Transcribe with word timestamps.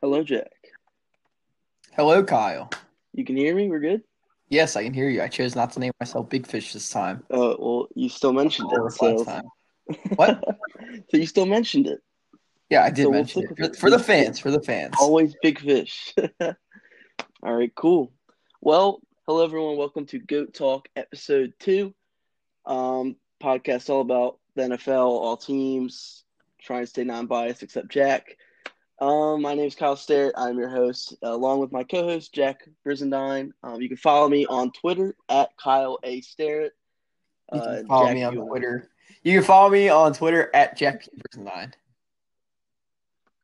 Hello, 0.00 0.22
Jack. 0.22 0.52
Hello, 1.96 2.22
Kyle. 2.22 2.70
You 3.14 3.24
can 3.24 3.36
hear 3.36 3.52
me? 3.52 3.68
We're 3.68 3.80
good? 3.80 4.02
Yes, 4.48 4.76
I 4.76 4.84
can 4.84 4.94
hear 4.94 5.08
you. 5.08 5.20
I 5.22 5.26
chose 5.26 5.56
not 5.56 5.72
to 5.72 5.80
name 5.80 5.90
myself 5.98 6.28
Big 6.28 6.46
Fish 6.46 6.72
this 6.72 6.88
time. 6.88 7.24
Uh, 7.28 7.56
well, 7.58 7.88
you 7.96 8.08
still 8.08 8.32
mentioned 8.32 8.70
it. 8.72 8.92
So, 8.92 9.24
time. 9.24 9.42
What? 10.14 10.40
so 11.10 11.16
you 11.16 11.26
still 11.26 11.46
mentioned 11.46 11.88
it. 11.88 11.98
Yeah, 12.70 12.84
I 12.84 12.90
did 12.90 13.02
So 13.02 13.10
we'll 13.10 13.18
mention 13.18 13.42
it. 13.42 13.56
For, 13.56 13.74
for 13.74 13.90
the 13.90 13.98
fans, 13.98 14.38
for 14.38 14.52
the 14.52 14.62
fans. 14.62 14.94
Always 15.00 15.34
big 15.42 15.58
fish. 15.58 16.14
All 17.42 17.54
right, 17.54 17.74
cool. 17.74 18.12
Well, 18.60 19.00
hello, 19.26 19.44
everyone. 19.44 19.76
Welcome 19.76 20.06
to 20.06 20.20
Goat 20.20 20.54
Talk 20.54 20.88
episode 20.94 21.54
two. 21.58 21.92
Um, 22.64 23.16
podcast 23.42 23.90
all 23.90 24.02
about 24.02 24.38
the 24.54 24.62
NFL, 24.62 25.06
all 25.06 25.36
teams, 25.36 26.22
trying 26.60 26.84
to 26.84 26.86
stay 26.86 27.02
non 27.02 27.26
biased 27.26 27.64
except 27.64 27.88
Jack. 27.88 28.36
Um, 29.00 29.42
my 29.42 29.54
name 29.54 29.66
is 29.66 29.76
Kyle 29.76 29.94
Starrett. 29.96 30.34
I'm 30.36 30.58
your 30.58 30.68
host, 30.68 31.14
uh, 31.22 31.32
along 31.32 31.60
with 31.60 31.70
my 31.70 31.84
co 31.84 32.02
host, 32.02 32.32
Jack 32.34 32.68
Brizendine. 32.84 33.52
Um, 33.62 33.80
you 33.80 33.88
can 33.88 33.96
follow 33.96 34.28
me 34.28 34.44
on 34.46 34.72
Twitter 34.72 35.14
at 35.28 35.50
Kyle 35.56 35.98
A. 36.02 36.20
Starrett. 36.20 36.72
You 37.52 37.60
Uh, 37.60 37.76
can 37.76 37.86
follow 37.86 38.06
Jack, 38.06 38.14
me 38.16 38.22
on 38.24 38.34
you 38.34 38.44
Twitter. 38.46 38.90
You 39.22 39.34
can 39.34 39.44
follow 39.44 39.70
me 39.70 39.88
on 39.88 40.12
Twitter 40.14 40.50
at 40.54 40.76
JackPeterson9. 40.76 41.72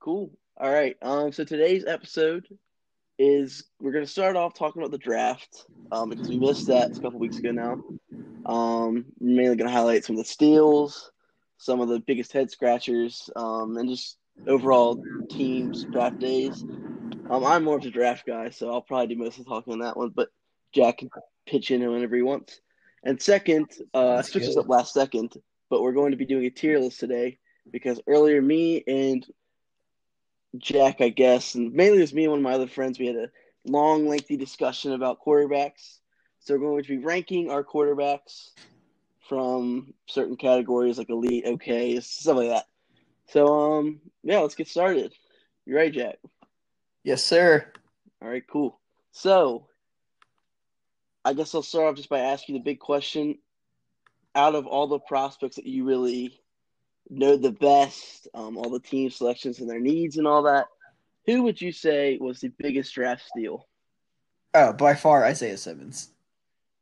Cool. 0.00 0.30
All 0.56 0.70
right. 0.72 0.96
Um, 1.02 1.30
so 1.32 1.44
today's 1.44 1.84
episode 1.86 2.46
is 3.18 3.64
we're 3.80 3.92
gonna 3.92 4.06
start 4.08 4.34
off 4.34 4.54
talking 4.54 4.82
about 4.82 4.90
the 4.90 4.98
draft, 4.98 5.66
um, 5.92 6.10
because 6.10 6.28
we 6.28 6.36
missed 6.38 6.66
that 6.66 6.96
a 6.96 7.00
couple 7.00 7.20
weeks 7.20 7.38
ago 7.38 7.52
now. 7.52 7.80
Um, 8.44 9.04
mainly 9.20 9.54
gonna 9.54 9.70
highlight 9.70 10.04
some 10.04 10.16
of 10.16 10.18
the 10.24 10.28
steals, 10.28 11.12
some 11.58 11.80
of 11.80 11.88
the 11.88 12.00
biggest 12.00 12.32
head 12.32 12.50
scratchers, 12.50 13.30
um, 13.36 13.76
and 13.76 13.88
just 13.88 14.18
overall 14.46 15.02
teams 15.30 15.84
draft 15.84 16.18
days. 16.18 16.62
Um, 16.62 17.44
I'm 17.44 17.64
more 17.64 17.78
of 17.78 17.84
a 17.84 17.90
draft 17.90 18.26
guy, 18.26 18.50
so 18.50 18.70
I'll 18.70 18.82
probably 18.82 19.14
do 19.14 19.22
most 19.22 19.38
of 19.38 19.44
the 19.44 19.50
talking 19.50 19.72
on 19.72 19.78
that 19.80 19.96
one, 19.96 20.10
but 20.10 20.28
Jack 20.72 20.98
can 20.98 21.10
pitch 21.46 21.70
in 21.70 21.80
whenever 21.90 22.16
he 22.16 22.22
wants. 22.22 22.60
And 23.02 23.20
second, 23.20 23.70
uh, 23.94 23.98
I 23.98 24.16
That's 24.16 24.30
switched 24.30 24.46
this 24.46 24.54
good. 24.54 24.62
up 24.62 24.68
last 24.68 24.92
second, 24.92 25.34
but 25.70 25.82
we're 25.82 25.92
going 25.92 26.10
to 26.10 26.16
be 26.16 26.26
doing 26.26 26.46
a 26.46 26.50
tier 26.50 26.78
list 26.78 27.00
today 27.00 27.38
because 27.70 28.00
earlier 28.06 28.40
me 28.40 28.82
and 28.86 29.26
Jack, 30.58 31.00
I 31.00 31.08
guess, 31.08 31.54
and 31.54 31.72
mainly 31.72 31.98
it 31.98 32.02
was 32.02 32.14
me 32.14 32.24
and 32.24 32.30
one 32.32 32.40
of 32.40 32.44
my 32.44 32.52
other 32.54 32.66
friends. 32.66 32.98
We 32.98 33.06
had 33.06 33.16
a 33.16 33.30
long, 33.66 34.06
lengthy 34.06 34.36
discussion 34.36 34.92
about 34.92 35.20
quarterbacks. 35.24 35.98
So 36.40 36.54
we're 36.54 36.60
going 36.60 36.82
to 36.82 36.88
be 36.88 36.98
ranking 36.98 37.50
our 37.50 37.64
quarterbacks 37.64 38.50
from 39.28 39.94
certain 40.06 40.36
categories 40.36 40.98
like 40.98 41.08
elite, 41.08 41.44
okay, 41.46 41.98
stuff 42.00 42.36
like 42.36 42.50
that. 42.50 42.66
So, 43.28 43.46
um, 43.46 44.00
yeah, 44.22 44.38
let's 44.38 44.54
get 44.54 44.68
started. 44.68 45.12
You 45.66 45.76
right, 45.76 45.92
Jack? 45.92 46.18
Yes, 47.02 47.24
sir. 47.24 47.72
All 48.22 48.28
right, 48.28 48.44
cool. 48.46 48.80
So, 49.12 49.66
I 51.24 51.32
guess 51.32 51.54
I'll 51.54 51.62
start 51.62 51.86
off 51.86 51.96
just 51.96 52.08
by 52.08 52.20
asking 52.20 52.54
the 52.54 52.60
big 52.60 52.80
question: 52.80 53.38
Out 54.34 54.54
of 54.54 54.66
all 54.66 54.86
the 54.86 54.98
prospects 54.98 55.56
that 55.56 55.66
you 55.66 55.84
really 55.84 56.40
know 57.10 57.36
the 57.36 57.52
best, 57.52 58.28
um, 58.34 58.56
all 58.56 58.70
the 58.70 58.80
team 58.80 59.10
selections 59.10 59.60
and 59.60 59.68
their 59.68 59.80
needs 59.80 60.16
and 60.16 60.26
all 60.26 60.42
that, 60.44 60.66
who 61.26 61.42
would 61.42 61.60
you 61.60 61.72
say 61.72 62.18
was 62.20 62.40
the 62.40 62.52
biggest 62.58 62.94
draft 62.94 63.22
steal? 63.26 63.66
Oh, 64.54 64.72
by 64.72 64.94
far 64.94 65.24
Isaiah 65.24 65.56
Simmons. 65.56 66.10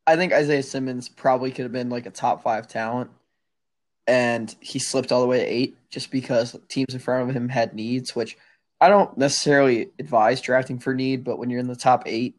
I 0.05 0.15
think 0.15 0.33
Isaiah 0.33 0.63
Simmons 0.63 1.07
probably 1.09 1.51
could 1.51 1.63
have 1.63 1.71
been 1.71 1.89
like 1.89 2.05
a 2.05 2.11
top 2.11 2.43
five 2.43 2.67
talent, 2.67 3.09
and 4.07 4.55
he 4.59 4.79
slipped 4.79 5.11
all 5.11 5.21
the 5.21 5.27
way 5.27 5.39
to 5.39 5.45
eight 5.45 5.77
just 5.89 6.11
because 6.11 6.55
teams 6.67 6.93
in 6.93 6.99
front 6.99 7.29
of 7.29 7.35
him 7.35 7.49
had 7.49 7.73
needs, 7.73 8.15
which 8.15 8.37
I 8.81 8.89
don't 8.89 9.17
necessarily 9.17 9.91
advise 9.99 10.41
drafting 10.41 10.79
for 10.79 10.93
need, 10.93 11.23
but 11.23 11.37
when 11.37 11.49
you're 11.49 11.59
in 11.59 11.67
the 11.67 11.75
top 11.75 12.03
eight 12.05 12.35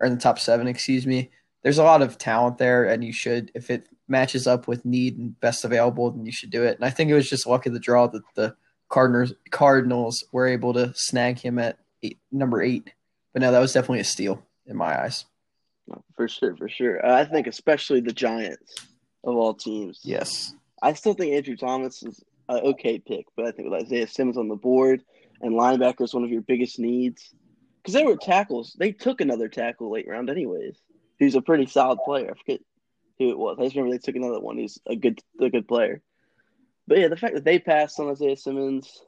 or 0.00 0.06
in 0.06 0.14
the 0.14 0.20
top 0.20 0.38
seven, 0.38 0.66
excuse 0.66 1.06
me, 1.06 1.30
there's 1.62 1.78
a 1.78 1.84
lot 1.84 2.02
of 2.02 2.18
talent 2.18 2.58
there, 2.58 2.84
and 2.84 3.02
you 3.02 3.12
should, 3.12 3.50
if 3.54 3.70
it 3.70 3.88
matches 4.06 4.46
up 4.46 4.68
with 4.68 4.84
need 4.84 5.16
and 5.18 5.38
best 5.40 5.64
available, 5.64 6.10
then 6.10 6.26
you 6.26 6.32
should 6.32 6.50
do 6.50 6.62
it. 6.62 6.76
And 6.76 6.84
I 6.84 6.90
think 6.90 7.10
it 7.10 7.14
was 7.14 7.28
just 7.28 7.46
luck 7.46 7.66
of 7.66 7.72
the 7.72 7.78
draw 7.78 8.06
that 8.08 8.22
the 8.34 8.54
Cardinals 8.90 9.32
Cardinals 9.50 10.24
were 10.30 10.46
able 10.46 10.74
to 10.74 10.92
snag 10.94 11.38
him 11.38 11.58
at 11.58 11.78
eight, 12.02 12.18
number 12.30 12.62
eight. 12.62 12.92
But 13.32 13.42
no, 13.42 13.50
that 13.50 13.60
was 13.60 13.72
definitely 13.72 14.00
a 14.00 14.04
steal 14.04 14.42
in 14.66 14.76
my 14.76 15.00
eyes. 15.00 15.24
For 16.16 16.28
sure, 16.28 16.56
for 16.56 16.68
sure. 16.68 17.04
I 17.04 17.24
think 17.24 17.46
especially 17.46 18.00
the 18.00 18.12
Giants 18.12 18.74
of 19.24 19.34
all 19.34 19.54
teams. 19.54 20.00
Yes. 20.02 20.54
I 20.84 20.92
still 20.92 21.14
think 21.14 21.32
Andrew 21.32 21.56
Thomas 21.56 22.02
is 22.02 22.22
an 22.50 22.58
okay 22.58 22.98
pick, 22.98 23.24
but 23.36 23.46
I 23.46 23.52
think 23.52 23.70
with 23.70 23.82
Isaiah 23.82 24.06
Simmons 24.06 24.36
on 24.36 24.48
the 24.48 24.54
board 24.54 25.02
and 25.40 25.54
linebacker 25.54 26.02
is 26.02 26.12
one 26.12 26.24
of 26.24 26.30
your 26.30 26.42
biggest 26.42 26.78
needs. 26.78 27.34
Because 27.82 27.94
they 27.94 28.04
were 28.04 28.16
tackles. 28.16 28.76
They 28.78 28.92
took 28.92 29.22
another 29.22 29.48
tackle 29.48 29.90
late 29.90 30.06
round, 30.06 30.28
anyways. 30.28 30.76
Who's 31.18 31.36
a 31.36 31.40
pretty 31.40 31.66
solid 31.66 32.00
player. 32.04 32.30
I 32.30 32.38
forget 32.38 32.60
who 33.18 33.30
it 33.30 33.38
was. 33.38 33.56
I 33.58 33.64
just 33.64 33.76
remember 33.76 33.96
they 33.96 34.00
took 34.00 34.16
another 34.16 34.40
one. 34.40 34.58
He's 34.58 34.78
a 34.86 34.94
good, 34.94 35.20
a 35.40 35.48
good 35.48 35.66
player. 35.66 36.02
But 36.86 36.98
yeah, 36.98 37.08
the 37.08 37.16
fact 37.16 37.34
that 37.34 37.44
they 37.44 37.58
passed 37.58 37.98
on 37.98 38.10
Isaiah 38.10 38.36
Simmons, 38.36 39.02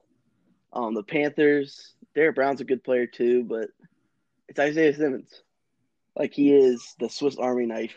um, 0.73 0.95
the 0.95 1.03
Panthers, 1.03 1.95
Derrick 2.15 2.37
Brown's 2.37 2.63
a 2.63 2.65
good 2.65 2.85
player 2.85 3.07
too, 3.07 3.45
but 3.45 3.69
it's 4.49 4.59
Isaiah 4.59 4.95
Simmons. 4.95 5.43
Like 6.17 6.33
he 6.33 6.55
is 6.55 6.95
the 6.99 7.11
Swiss 7.11 7.37
Army 7.37 7.67
knife 7.67 7.97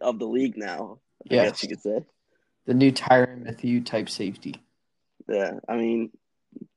of 0.00 0.20
the 0.20 0.26
league 0.26 0.56
now. 0.56 1.00
I 1.30 1.34
Yes. 1.34 1.50
guess 1.50 1.62
you 1.62 1.68
could 1.70 1.82
say. 1.82 2.04
The 2.66 2.74
new 2.74 2.92
Tyrann 2.92 3.44
Mathieu 3.44 3.80
type 3.82 4.08
safety. 4.08 4.56
Yeah, 5.28 5.58
I 5.68 5.76
mean, 5.76 6.10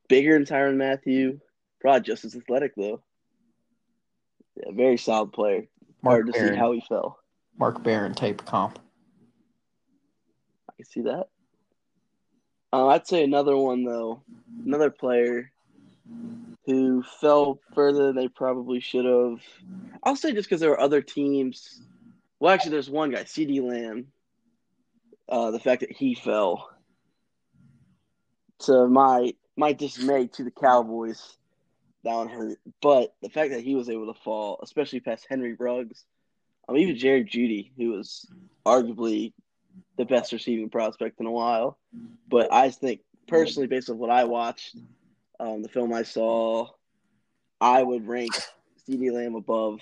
bigger 0.08 0.34
than 0.34 0.46
Tyrann 0.46 0.78
Mathieu, 0.78 1.40
probably 1.82 2.02
just 2.02 2.26
as 2.26 2.36
athletic 2.36 2.74
though. 2.76 3.02
Yeah, 4.56 4.72
very 4.72 4.98
solid 4.98 5.34
player. 5.34 5.68
Mark 6.02 6.24
Hard 6.24 6.34
to 6.34 6.34
see 6.34 6.56
how 6.56 6.72
he 6.72 6.82
fell. 6.88 7.20
Mark 7.58 7.84
Barron 7.84 8.14
type 8.14 8.46
comp. 8.46 8.80
I 10.70 10.74
can 10.78 10.86
see 10.86 11.02
that. 11.02 11.28
Uh, 12.72 12.88
I'd 12.88 13.08
say 13.08 13.24
another 13.24 13.58
one 13.58 13.84
though, 13.84 14.24
another 14.66 14.90
player 14.90 15.52
who 16.66 17.04
fell 17.20 17.60
further 17.74 18.08
than 18.08 18.16
they 18.16 18.28
probably 18.28 18.80
should 18.80 19.06
have. 19.06 19.42
I'll 20.04 20.16
say 20.16 20.34
just 20.34 20.48
because 20.48 20.62
there 20.62 20.70
were 20.70 20.80
other 20.80 21.02
teams. 21.02 21.82
Well, 22.40 22.54
actually, 22.54 22.72
there's 22.72 22.90
one 22.90 23.12
guy, 23.12 23.24
CeeDee 23.24 23.62
Lamb. 23.62 24.08
Uh, 25.30 25.52
the 25.52 25.60
fact 25.60 25.82
that 25.82 25.92
he 25.92 26.16
fell 26.16 26.70
to 28.60 28.88
my 28.88 29.34
my 29.56 29.74
dismay 29.74 30.28
to 30.28 30.44
the 30.44 30.52
Cowboys, 30.52 31.38
that 32.04 32.30
hurt. 32.30 32.58
But 32.82 33.14
the 33.22 33.30
fact 33.30 33.52
that 33.52 33.64
he 33.64 33.76
was 33.76 33.90
able 33.90 34.12
to 34.12 34.20
fall, 34.22 34.60
especially 34.64 35.02
past 35.02 35.28
Henry 35.30 35.54
Ruggs, 35.54 36.04
um, 36.68 36.78
even 36.78 36.98
Jerry 36.98 37.26
Jeudy, 37.26 37.72
who 37.78 37.92
was 37.92 38.28
arguably 38.66 39.34
the 39.98 40.06
best 40.06 40.32
receiving 40.32 40.70
prospect 40.70 41.20
in 41.20 41.26
a 41.26 41.32
while. 41.32 41.78
But 42.28 42.52
I 42.54 42.70
think 42.70 43.02
personally, 43.28 43.68
based 43.68 43.90
on 43.90 43.98
what 43.98 44.10
I 44.10 44.24
watched, 44.24 44.76
um, 45.40 45.62
the 45.62 45.70
film 45.70 45.94
I 45.94 46.04
saw, 46.04 46.68
I 47.60 47.84
would 47.84 48.08
rank 48.08 48.32
CeeDee 48.88 49.12
Lamb 49.12 49.36
above. 49.36 49.82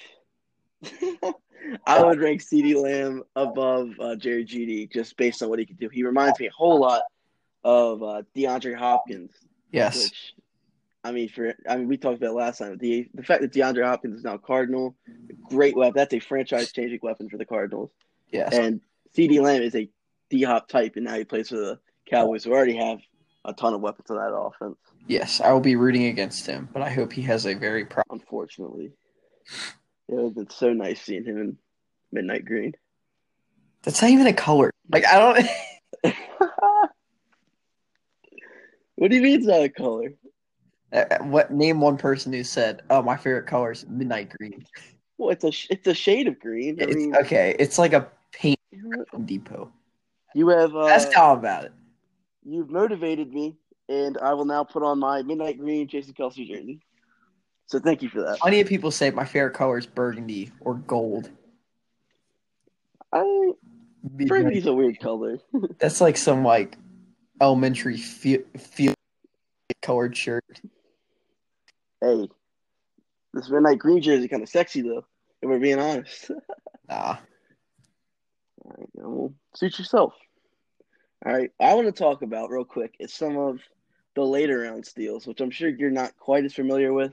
I 1.86 2.04
would 2.04 2.20
rank 2.20 2.42
CeeDee 2.42 2.82
Lamb 2.82 3.24
above 3.36 3.90
uh, 4.00 4.16
Jerry 4.16 4.46
Jeudy 4.46 4.92
just 4.92 5.18
based 5.18 5.42
on 5.42 5.50
what 5.50 5.60
he 5.60 5.66
could 5.66 5.80
do. 5.80 5.90
He 5.90 6.04
reminds 6.04 6.40
me 6.40 6.48
a 6.48 6.52
whole 6.52 6.80
lot 6.80 7.02
of 7.64 8.02
uh, 8.04 8.22
DeAndre 8.36 8.76
Hopkins, 8.78 9.32
Yes. 9.72 10.04
which 10.04 10.34
I 11.04 11.12
mean, 11.12 11.30
for 11.30 11.54
I 11.70 11.78
mean, 11.78 11.88
we 11.88 11.98
talked 11.98 12.18
about 12.18 12.36
last 12.36 12.60
time. 12.60 12.78
The 12.78 13.08
the 13.14 13.24
fact 13.24 13.42
that 13.42 13.52
DeAndre 13.54 13.84
Hopkins 13.86 14.18
is 14.18 14.24
now 14.24 14.38
Cardinal, 14.38 14.96
great 15.50 15.76
weapon. 15.76 15.94
That's 15.96 16.14
a 16.14 16.20
franchise 16.20 16.72
changing 16.72 17.00
weapon 17.02 17.30
for 17.30 17.38
the 17.38 17.46
Cardinals. 17.46 17.92
Yes. 18.32 18.54
And 18.54 18.82
CeeDee 19.16 19.42
Lamb 19.42 19.62
is 19.62 19.76
a 19.76 19.90
D 20.30 20.44
Hop 20.44 20.68
type, 20.68 20.96
and 20.96 21.06
now 21.06 21.16
he 21.18 21.24
plays 21.24 21.50
for 21.50 21.56
the 21.56 21.80
Cowboys, 22.10 22.44
who 22.44 22.52
already 22.52 22.76
have 22.78 23.00
a 23.46 23.54
ton 23.54 23.74
of 23.74 23.82
weapons 23.82 24.10
on 24.12 24.18
that 24.18 24.34
offense. 24.36 24.78
yes. 25.08 25.40
I 25.42 25.52
will 25.54 25.62
be 25.62 25.76
rooting 25.78 26.06
against 26.08 26.46
him, 26.46 26.68
but 26.74 26.82
I 26.82 26.90
hope 26.90 27.14
he 27.14 27.22
has 27.24 27.46
a 27.46 27.54
very 27.54 27.86
pro 27.86 28.04
Unfortunately, 28.10 28.92
it 30.10 30.14
would 30.16 30.24
have 30.26 30.36
been 30.36 30.50
so 30.50 30.74
nice 30.74 31.02
seeing 31.02 31.26
him 31.26 31.38
in 31.38 31.58
midnight 32.12 32.46
green. 32.46 32.74
That's 33.84 34.02
not 34.02 34.12
even 34.12 34.28
a 34.28 34.34
color. 34.34 34.72
Like 34.92 35.06
I 35.06 35.20
don't 35.20 36.14
What 38.96 39.12
do 39.12 39.16
you 39.16 39.22
mean 39.22 39.36
it's 39.38 39.46
not 39.46 39.62
a 39.62 39.70
color? 39.70 40.14
Uh, 40.92 41.06
what 41.24 41.52
name 41.52 41.82
one 41.82 41.98
person 41.98 42.32
who 42.34 42.44
said, 42.44 42.82
"Oh, 42.90 43.02
my 43.02 43.18
favorite 43.18 43.46
color 43.46 43.72
is 43.72 43.86
midnight 43.88 44.34
green." 44.38 44.66
Well, 45.18 45.30
it's 45.32 45.44
a 45.44 45.52
sh- 45.52 45.68
it's 45.70 45.86
a 45.88 45.94
shade 45.94 46.28
of 46.28 46.40
green. 46.40 46.82
I 46.82 46.86
It's 46.86 46.96
mean, 46.96 47.16
okay. 47.18 47.56
It's 47.60 47.78
like 47.78 47.94
a 47.94 48.08
paint 48.32 48.60
you 48.72 48.82
know 48.82 48.98
what? 49.00 49.10
Home 49.10 49.26
Depot. 49.26 49.72
you 50.34 50.48
have 50.50 50.76
uh, 50.76 50.88
Ask 50.88 51.12
Tom 51.12 51.40
about 51.40 51.66
it. 51.66 51.74
you've 52.44 52.70
motivated 52.70 53.34
me, 53.34 53.58
and 53.90 54.18
I 54.18 54.34
will 54.34 54.46
now 54.46 54.64
put 54.64 54.84
on 54.84 55.00
my 55.00 55.22
midnight 55.24 55.60
green 55.60 55.88
Jason 55.88 56.14
Kelce 56.14 56.48
jersey. 56.48 56.80
So 57.68 57.80
thank 57.80 58.02
you 58.02 58.10
for 58.10 58.22
that. 58.22 58.40
Plenty 58.40 58.62
of 58.62 58.68
people 58.68 58.92
say 58.92 59.12
my 59.12 59.26
favorite 59.26 59.54
color 59.54 59.78
is 59.78 59.86
burgundy 59.86 60.52
or 60.62 60.76
gold. 60.76 61.30
I 63.12 63.52
burgundy's 64.04 64.66
a 64.66 64.74
weird 64.74 65.00
color. 65.00 65.40
That's 65.80 66.00
like 66.00 66.18
some 66.18 66.44
like 66.44 66.78
elementary 67.42 67.98
feel, 67.98 68.42
feel 68.58 68.94
colored 69.82 70.16
shirt. 70.16 70.62
Hey, 72.02 72.30
this 73.34 73.50
midnight 73.50 73.80
green 73.80 74.02
jersey 74.02 74.28
kind 74.30 74.44
of 74.44 74.50
sexy 74.50 74.82
though. 74.82 75.06
If 75.42 75.50
we're 75.50 75.60
being 75.60 75.80
honest. 75.80 76.32
Nah. 76.90 77.18
All 78.64 78.76
right, 78.78 78.90
well, 78.94 79.34
suit 79.54 79.78
yourself. 79.78 80.14
All 81.26 81.34
right, 81.34 81.52
I 81.60 81.74
want 81.74 81.88
to 81.88 81.92
talk 81.92 82.22
about 82.22 82.50
real 82.50 82.64
quick 82.64 82.96
is 82.98 83.14
some 83.14 83.38
of 83.38 83.60
the 84.16 84.22
later 84.22 84.60
round 84.60 84.86
steals, 84.86 85.28
which 85.28 85.42
I'm 85.42 85.52
sure 85.52 85.68
you're 85.68 85.92
not 85.92 86.18
quite 86.18 86.46
as 86.46 86.54
familiar 86.54 86.94
with, 86.94 87.12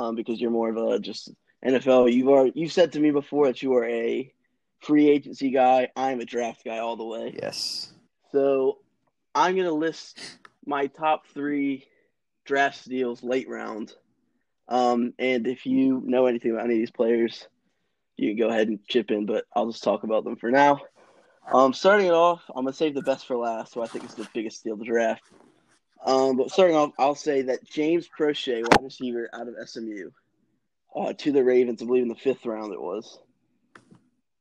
um, 0.00 0.14
because 0.14 0.40
you're 0.40 0.50
more 0.50 0.70
of 0.70 0.76
a 0.76 0.98
just 0.98 1.30
NFL. 1.64 2.12
You've 2.12 2.28
already 2.28 2.52
you've 2.54 2.72
said 2.72 2.92
to 2.92 3.00
me 3.00 3.10
before 3.10 3.46
that 3.46 3.62
you 3.62 3.74
are 3.74 3.86
a 3.86 4.32
free 4.80 5.08
agency 5.08 5.50
guy. 5.50 5.88
I'm 5.94 6.20
a 6.20 6.24
draft 6.24 6.64
guy 6.64 6.78
all 6.78 6.96
the 6.96 7.04
way. 7.04 7.34
Yes. 7.40 7.92
So 8.32 8.78
I'm 9.34 9.56
gonna 9.56 9.72
list 9.72 10.18
my 10.64 10.86
top 10.86 11.26
three 11.34 11.86
draft 12.46 12.82
steals 12.82 13.22
late 13.22 13.48
round. 13.48 13.92
Um, 14.68 15.12
and 15.18 15.46
if 15.46 15.66
you 15.66 16.00
know 16.04 16.26
anything 16.26 16.52
about 16.52 16.64
any 16.64 16.74
of 16.74 16.80
these 16.80 16.90
players, 16.90 17.46
you 18.16 18.30
can 18.30 18.38
go 18.38 18.48
ahead 18.48 18.68
and 18.68 18.78
chip 18.88 19.10
in, 19.10 19.26
but 19.26 19.44
I'll 19.54 19.70
just 19.70 19.84
talk 19.84 20.04
about 20.04 20.24
them 20.24 20.36
for 20.36 20.50
now. 20.50 20.80
Um, 21.52 21.72
starting 21.72 22.06
it 22.06 22.12
off, 22.12 22.42
I'm 22.48 22.64
gonna 22.64 22.72
save 22.72 22.94
the 22.94 23.02
best 23.02 23.26
for 23.26 23.36
last, 23.36 23.72
so 23.72 23.82
I 23.82 23.86
think 23.86 24.04
it's 24.04 24.14
the 24.14 24.28
biggest 24.32 24.60
steal 24.60 24.74
of 24.74 24.78
the 24.78 24.84
draft. 24.86 25.24
Um, 26.04 26.36
but 26.36 26.50
starting 26.50 26.76
off, 26.76 26.92
I'll 26.98 27.14
say 27.14 27.42
that 27.42 27.64
James 27.64 28.08
Proche, 28.08 28.62
wide 28.62 28.82
receiver 28.84 29.28
out 29.32 29.48
of 29.48 29.54
SMU, 29.68 30.10
uh, 30.94 31.12
to 31.12 31.32
the 31.32 31.44
Ravens, 31.44 31.82
I 31.82 31.86
believe 31.86 32.02
in 32.02 32.08
the 32.08 32.14
fifth 32.14 32.46
round 32.46 32.72
it 32.72 32.80
was. 32.80 33.18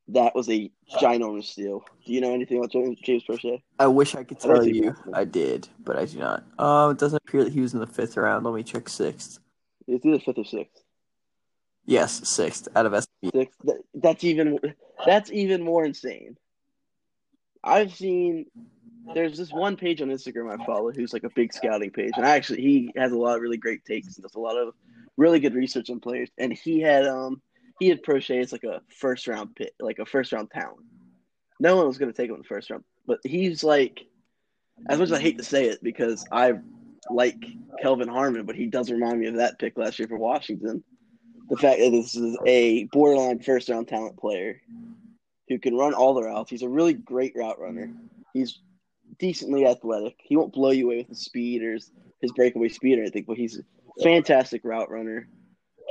That 0.08 0.34
was 0.34 0.50
a 0.50 0.72
ginormous 1.00 1.44
steal. 1.44 1.84
Do 2.06 2.14
you 2.14 2.22
know 2.22 2.34
anything 2.34 2.58
about 2.58 2.72
James, 2.72 3.24
Proche? 3.24 3.62
I 3.78 3.88
wish 3.88 4.16
I 4.16 4.24
could 4.24 4.40
tell 4.40 4.60
think 4.62 4.76
you 4.76 4.96
I 5.14 5.24
did, 5.24 5.68
but 5.84 5.98
I 5.98 6.06
do 6.06 6.18
not. 6.18 6.44
Um, 6.58 6.92
it 6.92 6.98
doesn't 6.98 7.22
appear 7.28 7.44
that 7.44 7.54
he 7.54 7.62
was 7.62 7.74
in 7.74 7.80
the 7.80 7.88
fifth 7.88 8.18
round. 8.18 8.44
Let 8.44 8.56
me 8.56 8.64
check 8.64 8.90
sixth. 8.90 9.40
It's 9.88 10.04
either 10.04 10.20
fifth 10.20 10.40
or 10.40 10.46
sixth. 10.46 10.82
Yes, 11.86 12.28
sixth 12.28 12.68
out 12.76 12.88
of 12.88 13.04
SMU. 13.04 13.32
Six. 13.34 13.56
That, 13.66 13.82
that's 13.94 14.24
even 14.24 14.60
that's 15.06 15.32
even 15.32 15.62
more 15.64 15.86
insane. 15.86 16.38
I've 17.64 17.94
seen 17.94 18.46
there's 19.14 19.38
this 19.38 19.52
one 19.52 19.76
page 19.76 20.02
on 20.02 20.10
Instagram 20.10 20.52
I 20.52 20.66
follow 20.66 20.92
who's 20.92 21.14
like 21.14 21.24
a 21.24 21.30
big 21.36 21.54
scouting 21.54 21.92
page, 21.92 22.14
and 22.16 22.26
I 22.26 22.36
actually 22.36 22.62
he 22.62 22.92
has 22.96 23.12
a 23.12 23.18
lot 23.18 23.36
of 23.36 23.42
really 23.42 23.58
great 23.58 23.86
takes 23.86 24.08
and 24.08 24.24
does 24.24 24.36
a 24.36 24.40
lot 24.40 24.58
of 24.58 24.74
really 25.18 25.40
good 25.40 25.56
research 25.56 25.90
on 25.90 26.00
players. 26.00 26.30
And 26.38 26.54
he 26.54 26.80
had 26.80 27.06
um 27.06 27.42
he 27.80 27.90
had 27.90 28.04
Proche 28.04 28.42
as 28.42 28.52
like 28.52 28.64
a 28.64 28.82
first 28.90 29.28
round 29.28 29.56
pick, 29.56 29.74
like 29.80 30.00
a 30.00 30.06
first 30.06 30.32
round 30.32 30.52
talent. 30.52 30.86
No 31.60 31.76
one 31.76 31.88
was 31.88 31.98
going 31.98 32.12
to 32.12 32.16
take 32.16 32.30
him 32.30 32.36
in 32.36 32.42
the 32.42 32.48
first 32.48 32.70
round, 32.70 32.84
but 33.06 33.20
he's 33.24 33.64
like, 33.64 34.00
as 34.90 34.98
much 34.98 35.08
as 35.08 35.14
I 35.14 35.20
hate 35.20 35.38
to 35.38 35.44
say 35.44 35.66
it 35.66 35.84
because 35.84 36.26
I 36.32 36.54
like 37.10 37.46
Kelvin 37.82 38.08
Harmon, 38.08 38.46
but 38.46 38.56
he 38.56 38.68
does 38.68 38.92
remind 38.92 39.20
me 39.20 39.28
of 39.28 39.36
that 39.36 39.60
pick 39.60 39.78
last 39.78 40.00
year 40.00 40.08
for 40.08 40.18
Washington 40.18 40.84
the 41.50 41.58
fact 41.58 41.80
that 41.80 41.90
this 41.90 42.16
is 42.16 42.38
a 42.46 42.86
borderline 42.86 43.40
first 43.40 43.70
round 43.70 43.88
talent 43.88 44.18
player 44.18 44.62
who 45.48 45.58
can 45.58 45.76
run 45.76 45.94
all 45.94 46.14
the 46.14 46.24
routes. 46.24 46.50
He's 46.50 46.62
a 46.62 46.70
really 46.70 46.94
great 46.94 47.34
route 47.36 47.60
runner. 47.60 47.92
He's 48.34 48.60
decently 49.18 49.66
athletic. 49.66 50.16
He 50.20 50.36
won't 50.36 50.54
blow 50.54 50.72
you 50.72 50.86
away 50.86 50.98
with 50.98 51.08
his 51.10 51.24
speed 51.24 51.64
or 51.64 51.74
his, 51.74 51.92
his 52.22 52.32
breakaway 52.32 52.70
speed 52.70 52.98
or 52.98 53.02
anything, 53.02 53.26
but 53.28 53.38
he's 53.38 53.60
a 53.60 54.04
fantastic 54.04 54.62
route 54.64 54.90
runner. 54.90 55.28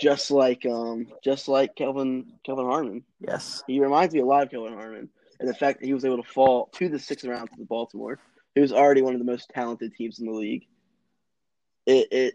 Just 0.00 0.31
like 0.31 0.65
um 0.65 1.09
just 1.25 1.49
like 1.49 1.75
Kelvin 1.75 2.35
Kelvin 2.44 2.67
Harmon. 2.67 3.05
Yes. 3.20 3.65
He 3.67 3.81
reminds 3.81 4.15
me 4.15 4.20
a 4.20 4.25
lot 4.26 4.44
of 4.44 4.50
Kelvin 4.50 4.75
Harmon. 4.75 5.09
And 5.41 5.49
the 5.49 5.55
fact 5.55 5.81
that 5.81 5.87
he 5.87 5.94
was 5.94 6.05
able 6.05 6.23
to 6.23 6.29
fall 6.29 6.69
to 6.75 6.88
the 6.88 6.99
sixth 6.99 7.25
round 7.25 7.50
to 7.50 7.56
the 7.59 7.65
Baltimore, 7.65 8.19
who 8.55 8.61
was 8.61 8.73
already 8.73 9.03
one 9.03 9.15
of 9.15 9.19
the 9.19 9.25
most 9.25 9.50
talented 9.50 9.94
teams 9.94 10.19
in 10.20 10.26
the 10.26 10.32
league. 10.32 10.67
It, 11.87 12.09
it 12.12 12.35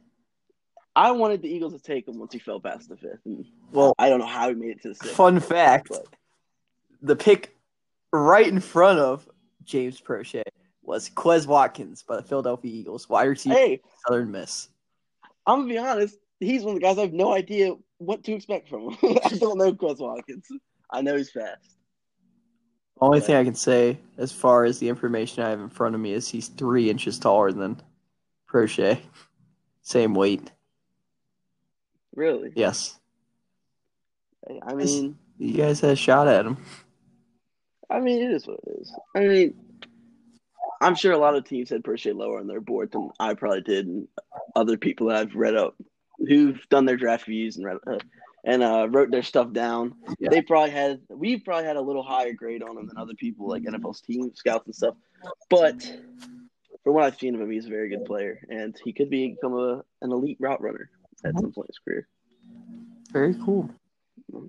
I 0.96 1.12
wanted 1.12 1.42
the 1.42 1.50
Eagles 1.50 1.74
to 1.74 1.80
take 1.80 2.08
him 2.08 2.20
once 2.20 2.34
he 2.34 2.40
fell 2.40 2.60
past 2.60 2.90
the 2.90 2.98
fifth. 2.98 3.20
And 3.26 3.46
Well, 3.72 3.94
I 3.98 4.10
don't 4.10 4.20
know 4.20 4.26
how 4.26 4.50
he 4.50 4.56
made 4.56 4.72
it 4.72 4.82
to 4.84 4.90
the 4.90 4.96
sixth. 4.96 5.16
fun 5.16 5.40
fact: 5.40 5.88
but 5.90 6.06
the 7.02 7.16
pick 7.16 7.56
right 8.12 8.48
in 8.48 8.60
front 8.60 9.00
of 9.00 9.28
James 9.64 10.00
Proche 10.02 10.44
was 10.84 11.10
Quez 11.10 11.48
Watkins 11.48 12.04
by 12.04 12.18
the 12.18 12.24
Philadelphia 12.24 12.72
Eagles, 12.72 13.10
wide 13.10 13.28
receiver, 13.28 13.56
hey, 13.56 13.82
Southern 14.08 14.32
Miss. 14.32 14.70
I'm 15.46 15.62
gonna 15.62 15.74
be 15.74 15.78
honest. 15.78 16.18
He's 16.40 16.64
one 16.64 16.76
of 16.76 16.82
the 16.82 16.86
guys 16.86 16.98
I 16.98 17.02
have 17.02 17.14
no 17.14 17.34
idea 17.34 17.74
what 17.98 18.24
to 18.26 18.34
expect 18.34 18.70
from 18.70 18.92
him. 18.92 18.98
I 19.26 19.30
don't 19.38 19.58
know 19.58 19.74
Quez 19.74 20.00
Watkins. 20.00 20.48
I 20.92 21.02
know 21.02 21.16
he's 21.18 21.32
fast. 21.32 21.76
The 23.00 23.06
only 23.06 23.20
thing 23.22 23.36
I 23.36 23.44
can 23.44 23.56
say, 23.56 23.98
as 24.18 24.32
far 24.32 24.66
as 24.66 24.80
the 24.80 24.88
information 24.88 25.44
I 25.44 25.50
have 25.50 25.60
in 25.60 25.70
front 25.70 25.96
of 25.96 26.02
me, 26.02 26.14
is 26.14 26.28
he's 26.28 26.50
three 26.50 26.90
inches 26.90 27.18
taller 27.18 27.52
than 27.52 27.82
Proche. 28.50 29.00
Same 29.82 30.14
weight. 30.14 30.52
Really? 32.16 32.54
Yes. 32.56 33.00
I 34.68 34.74
mean, 34.74 35.18
You 35.38 35.54
guys 35.54 35.80
had 35.80 35.92
a 35.92 35.96
shot 35.96 36.28
at 36.28 36.46
him. 36.46 36.58
I 37.90 38.00
mean, 38.00 38.22
it 38.22 38.32
is 38.32 38.48
what 38.48 38.60
it 38.66 38.82
is. 38.82 38.94
I 39.16 39.20
mean, 39.22 39.56
I'm 40.84 40.96
sure 40.96 41.14
a 41.14 41.18
lot 41.18 41.36
of 41.36 41.46
teams 41.46 41.70
had 41.70 41.84
Proche 41.84 42.14
lower 42.16 42.40
on 42.40 42.48
their 42.48 42.62
board 42.62 42.92
than 42.92 43.10
I 43.20 43.34
probably 43.34 43.62
did, 43.62 43.88
and 43.88 44.08
other 44.56 44.78
people 44.78 45.08
that 45.08 45.18
I've 45.18 45.36
read 45.36 45.56
up 45.56 45.76
who've 46.28 46.60
done 46.70 46.86
their 46.86 46.98
draft 46.98 47.26
views 47.26 47.58
and 47.58 47.66
read 47.66 47.78
uh, 47.88 47.98
and 48.46 48.62
uh, 48.62 48.88
wrote 48.90 49.10
their 49.10 49.24
stuff 49.24 49.52
down. 49.54 49.96
Yeah. 50.20 50.30
They 50.30 50.42
probably 50.42 50.72
had 50.72 51.02
we've 51.10 51.44
probably 51.44 51.66
had 51.66 51.78
a 51.78 51.82
little 51.82 52.04
higher 52.04 52.34
grade 52.34 52.62
on 52.64 52.78
him 52.78 52.88
than 52.88 52.98
other 52.98 53.16
people 53.16 53.48
like 53.48 53.64
NFL's 53.64 54.02
team 54.02 54.32
scouts 54.36 54.66
and 54.66 54.76
stuff. 54.76 54.96
But 55.50 55.82
from 56.84 56.94
what 56.94 57.04
I've 57.04 57.18
seen 57.18 57.36
of 57.36 57.42
him, 57.42 57.50
he's 57.50 57.66
a 57.66 57.70
very 57.70 57.90
good 57.90 58.06
player, 58.06 58.42
and 58.50 58.76
he 58.84 58.92
could 58.94 59.10
become 59.10 59.54
a 59.54 59.84
an 60.02 60.12
elite 60.12 60.38
route 60.40 60.62
runner 60.62 60.90
at 61.24 61.34
some 61.40 61.52
point 61.52 61.70
in 61.70 61.74
his 61.74 61.80
career. 61.80 62.08
Very 63.12 63.36
cool. 63.46 63.70
Yep. 64.34 64.44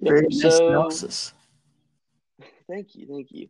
Very 0.00 0.20
nice 0.22 0.40
So- 0.40 0.68
analysis. 0.68 1.34
Thank 2.68 2.94
you, 2.94 3.06
thank 3.08 3.32
you. 3.32 3.48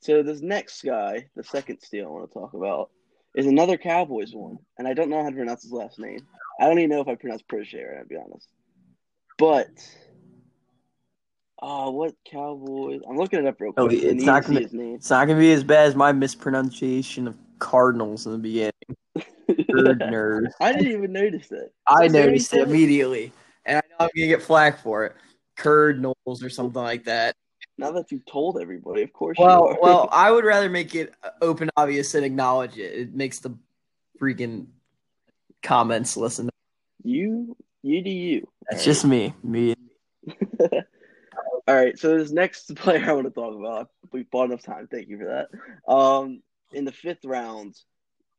So 0.00 0.22
this 0.22 0.40
next 0.40 0.82
guy, 0.82 1.26
the 1.36 1.42
second 1.44 1.80
steal 1.80 2.06
I 2.06 2.10
want 2.10 2.30
to 2.30 2.34
talk 2.38 2.54
about, 2.54 2.90
is 3.34 3.46
another 3.46 3.76
Cowboys 3.76 4.32
one, 4.34 4.58
and 4.78 4.88
I 4.88 4.94
don't 4.94 5.10
know 5.10 5.22
how 5.22 5.28
to 5.30 5.34
pronounce 5.36 5.62
his 5.62 5.72
last 5.72 5.98
name. 5.98 6.18
I 6.60 6.64
don't 6.64 6.78
even 6.78 6.90
know 6.90 7.00
if 7.00 7.08
I 7.08 7.14
pronounce 7.14 7.42
Proche 7.42 7.74
right, 7.74 8.00
to 8.02 8.06
be 8.08 8.16
honest. 8.16 8.48
But 9.38 9.68
oh, 11.62 11.90
what 11.90 12.14
Cowboys? 12.30 13.00
I'm 13.08 13.16
looking 13.16 13.40
it 13.40 13.46
up 13.46 13.60
real 13.60 13.72
Oh, 13.76 13.86
quick. 13.88 14.02
it's 14.02 14.24
not 14.24 14.44
gonna- 14.44 14.60
his 14.60 14.72
name. 14.72 14.96
It's 14.96 15.10
not 15.10 15.26
gonna 15.28 15.38
be 15.38 15.52
as 15.52 15.62
bad 15.64 15.86
as 15.86 15.94
my 15.94 16.12
mispronunciation 16.12 17.28
of 17.28 17.36
Cardinals 17.58 18.26
in 18.26 18.32
the 18.32 18.38
beginning. 18.38 18.72
Nerd, 19.48 20.00
nerd. 20.10 20.46
I 20.60 20.72
didn't 20.72 20.92
even 20.92 21.12
notice 21.12 21.50
it. 21.52 21.72
I 21.86 22.04
Is 22.06 22.12
that 22.12 22.18
what 22.18 22.24
he 22.26 22.30
noticed 22.30 22.54
it 22.54 22.68
immediately, 22.68 23.32
and 23.64 23.78
I 23.78 23.82
know 23.90 23.96
I'm 24.06 24.10
gonna 24.16 24.28
get 24.28 24.42
flack 24.42 24.82
for 24.82 25.04
it. 25.06 25.14
Cardinals 25.56 26.42
or 26.42 26.48
something 26.50 26.82
like 26.82 27.04
that. 27.04 27.34
Now 27.78 27.92
that 27.92 28.10
you've 28.10 28.26
told 28.26 28.60
everybody, 28.60 29.02
of 29.02 29.12
course. 29.12 29.38
you 29.38 29.44
Well, 29.44 29.78
well, 29.80 30.08
I 30.12 30.32
would 30.32 30.44
rather 30.44 30.68
make 30.68 30.96
it 30.96 31.14
open, 31.40 31.70
obvious, 31.76 32.14
and 32.14 32.24
acknowledge 32.24 32.76
it. 32.76 32.92
It 32.92 33.14
makes 33.14 33.38
the 33.38 33.56
freaking 34.20 34.66
comments 35.62 36.16
listen. 36.16 36.50
you, 37.04 37.56
you 37.82 38.02
do 38.02 38.10
you. 38.10 38.48
That's 38.68 38.84
just 38.84 39.04
me. 39.04 39.32
Me. 39.42 39.76
All 41.68 41.74
right, 41.74 41.98
so 41.98 42.16
this 42.16 42.30
next 42.30 42.74
player 42.76 43.04
I 43.08 43.12
want 43.12 43.26
to 43.26 43.30
talk 43.30 43.54
about, 43.54 43.90
we've 44.10 44.30
bought 44.30 44.46
enough 44.46 44.62
time. 44.62 44.88
Thank 44.90 45.08
you 45.08 45.18
for 45.18 45.26
that. 45.26 45.92
Um, 45.92 46.42
in 46.72 46.84
the 46.84 46.92
fifth 46.92 47.24
round, 47.24 47.76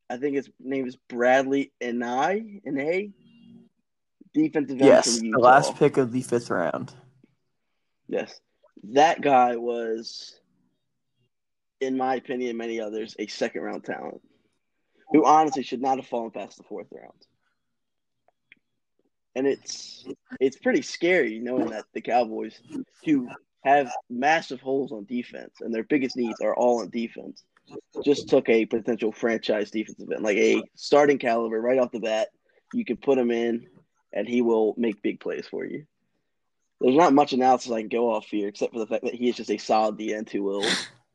I 0.10 0.18
think 0.18 0.36
his 0.36 0.50
name 0.60 0.88
is 0.88 0.98
Bradlee 1.10 1.72
Anae. 1.82 2.62
Anae, 2.66 3.12
defensive 4.34 4.80
Yes, 4.80 5.20
the 5.20 5.38
last 5.38 5.76
pick 5.76 5.98
of 5.98 6.12
the 6.12 6.24
fifth 6.24 6.50
round. 6.50 6.92
Yes, 8.08 8.42
that 8.84 9.22
guy 9.22 9.56
was, 9.56 10.40
in 11.80 11.98
my 11.98 12.16
opinion, 12.16 12.58
many 12.58 12.80
others, 12.80 13.16
a 13.20 13.28
second 13.28 13.62
round 13.62 13.84
talent 13.84 14.22
who 15.12 15.26
honestly 15.26 15.64
should 15.64 15.82
not 15.82 15.98
have 15.98 16.08
fallen 16.08 16.32
past 16.32 16.58
the 16.58 16.64
fourth 16.64 16.88
round. 16.92 17.14
And 19.36 19.48
it's 19.48 20.06
it's 20.40 20.58
pretty 20.58 20.82
scary 20.82 21.40
knowing 21.40 21.70
that 21.70 21.86
the 21.94 22.02
Cowboys, 22.02 22.60
who 23.06 23.30
have 23.64 23.92
massive 24.10 24.60
holes 24.60 24.92
on 24.92 25.06
defense 25.06 25.56
and 25.62 25.74
their 25.74 25.84
biggest 25.84 26.16
needs 26.16 26.42
are 26.42 26.56
all 26.56 26.82
on 26.82 26.90
defense, 26.90 27.44
just 28.04 28.28
took 28.28 28.50
a 28.50 28.66
potential 28.66 29.12
franchise 29.12 29.72
defensive 29.72 30.12
end, 30.12 30.24
like 30.24 30.38
a 30.38 30.62
starting 30.76 31.18
caliber 31.18 31.60
right 31.62 31.80
off 31.80 31.92
the 31.92 32.00
bat. 32.00 32.30
You 32.74 32.86
can 32.86 32.98
put 32.98 33.18
him 33.18 33.32
in, 33.32 33.68
and 34.14 34.28
he 34.28 34.42
will 34.42 34.74
make 34.78 35.02
big 35.02 35.20
plays 35.20 35.48
for 35.48 35.66
you. 35.66 35.86
There's 36.82 36.96
not 36.96 37.14
much 37.14 37.34
analysis 37.34 37.72
I 37.72 37.82
can 37.82 37.90
go 37.90 38.12
off 38.12 38.28
here, 38.28 38.48
except 38.48 38.74
for 38.74 38.80
the 38.80 38.88
fact 38.88 39.04
that 39.04 39.14
he 39.14 39.30
is 39.30 39.36
just 39.36 39.52
a 39.52 39.58
solid 39.58 39.98
D 39.98 40.14
end 40.14 40.30
who 40.30 40.44
will 40.44 40.66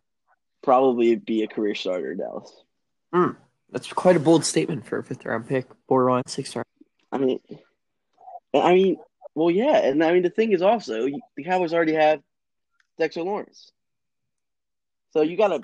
probably 0.62 1.16
be 1.16 1.42
a 1.42 1.48
career 1.48 1.74
starter 1.74 2.12
in 2.12 2.18
Dallas. 2.18 2.52
Hmm. 3.12 3.30
That's 3.70 3.92
quite 3.92 4.16
a 4.16 4.20
bold 4.20 4.44
statement 4.44 4.86
for 4.86 4.98
a 4.98 5.04
fifth 5.04 5.24
round 5.24 5.48
pick, 5.48 5.66
borderline 5.88 6.22
sixth 6.26 6.54
round. 6.54 6.66
I 7.10 7.18
mean, 7.18 7.40
I 8.54 8.74
mean, 8.74 8.96
well, 9.34 9.50
yeah, 9.50 9.78
and 9.78 10.02
I 10.04 10.12
mean 10.12 10.22
the 10.22 10.30
thing 10.30 10.52
is 10.52 10.62
also 10.62 11.06
the 11.36 11.44
Cowboys 11.44 11.72
already 11.72 11.94
have 11.94 12.20
Dexter 12.98 13.22
Lawrence, 13.22 13.72
so 15.12 15.22
you 15.22 15.36
got 15.36 15.48
to 15.48 15.62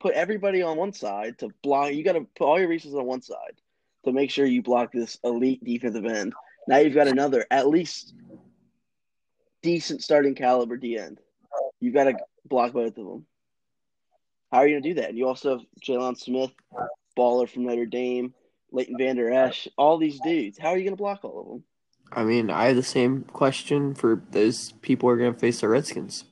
put 0.00 0.14
everybody 0.14 0.62
on 0.62 0.76
one 0.76 0.92
side 0.92 1.38
to 1.38 1.50
block. 1.62 1.92
You 1.92 2.02
got 2.02 2.14
to 2.14 2.26
put 2.36 2.46
all 2.46 2.58
your 2.58 2.68
resources 2.68 2.98
on 2.98 3.06
one 3.06 3.22
side 3.22 3.60
to 4.04 4.12
make 4.12 4.30
sure 4.30 4.46
you 4.46 4.62
block 4.62 4.92
this 4.92 5.18
elite 5.22 5.62
defensive 5.62 6.04
end. 6.04 6.32
Now 6.66 6.78
you've 6.78 6.94
got 6.94 7.06
another 7.06 7.46
at 7.50 7.68
least 7.68 8.14
decent 9.66 10.00
starting 10.00 10.36
caliber 10.36 10.76
D 10.76 10.96
end. 10.96 11.18
You've 11.80 11.92
got 11.92 12.04
to 12.04 12.16
block 12.48 12.72
both 12.72 12.96
of 12.96 13.04
them. 13.04 13.26
How 14.52 14.58
are 14.58 14.68
you 14.68 14.74
going 14.74 14.82
to 14.84 14.88
do 14.90 14.94
that? 15.00 15.08
And 15.08 15.18
you 15.18 15.26
also 15.26 15.58
have 15.58 15.66
Jaylon 15.84 16.16
Smith, 16.16 16.52
baller 17.18 17.48
from 17.48 17.64
Notre 17.64 17.84
Dame, 17.84 18.32
Leighton 18.70 18.96
Vander 18.96 19.32
Esch, 19.32 19.66
all 19.76 19.98
these 19.98 20.20
dudes. 20.20 20.56
How 20.56 20.68
are 20.68 20.78
you 20.78 20.84
going 20.84 20.96
to 20.96 21.02
block 21.02 21.24
all 21.24 21.40
of 21.40 21.46
them? 21.48 21.64
I 22.12 22.22
mean, 22.22 22.48
I 22.48 22.66
have 22.66 22.76
the 22.76 22.84
same 22.84 23.22
question 23.24 23.94
for 23.94 24.22
those 24.30 24.70
people 24.82 25.08
who 25.08 25.14
are 25.14 25.18
going 25.18 25.34
to 25.34 25.38
face 25.38 25.60
the 25.60 25.68
Redskins. 25.68 26.24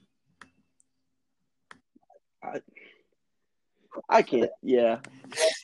I, 2.40 2.60
I 4.08 4.22
can't. 4.22 4.50
Yeah, 4.62 5.00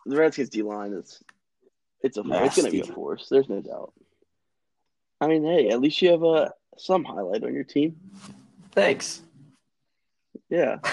the 0.07 0.17
Redskins 0.17 0.49
D 0.49 0.63
line 0.63 0.93
is 0.93 1.23
it's 2.03 2.19
a 2.19 2.23
it's 2.27 2.57
going 2.57 2.67
to 2.67 2.73
be 2.73 2.81
a 2.81 2.93
force. 2.93 3.29
There's 3.31 3.49
no 3.49 3.61
doubt. 3.61 3.93
I 5.21 5.29
mean, 5.29 5.45
hey, 5.45 5.69
at 5.69 5.81
least 5.81 6.03
you 6.03 6.11
have 6.11 6.25
a 6.25 6.53
some 6.81 7.05
highlight 7.05 7.45
on 7.45 7.55
your 7.55 7.65
team. 7.65 7.97
Thanks. 8.73 9.23
Yeah. 10.49 10.79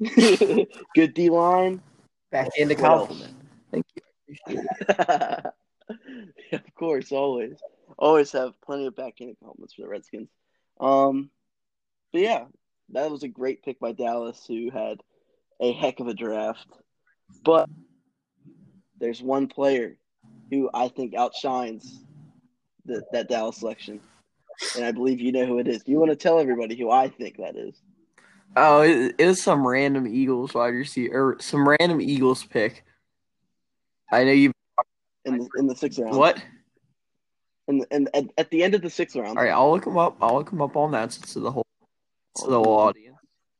Good 0.94 1.14
D 1.14 1.30
line. 1.30 1.80
Back 2.30 2.50
into 2.56 2.74
compliment. 2.74 3.34
Thank 3.70 3.86
you. 3.94 4.02
yeah, 4.48 5.50
of 6.52 6.74
course, 6.74 7.12
always, 7.12 7.58
always 7.98 8.32
have 8.32 8.60
plenty 8.60 8.86
of 8.86 8.96
back 8.96 9.06
backhanded 9.06 9.36
compliments 9.40 9.74
for 9.74 9.82
the 9.82 9.88
Redskins. 9.88 10.28
Um, 10.80 11.30
but 12.12 12.22
yeah, 12.22 12.44
that 12.90 13.10
was 13.10 13.22
a 13.22 13.28
great 13.28 13.62
pick 13.62 13.78
by 13.78 13.92
Dallas, 13.92 14.44
who 14.48 14.70
had 14.70 15.00
a 15.60 15.72
heck 15.72 16.00
of 16.00 16.08
a 16.08 16.14
draft. 16.14 16.66
But 17.44 17.68
there's 18.98 19.22
one 19.22 19.46
player 19.46 19.96
who 20.50 20.70
I 20.74 20.88
think 20.88 21.14
outshines 21.14 22.02
the, 22.84 23.04
that 23.12 23.28
Dallas 23.28 23.58
selection, 23.58 24.00
and 24.76 24.84
I 24.84 24.92
believe 24.92 25.20
you 25.20 25.32
know 25.32 25.46
who 25.46 25.58
it 25.58 25.68
is. 25.68 25.82
You 25.86 25.98
want 25.98 26.10
to 26.10 26.16
tell 26.16 26.38
everybody 26.38 26.76
who 26.76 26.90
I 26.90 27.08
think 27.08 27.36
that 27.38 27.56
is? 27.56 27.80
Oh, 28.56 28.82
it, 28.82 29.14
it 29.18 29.26
was 29.26 29.42
some 29.42 29.66
random 29.66 30.06
Eagles 30.06 30.54
wide 30.54 30.68
receiver, 30.68 31.14
or 31.14 31.40
some 31.40 31.68
random 31.68 32.00
Eagles 32.00 32.44
pick. 32.44 32.84
I 34.12 34.24
know 34.24 34.32
you 34.32 34.52
in 35.24 35.38
the, 35.38 35.48
in 35.56 35.66
the 35.66 35.74
sixth 35.74 35.98
round. 35.98 36.16
What? 36.16 36.42
And 37.66 37.86
and 37.90 38.10
at, 38.14 38.24
at 38.38 38.50
the 38.50 38.62
end 38.62 38.74
of 38.74 38.82
the 38.82 38.90
sixth 38.90 39.16
round. 39.16 39.38
All 39.38 39.44
right, 39.44 39.52
I'll 39.52 39.70
look 39.70 39.86
him 39.86 39.98
up. 39.98 40.16
I'll 40.20 40.34
look 40.34 40.52
him 40.52 40.62
up 40.62 40.76
on 40.76 40.92
that 40.92 41.10
to 41.10 41.40
the 41.40 41.50
whole 41.50 41.66
to 42.36 42.50
the 42.50 42.58
whole 42.58 42.78
audience. 42.78 43.16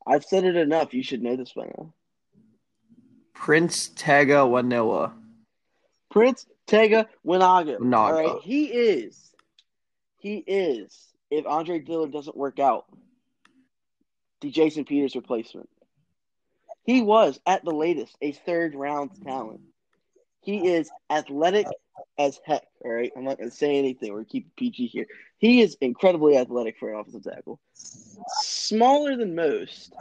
I've 0.06 0.24
said 0.24 0.44
it 0.44 0.56
enough. 0.56 0.92
You 0.92 1.02
should 1.02 1.22
know 1.22 1.34
this 1.36 1.52
by 1.52 1.64
now. 1.64 1.92
Prince 3.32 3.88
Tega 3.96 4.46
Wanilla. 4.46 5.12
Prince 6.10 6.46
Tega 6.66 7.08
Wanogho. 7.26 7.80
Naga. 7.80 8.16
All 8.16 8.34
right, 8.34 8.42
he 8.42 8.66
is. 8.66 9.23
He 10.24 10.36
is. 10.38 11.12
If 11.30 11.46
Andre 11.46 11.80
Dillard 11.80 12.10
doesn't 12.10 12.34
work 12.34 12.58
out, 12.58 12.86
the 14.40 14.50
Jason 14.50 14.86
Peters 14.86 15.14
replacement. 15.14 15.68
He 16.84 17.02
was 17.02 17.38
at 17.46 17.62
the 17.62 17.72
latest 17.72 18.16
a 18.22 18.32
third 18.32 18.74
round 18.74 19.10
talent. 19.22 19.60
He 20.40 20.68
is 20.68 20.90
athletic 21.10 21.66
as 22.18 22.40
heck. 22.42 22.62
All 22.82 22.90
right, 22.90 23.12
I'm 23.14 23.24
not 23.24 23.36
going 23.36 23.50
to 23.50 23.54
say 23.54 23.76
anything. 23.76 24.14
We're 24.14 24.24
keeping 24.24 24.50
PG 24.56 24.86
here. 24.86 25.06
He 25.36 25.60
is 25.60 25.76
incredibly 25.82 26.38
athletic 26.38 26.78
for 26.78 26.94
an 26.94 27.00
offensive 27.00 27.24
tackle. 27.24 27.60
Smaller 27.74 29.16
than 29.16 29.34
most. 29.34 29.92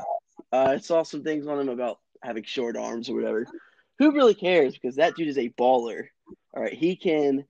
Uh, 0.53 0.67
I 0.69 0.77
saw 0.77 1.03
some 1.03 1.23
things 1.23 1.47
on 1.47 1.59
him 1.59 1.67
about 1.67 1.99
having 2.21 2.45
short 2.45 2.77
arms 2.77 3.09
or 3.09 3.15
whatever. 3.15 3.45
Who 3.99 4.13
really 4.13 4.35
cares? 4.35 4.73
Because 4.73 4.95
that 4.95 5.17
dude 5.17 5.27
is 5.27 5.37
a 5.37 5.49
baller. 5.49 6.05
All 6.55 6.63
right, 6.63 6.73
he 6.73 6.95
can 6.95 7.43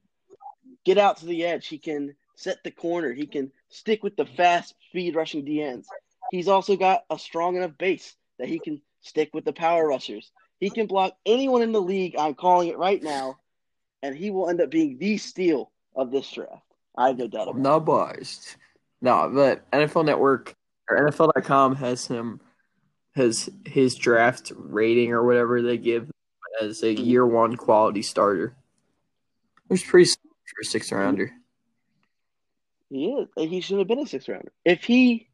get 0.86 0.98
out 0.98 1.18
to 1.18 1.27
the 1.27 1.46
edge. 1.46 1.68
He 1.68 1.77
can 1.77 2.15
set 2.36 2.63
the 2.63 2.72
corner. 2.72 3.13
He 3.13 3.25
can 3.25 3.52
stick 3.70 4.04
with 4.04 4.16
the 4.16 4.25
fast 4.25 4.75
speed 4.90 5.16
rushing 5.16 5.46
DNs. 5.46 5.86
He's 6.32 6.48
also 6.48 6.75
got 6.75 7.04
a 7.10 7.20
strong 7.20 7.56
enough 7.56 7.78
base 7.78 8.16
that 8.40 8.48
he 8.48 8.60
can 8.60 8.82
stick 9.02 9.30
with 9.34 9.46
the 9.46 9.54
power 9.54 9.88
rushers. 9.88 10.32
He 10.60 10.70
can 10.70 10.88
block 10.88 11.13
anyone 11.25 11.62
in 11.62 11.72
the 11.72 11.82
league. 11.82 12.16
I'm 12.18 12.36
calling 12.36 12.70
it 12.70 12.78
right 12.78 13.02
now, 13.02 13.38
and 14.02 14.16
he 14.16 14.32
will 14.32 14.50
end 14.50 14.62
up 14.62 14.72
being 14.72 14.98
the 14.98 15.18
steal 15.18 15.72
of 15.96 16.12
this 16.12 16.32
draft. 16.32 16.63
I 16.96 17.08
have 17.08 17.18
no 17.18 17.28
doubt 17.28 17.50
about 17.50 17.62
not 17.62 17.86
biased. 17.86 18.58
No, 19.02 19.30
but 19.34 19.70
NFL 19.72 20.06
Network 20.06 20.56
or 20.90 21.10
NFL.com 21.10 21.75
has 21.75 22.08
him 22.08 22.40
has 23.16 23.50
his 23.66 23.96
draft 23.96 24.52
rating 24.56 25.12
or 25.12 25.24
whatever 25.24 25.62
they 25.62 25.78
give 25.78 26.10
as 26.62 26.82
a 26.82 26.96
mm-hmm. 26.96 27.04
year 27.04 27.25
one 27.25 27.56
quality 27.56 28.02
starter. 28.02 28.56
It's 29.70 29.84
pretty 29.84 30.10
for 30.10 30.62
a 30.62 30.66
six 30.66 30.92
rounder. 30.92 31.32
He 32.93 33.07
is. 33.07 33.27
He 33.35 33.59
should 33.62 33.79
have 33.79 33.88
been 33.88 34.00
a 34.00 34.05
six 34.05 34.29
rounder. 34.29 34.51
If 34.63 34.83
he, 34.83 35.27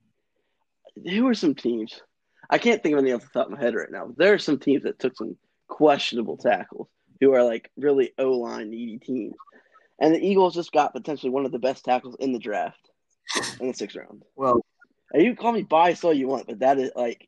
who 0.95 1.27
are 1.27 1.33
some 1.33 1.55
teams? 1.55 2.01
I 2.49 2.57
can't 2.57 2.81
think 2.81 2.93
of 2.93 2.99
any 2.99 3.11
off 3.11 3.21
the 3.21 3.27
top 3.37 3.47
of 3.47 3.51
my 3.51 3.59
head 3.59 3.75
right 3.75 3.91
now. 3.91 4.05
But 4.05 4.17
there 4.17 4.33
are 4.33 4.39
some 4.39 4.59
teams 4.59 4.83
that 4.83 4.97
took 4.97 5.17
some 5.17 5.35
questionable 5.67 6.37
tackles 6.37 6.87
who 7.19 7.33
are 7.33 7.43
like 7.43 7.69
really 7.75 8.13
O 8.17 8.31
line 8.31 8.69
needy 8.69 8.97
teams, 8.97 9.35
and 9.99 10.15
the 10.15 10.25
Eagles 10.25 10.55
just 10.55 10.71
got 10.71 10.93
potentially 10.93 11.31
one 11.31 11.45
of 11.45 11.51
the 11.51 11.59
best 11.59 11.83
tackles 11.83 12.15
in 12.21 12.31
the 12.31 12.39
draft 12.39 12.79
in 13.59 13.67
the 13.67 13.73
sixth 13.73 13.97
round. 13.97 14.23
Well, 14.37 14.65
and 15.11 15.21
you 15.21 15.31
can 15.31 15.41
call 15.41 15.51
me 15.51 15.63
biased 15.63 16.05
all 16.05 16.13
you 16.13 16.29
want, 16.29 16.47
but 16.47 16.59
that 16.59 16.79
is 16.79 16.91
like, 16.95 17.27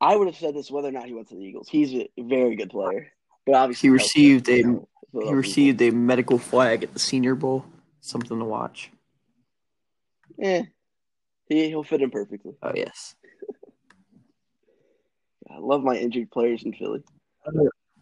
I 0.00 0.16
would 0.16 0.26
have 0.26 0.36
said 0.36 0.56
this 0.56 0.72
whether 0.72 0.88
or 0.88 0.92
not 0.92 1.06
he 1.06 1.14
went 1.14 1.28
to 1.28 1.36
the 1.36 1.44
Eagles. 1.44 1.68
He's 1.68 1.94
a 1.94 2.08
very 2.18 2.56
good 2.56 2.70
player, 2.70 3.12
but 3.46 3.54
obviously 3.54 3.90
he 3.90 3.92
received 3.92 4.48
a 4.48 4.64
he 5.12 5.32
received 5.32 5.80
a 5.82 5.90
medical 5.90 6.36
flag 6.36 6.82
at 6.82 6.92
the 6.92 6.98
Senior 6.98 7.36
Bowl. 7.36 7.64
Something 8.00 8.40
to 8.40 8.44
watch. 8.44 8.90
Eh, 10.40 10.62
he 11.48 11.68
he'll 11.68 11.82
fit 11.82 12.02
in 12.02 12.10
perfectly. 12.10 12.54
Oh 12.62 12.72
yes. 12.74 13.14
I 15.50 15.58
love 15.58 15.82
my 15.82 15.96
injured 15.96 16.30
players 16.30 16.64
in 16.64 16.72
Philly. 16.72 17.02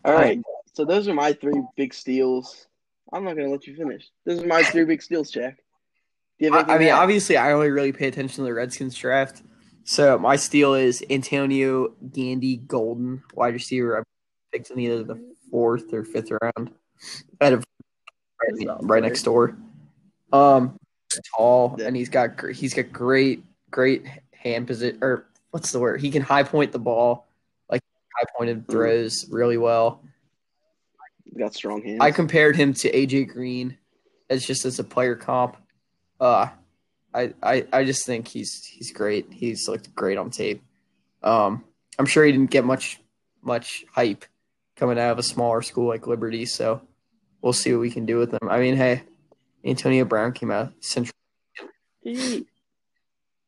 All 0.05 0.13
right, 0.13 0.41
so 0.73 0.85
those 0.85 1.09
are 1.09 1.15
my 1.15 1.33
three 1.33 1.63
big 1.77 1.95
steals. 1.95 2.67
I'm 3.13 3.25
not 3.25 3.37
gonna 3.37 3.51
let 3.51 3.67
you 3.67 3.77
finish. 3.77 4.11
Those 4.25 4.43
are 4.43 4.47
my 4.47 4.63
three 4.63 4.85
big 4.85 5.03
steals, 5.03 5.31
Jack. 5.31 5.59
Do 6.39 6.47
you 6.47 6.53
have 6.53 6.69
I, 6.69 6.75
I 6.75 6.79
mean, 6.79 6.89
add? 6.89 6.99
obviously, 6.99 7.37
I 7.37 7.53
only 7.53 7.71
really 7.71 7.93
pay 7.93 8.09
attention 8.09 8.37
to 8.37 8.43
the 8.43 8.55
Redskins 8.55 8.97
draft. 8.97 9.43
So 9.85 10.19
my 10.19 10.37
steal 10.37 10.75
is 10.75 11.05
Antonio 11.11 11.95
Gandy 12.11 12.57
Golden, 12.57 13.23
wide 13.35 13.55
receiver. 13.55 13.99
I 13.99 14.03
picked 14.51 14.71
in 14.71 14.81
either 14.81 15.05
the 15.05 15.35
fourth 15.51 15.93
or 15.93 16.05
fifth 16.05 16.31
round. 16.31 16.71
I 17.41 17.45
had 17.45 17.53
a 17.55 17.63
right, 18.43 18.77
right 18.81 19.03
next 19.03 19.23
door. 19.23 19.57
Um, 20.33 20.77
tall, 21.37 21.77
Yeah. 21.79 21.87
and 21.87 21.97
he's 21.97 22.09
got 22.09 22.41
he's 22.55 22.75
got 22.75 22.93
great 22.93 23.43
great 23.71 24.05
hand 24.33 24.67
position. 24.67 24.99
Or 25.03 25.27
what's 25.51 25.73
the 25.73 25.81
word? 25.81 26.01
He 26.01 26.11
can 26.11 26.23
high 26.23 26.43
point 26.43 26.73
the 26.73 26.79
ball, 26.79 27.27
like 27.71 27.83
high 28.17 28.27
pointed 28.37 28.69
throws 28.69 29.27
really 29.31 29.57
well. 29.57 30.03
got 31.37 31.55
strong 31.55 31.83
hands. 31.83 31.99
I 32.01 32.11
compared 32.13 32.57
him 32.57 32.75
to 32.75 32.91
AJ 32.93 33.29
Green 33.29 33.77
as 34.31 34.45
just 34.47 34.65
as 34.65 34.79
a 34.79 34.85
player 34.85 35.17
comp. 35.17 35.57
Uh 36.21 36.49
I, 37.13 37.33
I 37.43 37.67
I 37.73 37.85
just 37.85 38.07
think 38.07 38.29
he's 38.29 38.65
he's 38.65 38.93
great. 38.93 39.33
He's 39.33 39.69
looked 39.69 39.95
great 39.95 40.19
on 40.19 40.31
tape. 40.31 40.63
Um 41.23 41.65
I'm 41.99 42.07
sure 42.07 42.25
he 42.25 42.33
didn't 42.33 42.51
get 42.51 42.65
much 42.65 43.01
much 43.43 43.85
hype 43.93 44.25
coming 44.77 44.99
out 44.99 45.13
of 45.13 45.19
a 45.19 45.23
smaller 45.23 45.63
school 45.63 45.87
like 45.89 46.07
Liberty, 46.07 46.45
so 46.47 46.81
we'll 47.43 47.53
see 47.53 47.73
what 47.73 47.81
we 47.81 47.91
can 47.91 48.07
do 48.07 48.17
with 48.19 48.33
him. 48.33 48.49
I 48.49 48.59
mean, 48.59 48.75
hey, 48.77 49.03
Antonio 49.65 50.05
Brown 50.05 50.33
came 50.33 50.51
out 50.51 50.73
central 50.81 51.15
He, 52.03 52.47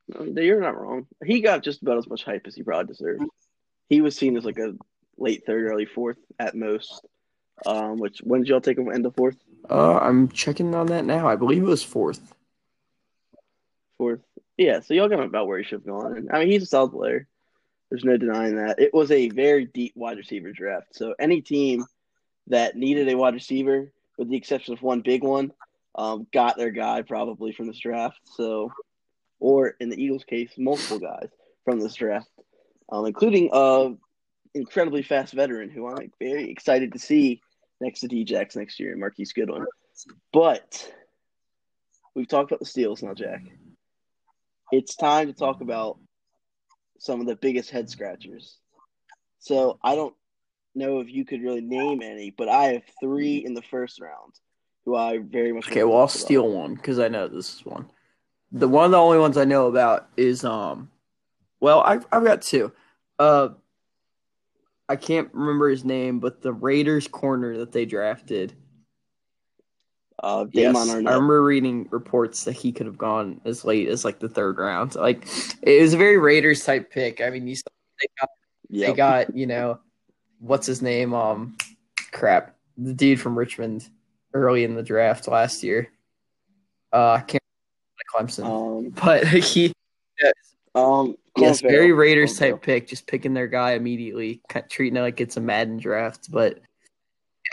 no, 0.08 0.40
you're 0.40 0.60
not 0.60 0.80
wrong. 0.80 1.06
He 1.24 1.40
got 1.40 1.62
just 1.62 1.82
about 1.82 1.98
as 1.98 2.08
much 2.08 2.24
hype 2.24 2.46
as 2.46 2.54
he 2.54 2.62
probably 2.62 2.86
deserved. 2.86 3.24
He 3.88 4.00
was 4.00 4.16
seen 4.16 4.36
as 4.36 4.44
like 4.44 4.58
a 4.58 4.74
late 5.18 5.44
third, 5.46 5.64
early 5.64 5.86
fourth 5.86 6.18
at 6.38 6.54
most. 6.54 7.04
Um, 7.64 7.96
which 7.98 8.18
when 8.18 8.40
did 8.40 8.48
y'all 8.48 8.60
take 8.60 8.78
him? 8.78 8.92
End 8.92 9.06
of 9.06 9.14
fourth, 9.14 9.36
Uh 9.68 9.98
I'm 9.98 10.28
checking 10.28 10.74
on 10.74 10.86
that 10.88 11.04
now. 11.04 11.26
I 11.26 11.36
believe 11.36 11.62
it 11.62 11.66
was 11.66 11.82
fourth. 11.82 12.34
fourth. 13.96 14.20
Yeah, 14.58 14.80
so 14.80 14.94
y'all 14.94 15.08
got 15.08 15.20
him 15.20 15.26
about 15.26 15.46
where 15.46 15.58
he 15.58 15.64
should 15.64 15.80
have 15.80 15.86
gone. 15.86 16.28
I 16.32 16.40
mean, 16.40 16.50
he's 16.50 16.62
a 16.62 16.66
solid 16.66 16.92
player. 16.92 17.26
There's 17.90 18.04
no 18.04 18.16
denying 18.16 18.56
that. 18.56 18.78
It 18.78 18.92
was 18.92 19.10
a 19.10 19.28
very 19.30 19.66
deep 19.66 19.92
wide 19.96 20.18
receiver 20.18 20.52
draft. 20.52 20.94
So 20.94 21.14
any 21.18 21.40
team 21.40 21.86
that 22.48 22.76
needed 22.76 23.08
a 23.08 23.16
wide 23.16 23.34
receiver, 23.34 23.90
with 24.18 24.28
the 24.28 24.36
exception 24.36 24.74
of 24.74 24.82
one 24.82 25.00
big 25.00 25.22
one, 25.22 25.52
um, 25.96 26.26
got 26.32 26.56
their 26.56 26.70
guy 26.70 27.02
probably 27.02 27.52
from 27.52 27.66
this 27.66 27.78
draft. 27.78 28.20
So, 28.24 28.70
or 29.40 29.74
in 29.80 29.88
the 29.88 30.02
Eagles' 30.02 30.24
case, 30.24 30.52
multiple 30.58 30.98
guys 30.98 31.28
from 31.64 31.80
this 31.80 31.94
draft, 31.94 32.28
um, 32.92 33.06
including 33.06 33.50
a 33.52 33.94
incredibly 34.54 35.02
fast 35.02 35.34
veteran 35.34 35.70
who 35.70 35.86
I'm 35.86 36.10
very 36.18 36.50
excited 36.50 36.92
to 36.92 36.98
see 36.98 37.40
next 37.80 38.00
to 38.00 38.08
Djax 38.08 38.56
next 38.56 38.80
year, 38.80 38.96
Marquise 38.96 39.32
Goodwin. 39.32 39.66
But 40.32 40.92
we've 42.14 42.28
talked 42.28 42.50
about 42.50 42.60
the 42.60 42.66
steals 42.66 43.02
now, 43.02 43.14
Jack. 43.14 43.42
It's 44.72 44.96
time 44.96 45.28
to 45.28 45.32
talk 45.32 45.60
about 45.60 45.98
some 46.98 47.20
of 47.20 47.26
the 47.26 47.36
biggest 47.36 47.70
head 47.70 47.88
scratchers. 47.90 48.58
So 49.38 49.78
I 49.82 49.94
don't 49.94 50.14
know 50.74 51.00
if 51.00 51.10
you 51.10 51.24
could 51.24 51.42
really 51.42 51.60
name 51.60 52.02
any, 52.02 52.30
but 52.30 52.48
I 52.48 52.72
have 52.72 52.82
three 53.00 53.36
in 53.36 53.54
the 53.54 53.62
first 53.62 54.00
round 54.00 54.32
who 54.86 54.94
I 54.94 55.18
very 55.18 55.52
much. 55.52 55.68
Okay, 55.68 55.84
well 55.84 55.98
I'll 55.98 56.08
steal 56.08 56.48
one 56.48 56.76
because 56.76 56.98
I 56.98 57.08
know 57.08 57.28
this 57.28 57.56
is 57.56 57.66
one. 57.66 57.90
The 58.52 58.68
one 58.68 58.86
of 58.86 58.92
the 58.92 58.98
only 58.98 59.18
ones 59.18 59.36
I 59.36 59.44
know 59.44 59.66
about 59.66 60.08
is 60.16 60.44
um, 60.44 60.90
well 61.60 61.80
I've 61.80 62.06
I've 62.10 62.24
got 62.24 62.40
two. 62.40 62.72
Uh, 63.18 63.48
I 64.88 64.96
can't 64.96 65.28
remember 65.34 65.68
his 65.68 65.84
name, 65.84 66.20
but 66.20 66.40
the 66.40 66.52
Raiders 66.52 67.08
corner 67.08 67.58
that 67.58 67.72
they 67.72 67.84
drafted. 67.84 68.54
Uh, 70.22 70.46
Yes, 70.52 70.72
Damon 70.74 70.90
I 71.06 71.10
remember 71.10 71.42
reading 71.42 71.88
reports 71.90 72.44
that 72.44 72.52
he 72.52 72.72
could 72.72 72.86
have 72.86 72.96
gone 72.96 73.40
as 73.44 73.64
late 73.64 73.88
as 73.88 74.04
like 74.04 74.20
the 74.20 74.28
third 74.28 74.56
round. 74.56 74.94
Like 74.94 75.26
it 75.62 75.82
was 75.82 75.92
a 75.92 75.98
very 75.98 76.16
Raiders 76.16 76.64
type 76.64 76.90
pick. 76.90 77.20
I 77.20 77.28
mean, 77.30 77.46
you 77.46 77.56
saw 77.56 77.68
they 78.00 78.06
got, 78.20 78.30
they 78.70 78.92
got 78.94 79.36
you 79.36 79.46
know 79.46 79.80
what's 80.38 80.66
his 80.66 80.80
name? 80.80 81.12
Um, 81.12 81.56
crap, 82.12 82.54
the 82.78 82.94
dude 82.94 83.20
from 83.20 83.36
Richmond 83.36 83.90
early 84.36 84.64
in 84.64 84.74
the 84.74 84.82
draft 84.82 85.28
last 85.28 85.62
year. 85.62 85.88
Uh, 86.92 87.12
I 87.12 87.20
can't 87.20 87.42
remember 88.14 88.32
Clemson, 88.32 88.44
Um, 88.44 88.90
but 88.90 89.26
he 89.28 89.72
um, 90.76 91.16
yes, 91.38 91.62
very. 91.62 91.92
Raiders 91.92 92.38
type 92.38 92.60
pick, 92.62 92.86
just 92.86 93.06
picking 93.06 93.32
their 93.32 93.48
guy 93.48 93.72
immediately, 93.72 94.42
treating 94.68 94.96
it 94.96 95.00
like 95.00 95.20
it's 95.20 95.38
a 95.38 95.40
Madden 95.40 95.78
draft. 95.78 96.30
But 96.30 96.60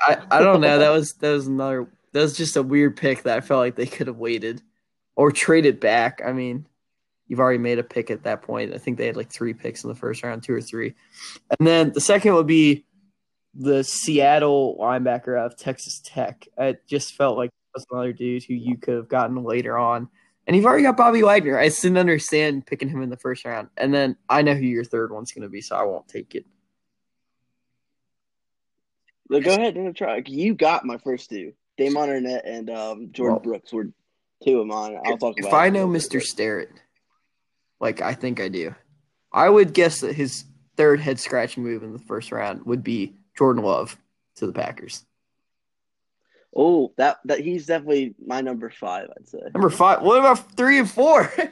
I, 0.06 0.18
I 0.30 0.40
don't 0.42 0.60
know. 0.60 0.78
That 0.78 0.90
was 0.90 1.14
that 1.14 1.32
was 1.32 1.48
another. 1.48 1.88
That 2.12 2.22
was 2.22 2.36
just 2.36 2.58
a 2.58 2.64
weird 2.64 2.98
pick 2.98 3.24
that 3.24 3.38
I 3.38 3.42
felt 3.42 3.60
like 3.60 3.76
they 3.76 3.86
could 3.86 4.08
have 4.08 4.18
waited 4.18 4.62
or 5.16 5.32
traded 5.32 5.80
back. 5.80 6.22
I 6.24 6.34
mean, 6.34 6.68
you've 7.28 7.40
already 7.40 7.60
made 7.60 7.80
a 7.80 7.84
pick 7.84 8.12
at 8.12 8.24
that 8.24 8.42
point. 8.42 8.74
I 8.74 8.78
think 8.78 8.98
they 8.98 9.08
had 9.08 9.16
like 9.16 9.32
three 9.32 9.54
picks 9.54 9.84
in 9.84 9.88
the 9.88 9.96
first 9.96 10.22
round, 10.22 10.44
two 10.44 10.54
or 10.54 10.62
three, 10.62 10.94
and 11.58 11.66
then 11.66 11.94
the 11.94 12.02
second 12.02 12.36
would 12.36 12.48
be 12.48 12.84
the 13.54 13.84
Seattle 13.84 14.78
linebacker 14.80 15.38
out 15.40 15.52
of 15.52 15.58
Texas 15.58 16.02
Tech. 16.04 16.48
It 16.58 16.88
just 16.88 17.14
felt 17.16 17.38
like 17.38 17.52
was 17.74 17.86
another 17.92 18.14
dude 18.14 18.44
who 18.44 18.54
you 18.54 18.78
could 18.78 18.96
have 18.96 19.08
gotten 19.08 19.44
later 19.44 19.78
on. 19.78 20.10
And 20.46 20.56
you've 20.56 20.66
already 20.66 20.84
got 20.84 20.98
Bobby 20.98 21.24
Wagner. 21.24 21.58
I 21.58 21.70
just 21.70 21.82
didn't 21.82 21.98
understand 21.98 22.66
picking 22.66 22.90
him 22.90 23.02
in 23.02 23.10
the 23.10 23.18
first 23.18 23.46
round. 23.46 23.70
And 23.78 23.94
then 23.94 24.18
I 24.28 24.42
know 24.42 24.54
who 24.54 24.66
your 24.66 24.84
third 24.84 25.12
one's 25.12 25.32
going 25.32 25.44
to 25.44 25.50
be, 25.50 25.62
so 25.62 25.76
I 25.76 25.84
won't 25.84 26.08
take 26.08 26.36
it. 26.36 26.46
Go 29.30 29.38
ahead 29.38 29.76
and 29.78 29.96
try. 29.96 30.22
You 30.26 30.54
got 30.54 30.86
my 30.86 30.98
first 30.98 31.30
two. 31.30 31.54
Damon 31.78 32.10
Arnette 32.10 32.42
and 32.46 32.70
um, 32.70 33.10
Jordan 33.12 33.36
Well- 33.36 33.44
Brooks 33.44 33.74
were 33.74 33.90
two 34.44 34.60
of 34.60 34.68
mine. 34.68 35.00
I'll 35.06 35.18
talk 35.18 35.40
about. 35.40 35.48
If 35.48 35.54
I 35.54 35.66
it 35.66 35.70
in 35.70 35.76
a 35.76 35.80
know 35.80 35.88
Mr. 35.88 36.22
Starrett, 36.22 36.70
like 37.80 38.02
I 38.02 38.14
think 38.14 38.40
I 38.40 38.50
do, 38.50 38.76
I 39.32 39.50
would 39.50 39.74
guess 39.74 40.02
that 40.02 40.14
his 40.14 40.44
third 40.76 41.00
head 41.00 41.20
scratching 41.20 41.64
move 41.64 41.82
in 41.84 41.94
the 41.94 42.00
first 42.00 42.32
round 42.32 42.66
would 42.66 42.84
be 42.84 43.16
Jordan 43.38 43.64
Love 43.64 43.98
to 44.36 44.46
the 44.48 44.54
Packers. 44.54 45.06
Oh, 46.56 46.94
that 46.98 47.18
that 47.26 47.40
he's 47.40 47.66
definitely 47.66 48.14
my 48.24 48.42
number 48.42 48.70
five. 48.70 49.10
I'd 49.18 49.28
say. 49.28 49.40
Number 49.54 49.70
five. 49.70 50.02
What 50.02 50.20
about 50.20 50.56
three 50.56 50.80
and 50.80 50.90
four? 50.90 51.32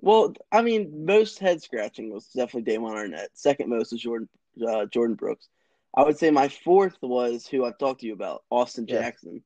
Well, 0.00 0.34
I 0.52 0.62
mean, 0.62 1.06
most 1.06 1.38
head 1.40 1.60
scratching 1.62 2.12
was 2.12 2.26
definitely 2.26 2.70
Damon 2.72 2.92
Arnette. 2.92 3.28
Second 3.34 3.68
most 3.68 3.90
was 3.92 4.00
Jordan 4.00 4.28
uh, 4.62 4.86
Jordyn 4.86 5.16
Brooks. 5.16 5.48
I 5.96 6.04
would 6.04 6.18
say 6.18 6.30
my 6.30 6.48
fourth 6.48 6.96
was 7.02 7.46
who 7.46 7.64
I've 7.64 7.78
talked 7.78 8.02
to 8.02 8.06
you 8.06 8.12
about, 8.12 8.44
Austin 8.50 8.86
Yeah. 8.86 9.00
Jackson, 9.00 9.42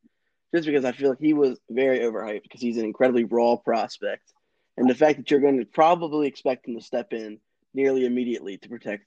just 0.54 0.66
because 0.66 0.84
I 0.84 0.92
feel 0.92 1.10
like 1.10 1.20
he 1.20 1.32
was 1.32 1.58
very 1.70 2.00
overhyped 2.00 2.42
because 2.42 2.60
he's 2.60 2.76
an 2.76 2.84
incredibly 2.84 3.24
raw 3.24 3.56
prospect, 3.56 4.32
and 4.76 4.90
the 4.90 4.94
fact 4.94 5.18
that 5.18 5.30
you're 5.30 5.40
going 5.40 5.58
to 5.58 5.64
probably 5.64 6.26
expect 6.28 6.68
him 6.68 6.74
to 6.76 6.84
step 6.84 7.12
in 7.14 7.38
nearly 7.72 8.04
immediately 8.04 8.58
to 8.58 8.68
protect 8.68 9.06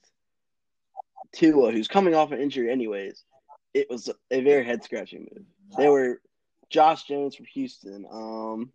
Tua, 1.32 1.72
who's 1.72 1.88
coming 1.88 2.16
off 2.16 2.32
an 2.32 2.40
injury 2.40 2.72
anyways, 2.72 3.24
it 3.74 3.90
was 3.90 4.10
a 4.32 4.42
very 4.42 4.66
head 4.66 4.84
scratching 4.84 5.28
move. 5.32 5.46
They 5.78 5.90
were 5.90 6.22
Josh 6.70 7.04
Jones 7.04 7.36
from 7.36 7.46
Houston. 7.54 8.06
Um, 8.10 8.72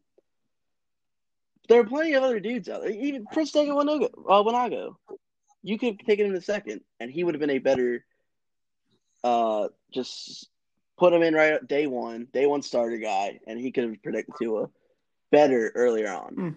there 1.69 1.81
are 1.81 1.85
plenty 1.85 2.15
of 2.15 2.23
other 2.23 2.41
dudes 2.41 2.69
out 2.69 2.83
there. 2.83 2.91
Even 2.91 3.27
Prince 3.27 3.53
Wanogho, 3.53 4.11
uh, 4.29 4.43
Wanogho. 4.43 4.97
You 5.63 5.79
could 5.79 5.97
have 5.99 6.07
taken 6.07 6.27
him 6.27 6.35
in 6.35 6.41
second, 6.41 6.81
and 6.99 7.11
he 7.11 7.25
would 7.25 7.35
have 7.35 7.41
been 7.41 7.51
a 7.51 7.59
better. 7.59 8.05
Uh, 9.23 9.69
just 9.93 10.49
put 10.99 11.13
him 11.13 11.23
in 11.23 11.35
right 11.35 11.67
day 11.67 11.87
one, 11.87 12.27
day 12.33 12.47
one 12.47 12.63
starter 12.63 12.97
guy, 12.99 13.41
and 13.47 13.59
he 13.59 13.71
could 13.71 13.85
have 13.85 14.03
predicted 14.03 14.35
Tua 14.39 14.69
better 15.31 15.71
earlier 15.75 16.13
on. 16.13 16.35
Hmm. 16.35 16.49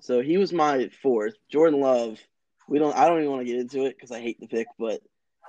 So 0.00 0.20
he 0.20 0.36
was 0.36 0.52
my 0.52 0.90
fourth. 1.02 1.34
Jordan 1.48 1.80
Love. 1.80 2.20
We 2.68 2.78
don't. 2.78 2.96
I 2.96 3.08
don't 3.08 3.18
even 3.18 3.30
want 3.30 3.46
to 3.46 3.52
get 3.52 3.60
into 3.60 3.84
it 3.84 3.96
because 3.96 4.10
I 4.10 4.20
hate 4.20 4.40
the 4.40 4.46
pick, 4.46 4.66
but 4.78 5.00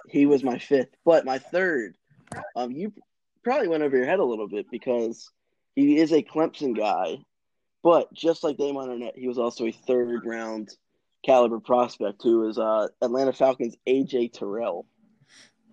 he 0.07 0.25
was 0.25 0.43
my 0.43 0.59
fifth. 0.59 0.89
But 1.05 1.25
my 1.25 1.39
third, 1.39 1.95
um, 2.55 2.71
you 2.71 2.93
probably 3.43 3.67
went 3.67 3.83
over 3.83 3.95
your 3.95 4.05
head 4.05 4.19
a 4.19 4.25
little 4.25 4.47
bit 4.47 4.65
because 4.69 5.29
he 5.75 5.97
is 5.97 6.11
a 6.11 6.23
Clemson 6.23 6.75
guy, 6.75 7.17
but 7.83 8.13
just 8.13 8.43
like 8.43 8.57
Damon 8.57 8.89
Arnette, 8.89 9.17
he 9.17 9.27
was 9.27 9.37
also 9.37 9.65
a 9.65 9.71
third 9.71 10.25
round 10.25 10.69
caliber 11.25 11.59
prospect 11.59 12.21
who 12.23 12.47
is 12.47 12.57
uh, 12.57 12.87
Atlanta 13.01 13.33
Falcons 13.33 13.75
AJ 13.87 14.33
Terrell. 14.33 14.85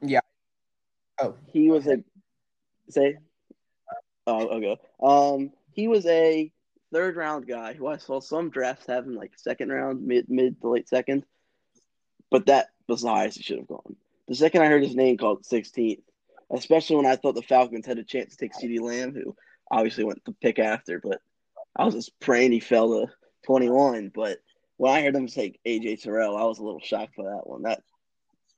Yeah. 0.01 0.21
Oh. 1.21 1.37
he 1.53 1.71
was 1.71 1.87
a 1.87 2.03
say. 2.89 3.19
Oh, 4.27 4.49
okay. 4.49 4.79
Um, 5.03 5.51
he 5.73 5.89
was 5.89 6.07
a 6.07 6.53
third 6.93 7.17
round 7.17 7.47
guy 7.47 7.73
who 7.73 7.87
I 7.87 7.97
saw 7.97 8.21
some 8.21 8.51
drafts 8.51 8.87
have 8.87 9.07
him 9.07 9.15
like 9.15 9.33
second 9.37 9.71
round, 9.71 10.07
mid 10.07 10.29
mid 10.29 10.61
to 10.61 10.69
late 10.69 10.89
second, 10.89 11.25
but 12.33 12.47
that 12.47 12.71
was 12.89 13.03
the 13.03 13.09
highest 13.09 13.37
he 13.37 13.43
should 13.43 13.59
have 13.59 13.69
gone. 13.69 13.95
The 14.27 14.35
second 14.35 14.63
I 14.63 14.67
heard 14.67 14.83
his 14.83 14.97
name 14.97 15.19
called 15.19 15.45
16th, 15.45 16.03
especially 16.51 16.97
when 16.97 17.07
I 17.07 17.17
thought 17.17 17.35
the 17.35 17.43
Falcons 17.43 17.87
had 17.87 17.99
a 17.99 18.05
chance 18.05 18.35
to 18.35 18.37
take 18.37 18.55
CeeDee 18.55 18.81
Lamb, 18.81 19.15
who 19.15 19.37
obviously 19.71 20.05
went 20.05 20.25
the 20.25 20.33
pick 20.33 20.59
after, 20.59 20.99
but 20.99 21.21
I 21.77 21.85
was 21.85 21.95
just 21.95 22.19
praying 22.21 22.53
he 22.53 22.61
fell 22.61 22.89
to 22.89 23.13
21. 23.45 24.11
But 24.15 24.39
when 24.79 24.93
I 24.93 25.03
heard 25.03 25.15
them 25.15 25.27
take 25.27 25.61
AJ 25.67 26.03
Terrell, 26.03 26.37
I 26.37 26.45
was 26.45 26.59
a 26.59 26.65
little 26.65 26.81
shocked 26.81 27.17
by 27.17 27.25
that 27.25 27.47
one. 27.47 27.63
That 27.63 27.83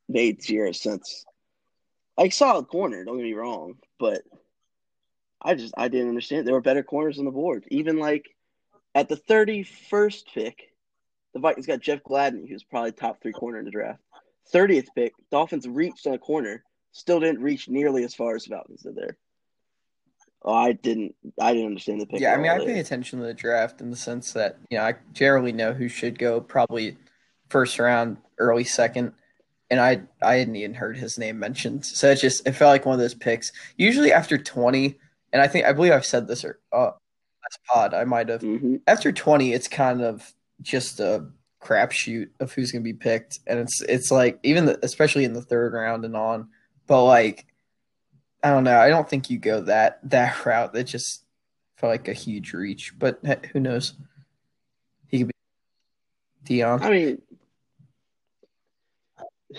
made 0.09 0.43
zero 0.43 0.73
sense. 0.73 1.25
Like 2.17 2.33
solid 2.33 2.69
corner, 2.69 3.05
don't 3.05 3.17
get 3.17 3.25
me 3.25 3.35
wrong, 3.35 3.75
but 3.99 4.23
I 5.43 5.55
just 5.55 5.75
I 5.77 5.89
didn't 5.89 6.09
understand. 6.09 6.47
There 6.47 6.55
were 6.55 6.61
better 6.61 6.85
corners 6.85 7.19
on 7.19 7.25
the 7.25 7.33
board. 7.33 7.65
Even 7.71 7.99
like 7.99 8.29
at 8.95 9.09
the 9.09 9.17
31st 9.17 10.25
pick, 10.33 10.74
the 11.35 11.41
Vikings 11.41 11.67
got 11.67 11.81
Jeff 11.81 12.03
Gladney, 12.03 12.49
who's 12.49 12.65
probably 12.65 12.93
top 12.93 13.21
three 13.21 13.33
corner 13.33 13.59
in 13.59 13.65
the 13.65 13.71
draft. 13.71 14.01
30th 14.53 14.87
pick, 14.95 15.13
Dolphins 15.31 15.67
reached 15.69 16.07
on 16.07 16.15
a 16.15 16.19
corner, 16.19 16.63
still 16.93 17.19
didn't 17.21 17.43
reach 17.43 17.69
nearly 17.69 18.05
as 18.05 18.15
far 18.15 18.35
as 18.37 18.45
the 18.45 18.51
Falcons 18.51 18.83
did 18.83 18.95
there. 18.95 19.17
Oh, 20.47 20.53
I 20.55 20.73
didn't. 20.73 21.15
I 21.41 21.53
didn't 21.55 21.69
understand 21.69 22.01
the 22.03 22.07
pick. 22.07 22.21
yeah, 22.21 22.35
I 22.35 22.37
mean, 22.37 22.51
I 22.51 22.59
there. 22.59 22.67
pay 22.67 22.79
attention 22.81 23.19
to 23.21 23.25
the 23.25 23.33
draft 23.33 23.81
in 23.81 23.91
the 23.91 23.97
sense 23.97 24.33
that 24.35 24.59
you 24.71 24.77
know 24.77 24.85
I 24.85 24.95
generally 25.15 25.53
know 25.53 25.73
who 25.73 25.89
should 25.89 26.19
go 26.19 26.41
probably 26.41 26.99
first 27.49 27.79
round, 27.79 28.19
early 28.39 28.65
second, 28.65 29.13
and 29.71 29.81
I 29.81 30.03
I 30.21 30.35
hadn't 30.35 30.57
even 30.57 30.75
heard 30.75 30.99
his 30.99 31.17
name 31.19 31.39
mentioned, 31.39 31.87
so 31.87 32.11
it 32.11 32.17
just 32.17 32.47
it 32.47 32.53
felt 32.53 32.69
like 32.69 32.85
one 32.85 32.93
of 32.93 33.01
those 33.01 33.15
picks. 33.15 33.53
Usually 33.79 34.13
after 34.13 34.37
twenty, 34.37 34.99
and 35.33 35.41
I 35.41 35.49
think 35.49 35.65
I 35.65 35.73
believe 35.73 35.93
I've 35.93 36.05
said 36.05 36.29
this 36.29 36.45
or 36.45 36.61
uh, 36.71 36.91
last 36.93 37.61
pod 37.67 37.95
I 37.95 38.05
might 38.05 38.29
have 38.29 38.43
Mhm. 38.43 38.83
after 38.87 39.13
20 39.13 39.53
it's 39.55 39.69
kind 39.69 40.03
of 40.03 40.35
just 40.63 41.01
a 41.01 41.27
crapshoot 41.61 42.29
of 42.41 42.53
who's 42.53 42.71
going 42.71 42.83
to 42.83 42.93
be 42.93 42.97
picked 42.97 43.41
and 43.47 43.59
it's 43.59 43.81
it's 43.83 44.11
like 44.11 44.39
even 44.43 44.67
the, 44.67 44.79
especially 44.83 45.25
in 45.25 45.33
the 45.33 45.41
third 45.41 45.73
round 45.73 46.05
and 46.05 46.15
on 46.15 46.49
but 46.87 47.03
like 47.05 47.47
i 48.43 48.51
don't 48.51 48.65
know 48.65 48.79
i 48.79 48.89
don't 48.89 49.09
think 49.09 49.31
you 49.31 49.39
go 49.39 49.63
that 49.63 49.99
that 50.09 50.45
route 50.47 50.75
that 50.75 50.85
just 50.85 51.25
felt 51.77 51.91
like 51.91 52.07
a 52.09 52.13
huge 52.13 52.53
reach 52.53 52.93
but 52.99 53.19
who 53.53 53.61
knows 53.61 53.95
he 55.09 55.19
could 55.19 55.29
be 55.29 55.35
dion 56.45 56.83
I 56.83 56.91
mean, 56.91 57.23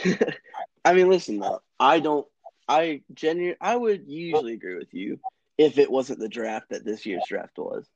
I 0.85 0.93
mean, 0.93 1.09
listen 1.09 1.39
though. 1.39 1.61
I 1.79 1.99
don't. 1.99 2.27
I 2.67 3.01
genuinely. 3.13 3.57
I 3.61 3.75
would 3.75 4.05
usually 4.07 4.53
agree 4.53 4.75
with 4.75 4.93
you 4.93 5.19
if 5.57 5.77
it 5.77 5.91
wasn't 5.91 6.19
the 6.19 6.29
draft 6.29 6.69
that 6.69 6.85
this 6.85 7.05
year's 7.05 7.23
draft 7.27 7.57
was. 7.57 7.87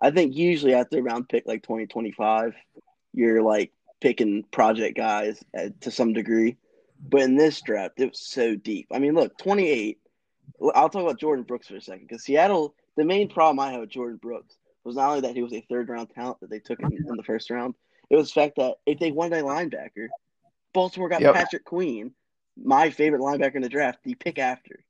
I 0.00 0.10
think 0.10 0.34
usually 0.34 0.74
after 0.74 1.02
round 1.02 1.28
pick 1.28 1.44
like 1.46 1.62
twenty 1.62 1.86
twenty 1.86 2.12
five, 2.12 2.54
you're 3.12 3.42
like 3.42 3.72
picking 4.00 4.44
project 4.50 4.96
guys 4.96 5.42
at, 5.54 5.80
to 5.82 5.90
some 5.90 6.12
degree. 6.12 6.56
But 7.08 7.22
in 7.22 7.36
this 7.36 7.60
draft, 7.60 8.00
it 8.00 8.10
was 8.10 8.20
so 8.20 8.54
deep. 8.54 8.88
I 8.92 8.98
mean, 8.98 9.14
look, 9.14 9.36
twenty 9.38 9.68
eight. 9.68 9.98
I'll 10.74 10.88
talk 10.88 11.02
about 11.02 11.20
Jordyn 11.20 11.46
Brooks 11.46 11.68
for 11.68 11.76
a 11.76 11.80
second 11.80 12.06
because 12.08 12.24
Seattle. 12.24 12.74
The 12.96 13.04
main 13.04 13.28
problem 13.28 13.58
I 13.58 13.72
had 13.72 13.80
with 13.80 13.90
Jordyn 13.90 14.20
Brooks 14.20 14.56
was 14.84 14.94
not 14.94 15.08
only 15.08 15.20
that 15.22 15.34
he 15.34 15.42
was 15.42 15.52
a 15.52 15.66
third 15.68 15.88
round 15.88 16.10
talent 16.10 16.38
that 16.40 16.48
they 16.48 16.60
took 16.60 16.78
in, 16.80 16.92
in 16.92 17.16
the 17.16 17.24
first 17.24 17.50
round, 17.50 17.74
it 18.08 18.14
was 18.14 18.28
the 18.28 18.40
fact 18.40 18.54
that 18.56 18.76
if 18.86 19.00
they 19.00 19.10
wanted 19.10 19.40
a 19.40 19.42
linebacker, 19.42 20.06
Baltimore 20.72 21.08
got 21.08 21.20
Yep. 21.20 21.34
Patrick 21.34 21.64
Queen, 21.64 22.12
my 22.56 22.90
favorite 22.90 23.20
linebacker 23.20 23.56
in 23.56 23.62
the 23.62 23.68
draft, 23.68 23.98
the 24.04 24.14
pick 24.14 24.38
after. 24.38 24.84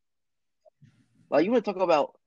Like 1.30 1.46
you 1.46 1.50
want 1.50 1.64
to 1.64 1.72
talk 1.72 1.80
about 1.80 2.18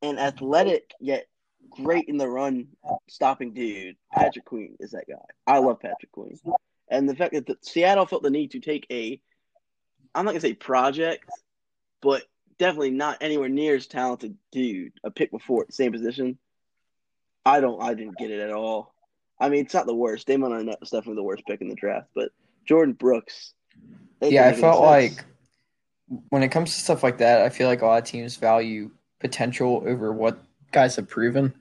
an 0.00 0.18
athletic 0.18 0.92
yet 1.00 1.26
great 1.70 2.08
in 2.08 2.16
the 2.16 2.28
run 2.28 2.68
stopping 3.08 3.52
dude. 3.52 3.96
Patrick 4.12 4.44
Queen 4.44 4.76
is 4.80 4.92
that 4.92 5.08
guy. 5.08 5.16
I 5.46 5.58
love 5.58 5.80
Patrick 5.80 6.12
Queen. 6.12 6.38
And 6.88 7.08
the 7.08 7.14
fact 7.14 7.34
that 7.34 7.46
the, 7.46 7.56
Seattle 7.60 8.06
felt 8.06 8.22
the 8.22 8.30
need 8.30 8.52
to 8.52 8.60
take 8.60 8.86
a, 8.90 9.20
I'm 10.14 10.24
not 10.24 10.32
gonna 10.32 10.40
say 10.40 10.54
project, 10.54 11.28
but 12.00 12.24
definitely 12.58 12.90
not 12.90 13.18
anywhere 13.20 13.48
near 13.48 13.76
as 13.76 13.86
talented 13.86 14.36
dude, 14.52 14.92
a 15.04 15.10
pick 15.10 15.30
before 15.30 15.66
same 15.70 15.92
position. 15.92 16.38
I 17.44 17.60
don't, 17.60 17.82
I 17.82 17.94
didn't 17.94 18.18
get 18.18 18.30
it 18.30 18.40
at 18.40 18.52
all. 18.52 18.94
I 19.40 19.48
mean, 19.48 19.64
it's 19.64 19.74
not 19.74 19.86
the 19.86 19.94
worst. 19.94 20.26
Damon 20.26 20.52
Arnette 20.52 20.80
definitely 20.80 21.14
the 21.14 21.22
worst 21.22 21.44
pick 21.46 21.60
in 21.60 21.68
the 21.68 21.74
draft, 21.74 22.08
but 22.14 22.30
Jordyn 22.68 22.98
Brooks. 22.98 23.54
Yeah, 24.20 24.48
I 24.48 24.52
felt 24.52 24.82
like 24.82 25.24
when 26.30 26.42
it 26.42 26.48
comes 26.48 26.74
to 26.74 26.80
stuff 26.80 27.02
like 27.02 27.18
that, 27.18 27.42
I 27.42 27.48
feel 27.48 27.68
like 27.68 27.82
a 27.82 27.86
lot 27.86 28.02
of 28.02 28.08
teams 28.08 28.36
value 28.36 28.90
potential 29.20 29.82
over 29.86 30.12
what 30.12 30.38
guys 30.72 30.96
have 30.96 31.08
proven. 31.08 31.54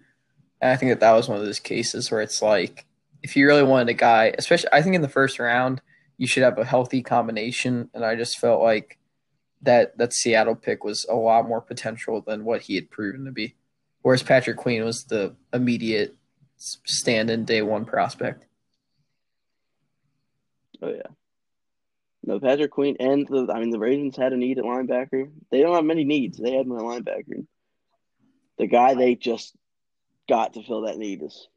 And 0.62 0.72
I 0.72 0.76
think 0.76 0.92
that 0.92 1.00
that 1.02 1.14
was 1.14 1.28
one 1.30 1.38
of 1.38 1.46
those 1.46 1.60
cases 1.60 2.12
where 2.12 2.22
it's 2.22 2.42
like, 2.42 2.86
if 3.24 3.36
you 3.36 3.48
really 3.48 3.64
wanted 3.64 3.90
a 3.90 3.94
guy, 3.94 4.34
especially, 4.38 4.70
I 4.72 4.82
think 4.82 4.96
in 4.96 5.02
the 5.02 5.10
first 5.10 5.40
round, 5.40 5.82
you 6.18 6.28
should 6.28 6.44
have 6.44 6.58
a 6.58 6.66
healthy 6.66 7.02
combination. 7.02 7.90
And 7.94 8.04
I 8.04 8.16
just 8.16 8.40
felt 8.40 8.62
like 8.62 8.98
that 9.62 9.98
that 9.98 10.14
Seattle 10.14 10.56
pick 10.56 10.84
was 10.84 11.06
a 11.10 11.16
lot 11.16 11.48
more 11.48 11.62
potential 11.62 12.22
than 12.22 12.46
what 12.46 12.62
he 12.62 12.76
had 12.76 12.90
proven 12.90 13.26
to 13.26 13.32
be. 13.32 13.56
Whereas 14.02 14.24
Patrick 14.24 14.58
Queen 14.58 14.84
was 14.84 15.06
the 15.06 15.36
immediate 15.54 16.16
stand 16.58 17.30
in 17.30 17.46
day 17.46 17.62
one 17.62 17.86
prospect. 17.86 18.46
Oh 20.82 20.90
yeah. 20.90 21.08
No, 22.24 22.40
Patrick 22.40 22.72
Queen 22.72 22.98
and 23.00 23.28
the 23.28 23.52
I 23.54 23.60
mean 23.60 23.70
the 23.72 23.80
Ravens 23.80 24.18
had 24.18 24.34
a 24.34 24.38
need 24.38 24.60
at 24.60 24.66
linebacker. 24.66 25.32
They 25.50 25.62
don't 25.62 25.76
have 25.76 25.86
many 25.86 26.04
needs. 26.04 26.38
They 26.38 26.54
had 26.54 26.68
one 26.68 26.82
linebacker. 26.82 27.46
The 28.58 28.68
guy 28.68 28.96
they 28.96 29.16
just 29.16 29.56
got 30.28 30.54
to 30.54 30.64
fill 30.64 30.82
that 30.82 30.98
need 30.98 31.22
is 31.22 31.48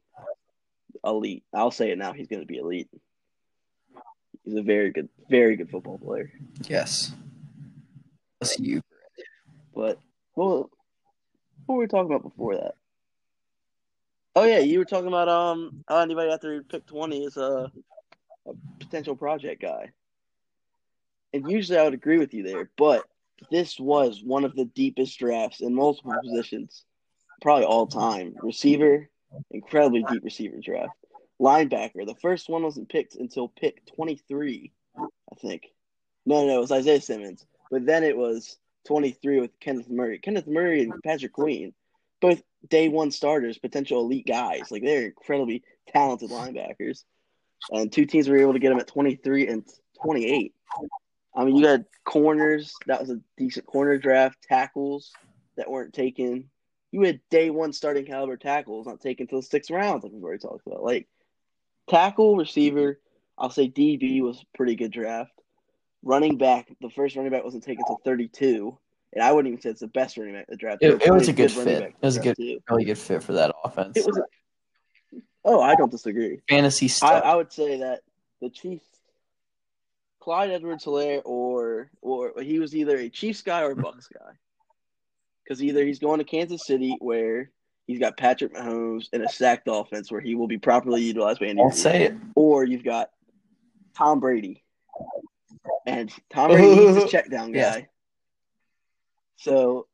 elite. 1.03 1.43
I'll 1.53 1.71
say 1.71 1.91
it 1.91 1.97
now. 1.97 2.13
He's 2.13 2.27
going 2.27 2.41
to 2.41 2.47
be 2.47 2.57
elite. 2.57 2.89
He's 4.43 4.55
a 4.55 4.61
very 4.61 4.91
good, 4.91 5.09
very 5.29 5.55
good 5.55 5.69
football 5.69 5.97
player. 5.97 6.31
Yes. 6.67 7.13
That's 8.39 8.59
you. 8.59 8.81
But 9.73 9.99
well, 10.35 10.69
what 11.65 11.75
were 11.75 11.81
we 11.81 11.87
talking 11.87 12.11
about 12.11 12.23
before 12.23 12.55
that? 12.55 12.75
Oh 14.35 14.45
yeah, 14.45 14.59
you 14.59 14.79
were 14.79 14.85
talking 14.85 15.07
about 15.07 15.29
um 15.29 15.83
anybody 15.89 16.31
after 16.31 16.53
you 16.53 16.63
pick 16.63 16.85
twenty 16.85 17.23
is 17.23 17.37
a, 17.37 17.71
a 18.47 18.51
potential 18.79 19.15
project 19.15 19.61
guy 19.61 19.91
and 21.33 21.49
usually 21.49 21.77
I 21.77 21.83
would 21.83 21.93
agree 21.93 22.17
with 22.17 22.33
you 22.33 22.43
there, 22.43 22.69
but 22.77 23.05
this 23.49 23.79
was 23.79 24.21
one 24.23 24.43
of 24.43 24.55
the 24.55 24.65
deepest 24.65 25.17
drafts 25.17 25.61
in 25.61 25.73
multiple 25.73 26.13
positions, 26.21 26.85
probably 27.41 27.65
all 27.65 27.87
time. 27.87 28.35
Receiver, 28.41 29.09
incredibly 29.49 30.03
deep 30.03 30.23
receiver 30.23 30.57
draft. 30.63 30.93
Linebacker, 31.41 32.05
the 32.05 32.15
first 32.21 32.49
one 32.49 32.63
wasn't 32.63 32.89
picked 32.89 33.15
until 33.15 33.47
pick 33.47 33.85
23, 33.95 34.71
I 34.97 35.35
think. 35.41 35.67
No, 36.25 36.45
no, 36.45 36.57
it 36.57 36.61
was 36.61 36.71
Isaiah 36.71 37.01
Simmons. 37.01 37.45
But 37.71 37.85
then 37.85 38.03
it 38.03 38.15
was 38.15 38.57
23 38.87 39.39
with 39.41 39.59
Kenneth 39.59 39.89
Murray. 39.89 40.19
Kenneth 40.19 40.47
Murray 40.47 40.83
and 40.83 40.93
Patrick 41.03 41.33
Queen, 41.33 41.73
both 42.19 42.41
day 42.69 42.89
one 42.89 43.11
starters, 43.11 43.57
potential 43.57 44.01
elite 44.01 44.27
guys. 44.27 44.69
Like 44.69 44.83
they're 44.83 45.07
incredibly 45.07 45.63
talented 45.87 46.29
linebackers. 46.29 47.03
And 47.71 47.91
two 47.91 48.05
teams 48.05 48.27
were 48.27 48.37
able 48.37 48.53
to 48.53 48.59
get 48.59 48.69
them 48.69 48.79
at 48.79 48.87
23 48.87 49.47
and 49.47 49.67
28. 50.03 50.53
I 51.35 51.45
mean, 51.45 51.55
you 51.55 51.65
had 51.65 51.85
corners. 52.03 52.73
That 52.87 52.99
was 52.99 53.09
a 53.09 53.21
decent 53.37 53.65
corner 53.65 53.97
draft. 53.97 54.37
Tackles 54.47 55.11
that 55.57 55.69
weren't 55.69 55.93
taken. 55.93 56.49
You 56.91 57.01
had 57.03 57.21
day 57.29 57.49
one 57.49 57.73
starting 57.73 58.05
caliber 58.05 58.37
tackles 58.37 58.87
not 58.87 59.01
taken 59.01 59.23
until 59.23 59.39
the 59.39 59.47
sixth 59.47 59.71
round, 59.71 60.03
like 60.03 60.11
we've 60.11 60.23
already 60.23 60.39
talked 60.39 60.67
about. 60.67 60.83
Like 60.83 61.07
tackle, 61.89 62.35
receiver, 62.35 62.99
I'll 63.37 63.49
say 63.49 63.69
DB 63.69 64.21
was 64.21 64.43
pretty 64.55 64.75
good 64.75 64.91
draft. 64.91 65.31
Running 66.03 66.37
back, 66.37 66.67
the 66.81 66.89
first 66.89 67.15
running 67.15 67.31
back 67.31 67.43
wasn't 67.43 67.63
taken 67.63 67.83
until 67.87 68.01
32. 68.03 68.77
And 69.13 69.23
I 69.23 69.31
wouldn't 69.31 69.51
even 69.51 69.61
say 69.61 69.69
it's 69.69 69.81
the 69.81 69.87
best 69.87 70.17
running 70.17 70.33
back 70.33 70.45
in 70.47 70.53
the 70.53 70.57
draft. 70.57 70.81
It, 70.81 71.01
it 71.01 71.11
was 71.11 71.27
a 71.27 71.33
good, 71.33 71.53
good 71.53 71.63
fit. 71.63 71.83
It 71.83 71.95
was 72.01 72.17
a 72.17 72.21
good, 72.21 72.37
too. 72.37 72.59
really 72.69 72.85
good 72.85 72.97
fit 72.97 73.23
for 73.23 73.33
that 73.33 73.53
offense. 73.63 73.97
It 73.97 74.05
was. 74.05 74.17
A, 74.17 74.23
oh, 75.45 75.61
I 75.61 75.75
don't 75.75 75.91
disagree. 75.91 76.41
Fantasy 76.49 76.87
stuff. 76.87 77.23
I, 77.23 77.31
I 77.31 77.35
would 77.35 77.51
say 77.51 77.79
that 77.79 78.01
the 78.41 78.49
Chiefs 78.49 78.85
Clyde 80.21 80.51
Edwards 80.51 80.85
Helaire 80.85 81.21
or 81.25 81.89
or 82.01 82.33
he 82.41 82.59
was 82.59 82.75
either 82.75 82.97
a 82.97 83.09
Chiefs 83.09 83.41
guy 83.41 83.63
or 83.63 83.71
a 83.71 83.75
Bucks 83.75 84.07
guy. 84.07 84.31
Because 85.51 85.63
either 85.63 85.83
he's 85.83 85.99
going 85.99 86.19
to 86.19 86.23
Kansas 86.23 86.65
City 86.65 86.95
where 87.01 87.51
he's 87.85 87.99
got 87.99 88.15
Patrick 88.15 88.55
Mahomes 88.55 89.09
and 89.11 89.21
a 89.21 89.27
sacked 89.27 89.67
offense 89.69 90.09
where 90.09 90.21
he 90.21 90.33
will 90.33 90.47
be 90.47 90.57
properly 90.57 91.01
utilized 91.01 91.41
by 91.41 91.47
Andy. 91.47 91.61
I'll 91.61 91.71
say 91.71 92.03
it. 92.03 92.15
Or 92.35 92.63
you've 92.63 92.85
got 92.85 93.09
Tom 93.93 94.21
Brady. 94.21 94.63
And 95.85 96.09
Tom 96.29 96.51
Brady 96.51 96.85
is 96.85 96.95
a 96.95 97.07
check 97.09 97.29
down 97.29 97.51
guy. 97.51 97.59
Yeah. 97.59 97.81
So 99.35 99.87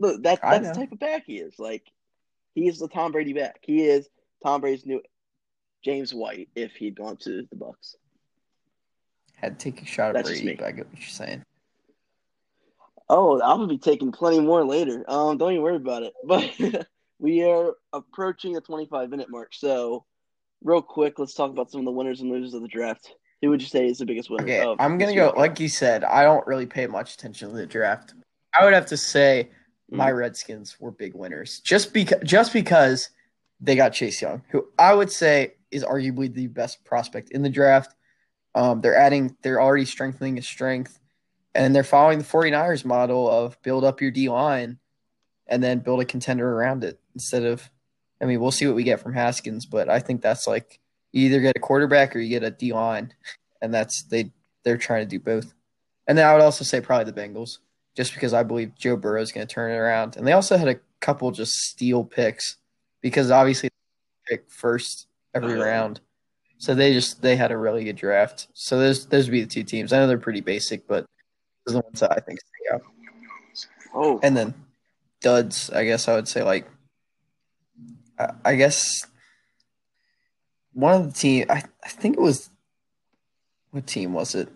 look, 0.00 0.20
that 0.24 0.40
that's 0.42 0.66
the 0.66 0.74
type 0.74 0.90
of 0.90 0.98
back 0.98 1.22
he 1.26 1.36
is. 1.36 1.60
Like 1.60 1.84
he 2.56 2.66
is 2.66 2.80
the 2.80 2.88
Tom 2.88 3.12
Brady 3.12 3.34
back. 3.34 3.60
He 3.62 3.84
is 3.84 4.08
Tom 4.42 4.62
Brady's 4.62 4.84
new 4.84 5.00
James 5.84 6.12
White 6.12 6.48
if 6.56 6.72
he'd 6.72 6.96
gone 6.96 7.18
to 7.18 7.46
the 7.48 7.56
Bucks. 7.56 7.94
Had 9.36 9.60
to 9.60 9.70
take 9.70 9.80
a 9.80 9.86
shot 9.86 10.16
at 10.16 10.24
Brady, 10.24 10.56
but 10.56 10.66
I 10.66 10.72
get 10.72 10.88
what 10.88 10.98
you're 10.98 11.08
saying. 11.08 11.44
Oh, 13.08 13.40
I'm 13.40 13.58
gonna 13.58 13.66
be 13.66 13.78
taking 13.78 14.12
plenty 14.12 14.40
more 14.40 14.64
later. 14.64 15.04
Um, 15.08 15.36
don't 15.36 15.52
even 15.52 15.62
worry 15.62 15.76
about 15.76 16.02
it. 16.02 16.14
But 16.24 16.50
we 17.18 17.44
are 17.44 17.74
approaching 17.92 18.52
the 18.52 18.60
25 18.60 19.10
minute 19.10 19.30
mark, 19.30 19.52
so 19.52 20.04
real 20.62 20.82
quick, 20.82 21.18
let's 21.18 21.34
talk 21.34 21.50
about 21.50 21.70
some 21.70 21.80
of 21.80 21.84
the 21.84 21.92
winners 21.92 22.20
and 22.20 22.30
losers 22.30 22.54
of 22.54 22.62
the 22.62 22.68
draft. 22.68 23.12
Who 23.42 23.50
would 23.50 23.60
you 23.60 23.68
say 23.68 23.86
is 23.86 23.98
the 23.98 24.06
biggest 24.06 24.30
winner? 24.30 24.44
Okay, 24.44 24.76
I'm 24.78 24.96
gonna 24.96 25.14
go. 25.14 25.34
Like 25.36 25.60
you 25.60 25.68
said, 25.68 26.02
I 26.02 26.24
don't 26.24 26.46
really 26.46 26.66
pay 26.66 26.86
much 26.86 27.14
attention 27.14 27.50
to 27.50 27.56
the 27.56 27.66
draft. 27.66 28.14
I 28.58 28.64
would 28.64 28.72
have 28.72 28.86
to 28.86 28.96
say 28.96 29.50
my 29.90 30.10
mm. 30.10 30.16
Redskins 30.16 30.80
were 30.80 30.90
big 30.90 31.14
winners, 31.14 31.60
just 31.60 31.92
because 31.92 32.20
just 32.24 32.52
because 32.52 33.10
they 33.60 33.76
got 33.76 33.90
Chase 33.90 34.20
Young, 34.22 34.42
who 34.48 34.66
I 34.78 34.94
would 34.94 35.12
say 35.12 35.54
is 35.70 35.84
arguably 35.84 36.32
the 36.32 36.46
best 36.46 36.84
prospect 36.84 37.30
in 37.30 37.42
the 37.42 37.50
draft. 37.50 37.94
Um, 38.54 38.80
they're 38.80 38.96
adding, 38.96 39.36
they're 39.42 39.60
already 39.60 39.84
strengthening 39.84 40.36
his 40.36 40.46
strength, 40.46 41.00
and 41.54 41.74
they're 41.74 41.84
following 41.84 42.18
the 42.18 42.24
49ers 42.24 42.84
model 42.84 43.30
of 43.30 43.60
build 43.62 43.84
up 43.84 44.00
your 44.00 44.10
D 44.10 44.28
line 44.28 44.78
and 45.46 45.62
then 45.62 45.78
build 45.78 46.00
a 46.00 46.04
contender 46.04 46.50
around 46.50 46.84
it 46.84 46.98
instead 47.14 47.44
of, 47.44 47.70
I 48.20 48.24
mean, 48.24 48.40
we'll 48.40 48.50
see 48.50 48.66
what 48.66 48.76
we 48.76 48.82
get 48.82 49.00
from 49.00 49.12
Haskins, 49.12 49.66
but 49.66 49.88
I 49.88 50.00
think 50.00 50.22
that's 50.22 50.46
like 50.46 50.80
you 51.12 51.26
either 51.26 51.40
get 51.40 51.56
a 51.56 51.60
quarterback 51.60 52.14
or 52.14 52.18
you 52.18 52.28
get 52.28 52.42
a 52.42 52.50
D 52.50 52.72
line, 52.72 53.12
and 53.62 53.72
that's 53.72 54.02
they 54.04 54.32
they're 54.64 54.76
trying 54.76 55.02
to 55.02 55.08
do 55.08 55.20
both. 55.20 55.54
And 56.06 56.18
then 56.18 56.26
I 56.26 56.32
would 56.32 56.42
also 56.42 56.64
say 56.64 56.80
probably 56.80 57.10
the 57.10 57.20
Bengals, 57.20 57.58
just 57.94 58.14
because 58.14 58.34
I 58.34 58.42
believe 58.42 58.74
Joe 58.76 58.96
Burrow 58.96 59.22
is 59.22 59.32
going 59.32 59.46
to 59.46 59.52
turn 59.52 59.70
it 59.70 59.76
around. 59.76 60.16
And 60.16 60.26
they 60.26 60.32
also 60.32 60.56
had 60.56 60.68
a 60.68 60.80
couple 61.00 61.30
just 61.30 61.52
steal 61.52 62.04
picks 62.04 62.56
because 63.00 63.30
obviously 63.30 63.70
pick 64.26 64.50
first 64.50 65.06
every 65.34 65.54
uh-huh. 65.54 65.64
round. 65.64 66.00
So 66.58 66.74
they 66.74 66.92
just 66.92 67.22
they 67.22 67.36
had 67.36 67.52
a 67.52 67.56
really 67.56 67.84
good 67.84 67.96
draft. 67.96 68.48
So 68.54 68.78
those 68.78 69.06
those 69.06 69.26
would 69.26 69.32
be 69.32 69.42
the 69.42 69.46
two 69.46 69.64
teams. 69.64 69.92
I 69.92 69.98
know 69.98 70.06
they're 70.06 70.18
pretty 70.18 70.40
basic, 70.40 70.86
but 70.86 71.06
are 71.66 71.72
the 71.72 71.80
ones 71.80 72.00
that 72.00 72.12
I 72.12 72.20
think 72.20 72.40
stick 72.40 72.72
out. 72.72 72.82
Oh, 73.94 74.20
and 74.22 74.36
then 74.36 74.54
duds. 75.20 75.70
I 75.70 75.84
guess 75.84 76.08
I 76.08 76.14
would 76.14 76.28
say 76.28 76.42
like, 76.42 76.68
I, 78.18 78.30
I 78.44 78.54
guess 78.56 79.06
one 80.72 80.94
of 80.94 81.12
the 81.12 81.18
team. 81.18 81.46
I 81.48 81.62
I 81.82 81.88
think 81.88 82.16
it 82.16 82.20
was 82.20 82.50
what 83.70 83.86
team 83.86 84.12
was 84.12 84.34
it? 84.34 84.48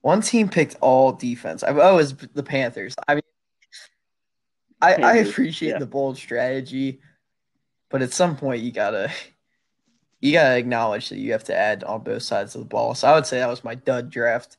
One 0.00 0.20
team 0.20 0.48
picked 0.48 0.76
all 0.80 1.12
defense. 1.12 1.62
I, 1.62 1.68
oh, 1.70 1.96
was 1.96 2.14
the 2.14 2.42
Panthers. 2.42 2.94
I 3.08 3.14
mean, 3.14 3.22
I, 4.80 4.94
I 4.94 5.14
appreciate 5.16 5.70
yeah. 5.70 5.78
the 5.78 5.86
bold 5.86 6.18
strategy, 6.18 7.00
but 7.88 8.02
at 8.02 8.12
some 8.12 8.36
point 8.36 8.62
you 8.62 8.70
gotta 8.70 9.10
you 10.20 10.32
gotta 10.32 10.56
acknowledge 10.56 11.08
that 11.08 11.18
you 11.18 11.32
have 11.32 11.44
to 11.44 11.56
add 11.56 11.84
on 11.84 12.02
both 12.02 12.22
sides 12.22 12.54
of 12.54 12.62
the 12.62 12.66
ball. 12.66 12.94
So 12.94 13.08
I 13.08 13.14
would 13.14 13.26
say 13.26 13.38
that 13.38 13.48
was 13.48 13.64
my 13.64 13.74
dud 13.74 14.10
draft, 14.10 14.56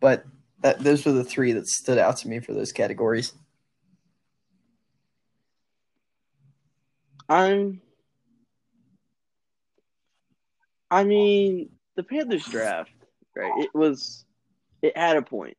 but 0.00 0.24
that, 0.60 0.80
those 0.80 1.04
were 1.04 1.12
the 1.12 1.24
three 1.24 1.52
that 1.52 1.66
stood 1.66 1.98
out 1.98 2.18
to 2.18 2.28
me 2.28 2.40
for 2.40 2.52
those 2.52 2.72
categories. 2.72 3.32
I'm. 7.28 7.80
I 10.90 11.02
mean, 11.02 11.70
the 11.96 12.04
Panthers 12.04 12.44
draft, 12.44 12.92
right? 13.34 13.52
It 13.58 13.70
was, 13.74 14.24
it 14.82 14.96
had 14.96 15.16
a 15.16 15.22
point. 15.22 15.56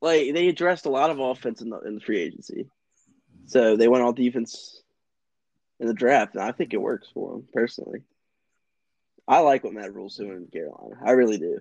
Like 0.00 0.32
they 0.32 0.48
addressed 0.48 0.86
a 0.86 0.90
lot 0.90 1.10
of 1.10 1.18
offense 1.18 1.60
in 1.60 1.68
the 1.68 1.78
in 1.80 1.96
the 1.96 2.00
free 2.00 2.20
agency, 2.20 2.70
so 3.46 3.76
they 3.76 3.86
went 3.86 4.02
all 4.02 4.14
defense 4.14 4.82
in 5.78 5.86
the 5.86 5.94
draft, 5.94 6.34
and 6.34 6.42
I 6.42 6.52
think 6.52 6.72
it 6.72 6.80
works 6.80 7.08
for 7.12 7.32
them 7.32 7.48
personally. 7.52 8.00
I 9.28 9.40
like 9.40 9.62
what 9.62 9.74
Matt 9.74 9.94
Rhule's 9.94 10.16
doing 10.16 10.32
in 10.32 10.46
Carolina. 10.46 10.96
I 11.04 11.10
really 11.12 11.36
do. 11.36 11.60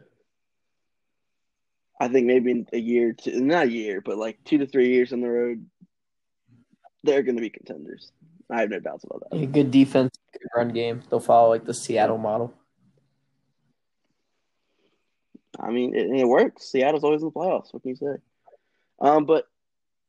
I 1.99 2.07
think 2.07 2.27
maybe 2.27 2.51
in 2.51 2.67
a 2.71 2.79
year, 2.79 3.13
two, 3.13 3.39
not 3.41 3.67
a 3.67 3.71
year, 3.71 4.01
but 4.01 4.17
like 4.17 4.37
two 4.45 4.59
to 4.59 4.65
three 4.65 4.89
years 4.89 5.11
on 5.11 5.21
the 5.21 5.29
road, 5.29 5.65
they're 7.03 7.23
going 7.23 7.35
to 7.35 7.41
be 7.41 7.49
contenders. 7.49 8.11
I 8.49 8.61
have 8.61 8.69
no 8.69 8.79
doubts 8.79 9.03
about 9.03 9.29
that. 9.29 9.37
Yeah, 9.37 9.45
good 9.45 9.71
defense, 9.71 10.11
good 10.31 10.47
run 10.55 10.69
game. 10.69 11.03
They'll 11.09 11.19
follow 11.19 11.49
like 11.49 11.65
the 11.65 11.73
Seattle 11.73 12.17
model. 12.17 12.53
I 15.59 15.71
mean, 15.71 15.93
it, 15.93 16.09
it 16.09 16.27
works. 16.27 16.71
Seattle's 16.71 17.03
always 17.03 17.21
in 17.21 17.27
the 17.27 17.31
playoffs. 17.31 17.73
What 17.73 17.83
can 17.83 17.89
you 17.89 17.95
say? 17.95 18.15
Um, 19.01 19.25
but 19.25 19.45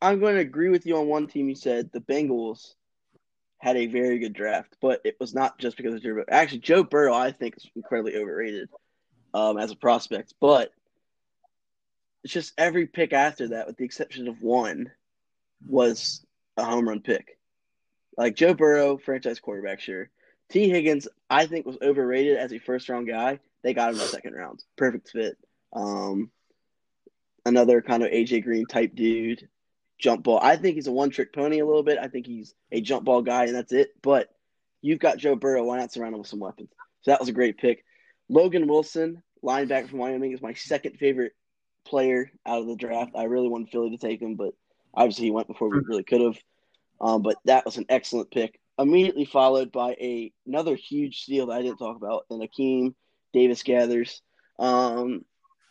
I'm 0.01 0.21
going 0.21 0.35
to 0.35 0.41
agree 0.41 0.69
with 0.69 0.87
you 0.87 0.97
on 0.97 1.09
one 1.09 1.27
team. 1.27 1.49
You 1.49 1.55
said 1.55 1.91
the 1.93 2.01
Bengals 2.01 2.75
had 3.59 3.77
a 3.77 3.87
very 3.87 4.19
good 4.19 4.33
draft, 4.33 4.77
but 4.81 5.01
it 5.05 5.17
was 5.21 5.35
not 5.35 5.59
just 5.59 5.77
because 5.77 5.95
of 5.95 6.03
Joe. 6.03 6.15
Burrow. 6.15 6.25
Actually, 6.29 6.61
Joe 6.61 6.83
Burrow, 6.83 7.15
I 7.15 7.33
think, 7.33 7.57
is 7.57 7.69
incredibly 7.77 8.17
overrated 8.17 8.69
um, 9.35 9.59
as 9.59 9.71
a 9.71 9.77
prospect. 9.77 10.35
But 10.41 10.73
it's 12.25 12.33
just 12.33 12.53
every 12.59 12.87
pick 12.87 13.13
after 13.13 13.49
that, 13.49 13.67
with 13.67 13.77
the 13.77 13.85
exception 13.85 14.29
of 14.29 14.43
one, 14.43 14.91
was 15.67 16.25
a 16.57 16.65
home 16.65 16.89
run 16.89 17.01
pick. 17.01 17.39
Like 18.17 18.37
Joe 18.37 18.55
Burrow, 18.55 18.99
franchise 18.99 19.41
quarterback, 19.41 19.81
sure. 19.81 20.11
Tee 20.51 20.69
Higgins, 20.69 21.09
I 21.29 21.47
think, 21.47 21.65
was 21.65 21.79
overrated 21.81 22.37
as 22.37 22.53
a 22.53 22.59
first 22.59 22.89
round 22.89 23.07
guy. 23.09 23.39
They 23.63 23.73
got 23.73 23.91
him 23.91 23.95
in 23.97 24.01
the 24.01 24.07
second 24.07 24.35
round. 24.35 24.63
Perfect 24.77 25.11
fit. 25.11 25.39
Um, 25.73 26.31
another 27.47 27.81
kind 27.81 28.03
of 28.03 28.11
AJ 28.11 28.45
Green 28.45 28.67
type 28.67 28.95
dude. 28.95 29.49
Jump 29.99 30.25
ball. 30.25 30.41
I 30.43 30.57
think 30.57 30.75
he's 30.77 30.87
a 30.87 30.93
one 30.93 31.11
trick 31.11 31.33
pony 31.33 31.61
a 31.61 31.67
little 31.67 31.83
bit. 31.83 31.99
I 31.99 32.09
think 32.09 32.27
he's 32.27 32.55
a 32.73 32.81
jump 32.81 33.05
ball 33.05 33.23
guy, 33.23 33.45
and 33.45 33.55
that's 33.55 33.73
it. 33.73 33.91
But 34.03 34.29
you've 34.81 34.99
got 34.99 35.19
Joe 35.19 35.37
Burrow. 35.37 35.65
Why 35.65 35.79
not 35.79 35.93
surround 35.93 36.15
him 36.15 36.21
with 36.21 36.29
some 36.29 36.41
weapons? 36.41 36.71
So 37.03 37.11
that 37.11 37.21
was 37.21 37.29
a 37.29 37.35
great 37.35 37.59
pick. 37.59 37.85
Logan 38.29 38.67
Wilson, 38.67 39.23
linebacker 39.45 39.91
from 39.91 39.99
Wyoming, 39.99 40.33
is 40.33 40.43
my 40.43 40.55
second 40.55 40.97
favorite 40.99 41.33
player 41.91 42.31
out 42.47 42.61
of 42.61 42.67
the 42.67 42.77
draft. 42.77 43.13
I 43.15 43.25
really 43.25 43.49
wanted 43.49 43.71
Philly 43.71 43.91
to 43.91 43.99
take 43.99 44.23
him, 44.23 44.37
but 44.37 44.55
obviously 44.95 45.27
he 45.27 45.31
went 45.31 45.49
before 45.49 45.69
we 45.69 45.81
really 45.81 46.05
could 46.05 46.21
have. 46.21 46.39
Um, 47.01 47.23
but 47.23 47.37
that 47.45 47.65
was 47.65 47.77
an 47.77 47.87
excellent 47.89 48.31
pick. 48.31 48.59
Immediately 48.79 49.27
followed 49.27 49.73
by 49.73 49.91
a 50.01 50.33
another 50.47 50.75
huge 50.75 51.23
steal 51.23 51.47
that 51.47 51.59
I 51.59 51.63
didn't 51.63 51.79
talk 51.79 51.97
about, 51.97 52.25
and 52.31 52.43
Akeem 52.43 52.95
Davis 53.33 53.63
Gathers, 53.63 54.23
um, 54.59 55.25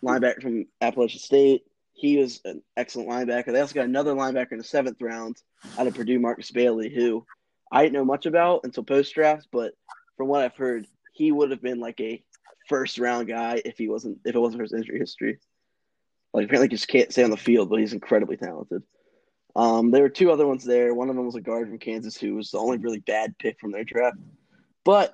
linebacker 0.03 0.41
from 0.41 0.65
Appalachian 0.81 1.19
State. 1.19 1.63
He 1.93 2.17
was 2.17 2.39
an 2.45 2.61
excellent 2.77 3.09
linebacker. 3.09 3.51
They 3.51 3.59
also 3.59 3.73
got 3.73 3.85
another 3.85 4.13
linebacker 4.13 4.53
in 4.53 4.57
the 4.59 4.63
seventh 4.63 5.01
round 5.01 5.37
out 5.77 5.87
of 5.87 5.95
Purdue, 5.95 6.19
Markus 6.19 6.51
Bailey, 6.51 6.93
who 6.93 7.25
I 7.71 7.83
didn't 7.83 7.93
know 7.93 8.05
much 8.05 8.25
about 8.25 8.61
until 8.63 8.83
post 8.83 9.13
draft, 9.13 9.47
but 9.51 9.73
from 10.17 10.27
what 10.27 10.41
I've 10.41 10.55
heard, 10.55 10.87
he 11.13 11.31
would 11.31 11.51
have 11.51 11.61
been 11.61 11.79
like 11.79 11.99
a 11.99 12.23
first 12.67 12.99
round 12.99 13.27
guy 13.27 13.61
if 13.65 13.77
he 13.77 13.89
wasn't 13.89 14.19
if 14.23 14.35
it 14.35 14.39
wasn't 14.39 14.59
for 14.59 14.63
his 14.63 14.73
injury 14.73 14.99
history. 14.99 15.39
Like 16.33 16.45
apparently 16.45 16.67
just 16.67 16.87
can't 16.87 17.11
stay 17.11 17.23
on 17.23 17.31
the 17.31 17.37
field, 17.37 17.69
but 17.69 17.79
he's 17.79 17.93
incredibly 17.93 18.37
talented. 18.37 18.83
Um, 19.55 19.91
there 19.91 20.03
were 20.03 20.09
two 20.09 20.31
other 20.31 20.45
ones 20.45 20.63
there. 20.63 20.93
One 20.93 21.09
of 21.09 21.15
them 21.15 21.25
was 21.25 21.35
a 21.35 21.41
guard 21.41 21.67
from 21.67 21.79
Kansas 21.79 22.17
who 22.17 22.35
was 22.35 22.51
the 22.51 22.59
only 22.59 22.77
really 22.77 22.99
bad 22.99 23.37
pick 23.39 23.59
from 23.59 23.71
their 23.71 23.83
draft. 23.83 24.17
But 24.85 25.13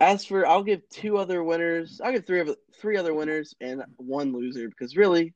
as 0.00 0.24
for, 0.24 0.46
I'll 0.46 0.64
give 0.64 0.88
two 0.88 1.16
other 1.16 1.44
winners. 1.44 2.00
I'll 2.02 2.12
give 2.12 2.26
three 2.26 2.40
of 2.40 2.56
three 2.80 2.96
other 2.96 3.14
winners 3.14 3.54
and 3.60 3.84
one 3.96 4.32
loser 4.32 4.68
because 4.68 4.96
really, 4.96 5.32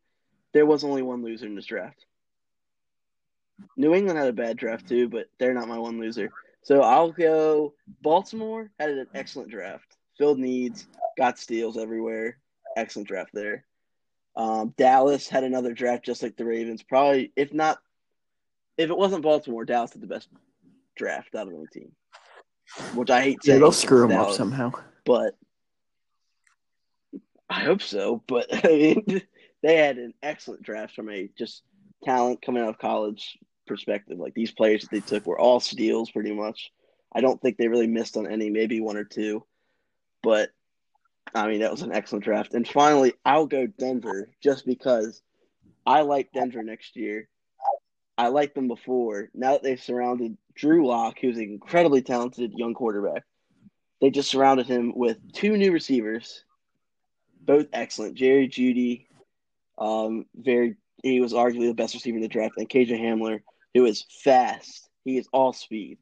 there 0.52 0.66
was 0.66 0.84
only 0.84 1.02
one 1.02 1.22
loser 1.22 1.46
in 1.46 1.54
this 1.54 1.66
draft. 1.66 2.04
New 3.76 3.94
England 3.94 4.18
had 4.18 4.28
a 4.28 4.32
bad 4.32 4.56
draft 4.56 4.88
too, 4.88 5.08
but 5.08 5.26
they're 5.38 5.54
not 5.54 5.68
my 5.68 5.78
one 5.78 6.00
loser. 6.00 6.30
So 6.62 6.80
I'll 6.80 7.12
go. 7.12 7.74
Baltimore 8.02 8.70
had 8.80 8.90
an 8.90 9.06
excellent 9.14 9.50
draft, 9.50 9.96
filled 10.18 10.38
needs, 10.38 10.88
got 11.16 11.38
steals 11.38 11.78
everywhere. 11.78 12.38
Excellent 12.76 13.08
draft 13.08 13.30
there. 13.32 13.64
Um, 14.36 14.74
Dallas 14.76 15.28
had 15.28 15.44
another 15.44 15.72
draft 15.72 16.04
just 16.04 16.22
like 16.22 16.36
the 16.36 16.44
Ravens. 16.44 16.82
Probably, 16.82 17.32
if 17.36 17.52
not, 17.54 17.78
if 18.76 18.90
it 18.90 18.96
wasn't 18.96 19.22
Baltimore, 19.22 19.64
Dallas 19.64 19.92
had 19.92 20.02
the 20.02 20.06
best 20.06 20.28
draft 20.96 21.34
out 21.34 21.48
of 21.48 21.54
any 21.54 21.66
team. 21.72 21.92
Which 22.94 23.10
I 23.10 23.22
hate 23.22 23.38
Yeah, 23.44 23.52
saying. 23.52 23.60
they'll 23.60 23.72
screw 23.72 24.06
them 24.06 24.18
up 24.18 24.32
somehow. 24.32 24.72
But 25.04 25.34
I 27.48 27.60
hope 27.60 27.80
so. 27.82 28.22
But 28.26 28.46
I 28.66 28.68
mean, 28.68 29.22
they 29.62 29.76
had 29.76 29.98
an 29.98 30.12
excellent 30.22 30.62
draft 30.62 30.94
from 30.94 31.08
a 31.10 31.30
just 31.38 31.62
talent 32.04 32.42
coming 32.42 32.62
out 32.62 32.68
of 32.68 32.78
college 32.78 33.38
perspective. 33.66 34.18
Like 34.18 34.34
these 34.34 34.50
players 34.50 34.82
that 34.82 34.90
they 34.90 35.00
took 35.00 35.26
were 35.26 35.38
all 35.38 35.60
steals 35.60 36.10
pretty 36.10 36.32
much. 36.34 36.72
I 37.14 37.20
don't 37.20 37.40
think 37.40 37.56
they 37.56 37.68
really 37.68 37.86
missed 37.86 38.16
on 38.16 38.26
any, 38.30 38.50
maybe 38.50 38.80
one 38.80 38.96
or 38.98 39.04
two. 39.04 39.44
But 40.22 40.50
I 41.34 41.48
mean, 41.48 41.60
that 41.60 41.70
was 41.70 41.82
an 41.82 41.92
excellent 41.92 42.24
draft. 42.24 42.54
And 42.54 42.66
finally, 42.66 43.14
I'll 43.24 43.46
go 43.46 43.66
Denver 43.66 44.30
just 44.42 44.64
because 44.64 45.22
I 45.84 46.02
like 46.02 46.32
Denver 46.32 46.62
next 46.62 46.96
year. 46.96 47.28
I 48.18 48.28
liked 48.28 48.54
them 48.54 48.68
before. 48.68 49.28
Now 49.34 49.52
that 49.52 49.62
they've 49.62 49.82
surrounded 49.82 50.36
Drew 50.54 50.86
Lock, 50.86 51.18
who's 51.20 51.36
an 51.36 51.42
incredibly 51.42 52.00
talented 52.00 52.52
young 52.54 52.74
quarterback, 52.74 53.24
they 54.00 54.10
just 54.10 54.30
surrounded 54.30 54.66
him 54.66 54.92
with 54.94 55.18
two 55.32 55.56
new 55.56 55.72
receivers, 55.72 56.44
both 57.40 57.66
excellent. 57.72 58.14
Jerry 58.14 58.48
Jeudy, 58.48 59.06
um, 59.78 60.26
very 60.34 60.76
he 61.02 61.20
was 61.20 61.32
arguably 61.32 61.68
the 61.68 61.74
best 61.74 61.94
receiver 61.94 62.16
in 62.16 62.22
the 62.22 62.28
draft, 62.28 62.56
and 62.56 62.68
KJ 62.68 63.00
Hamler, 63.00 63.40
who 63.74 63.84
is 63.84 64.06
fast. 64.24 64.88
He 65.04 65.18
is 65.18 65.28
all 65.32 65.52
speed. 65.52 65.98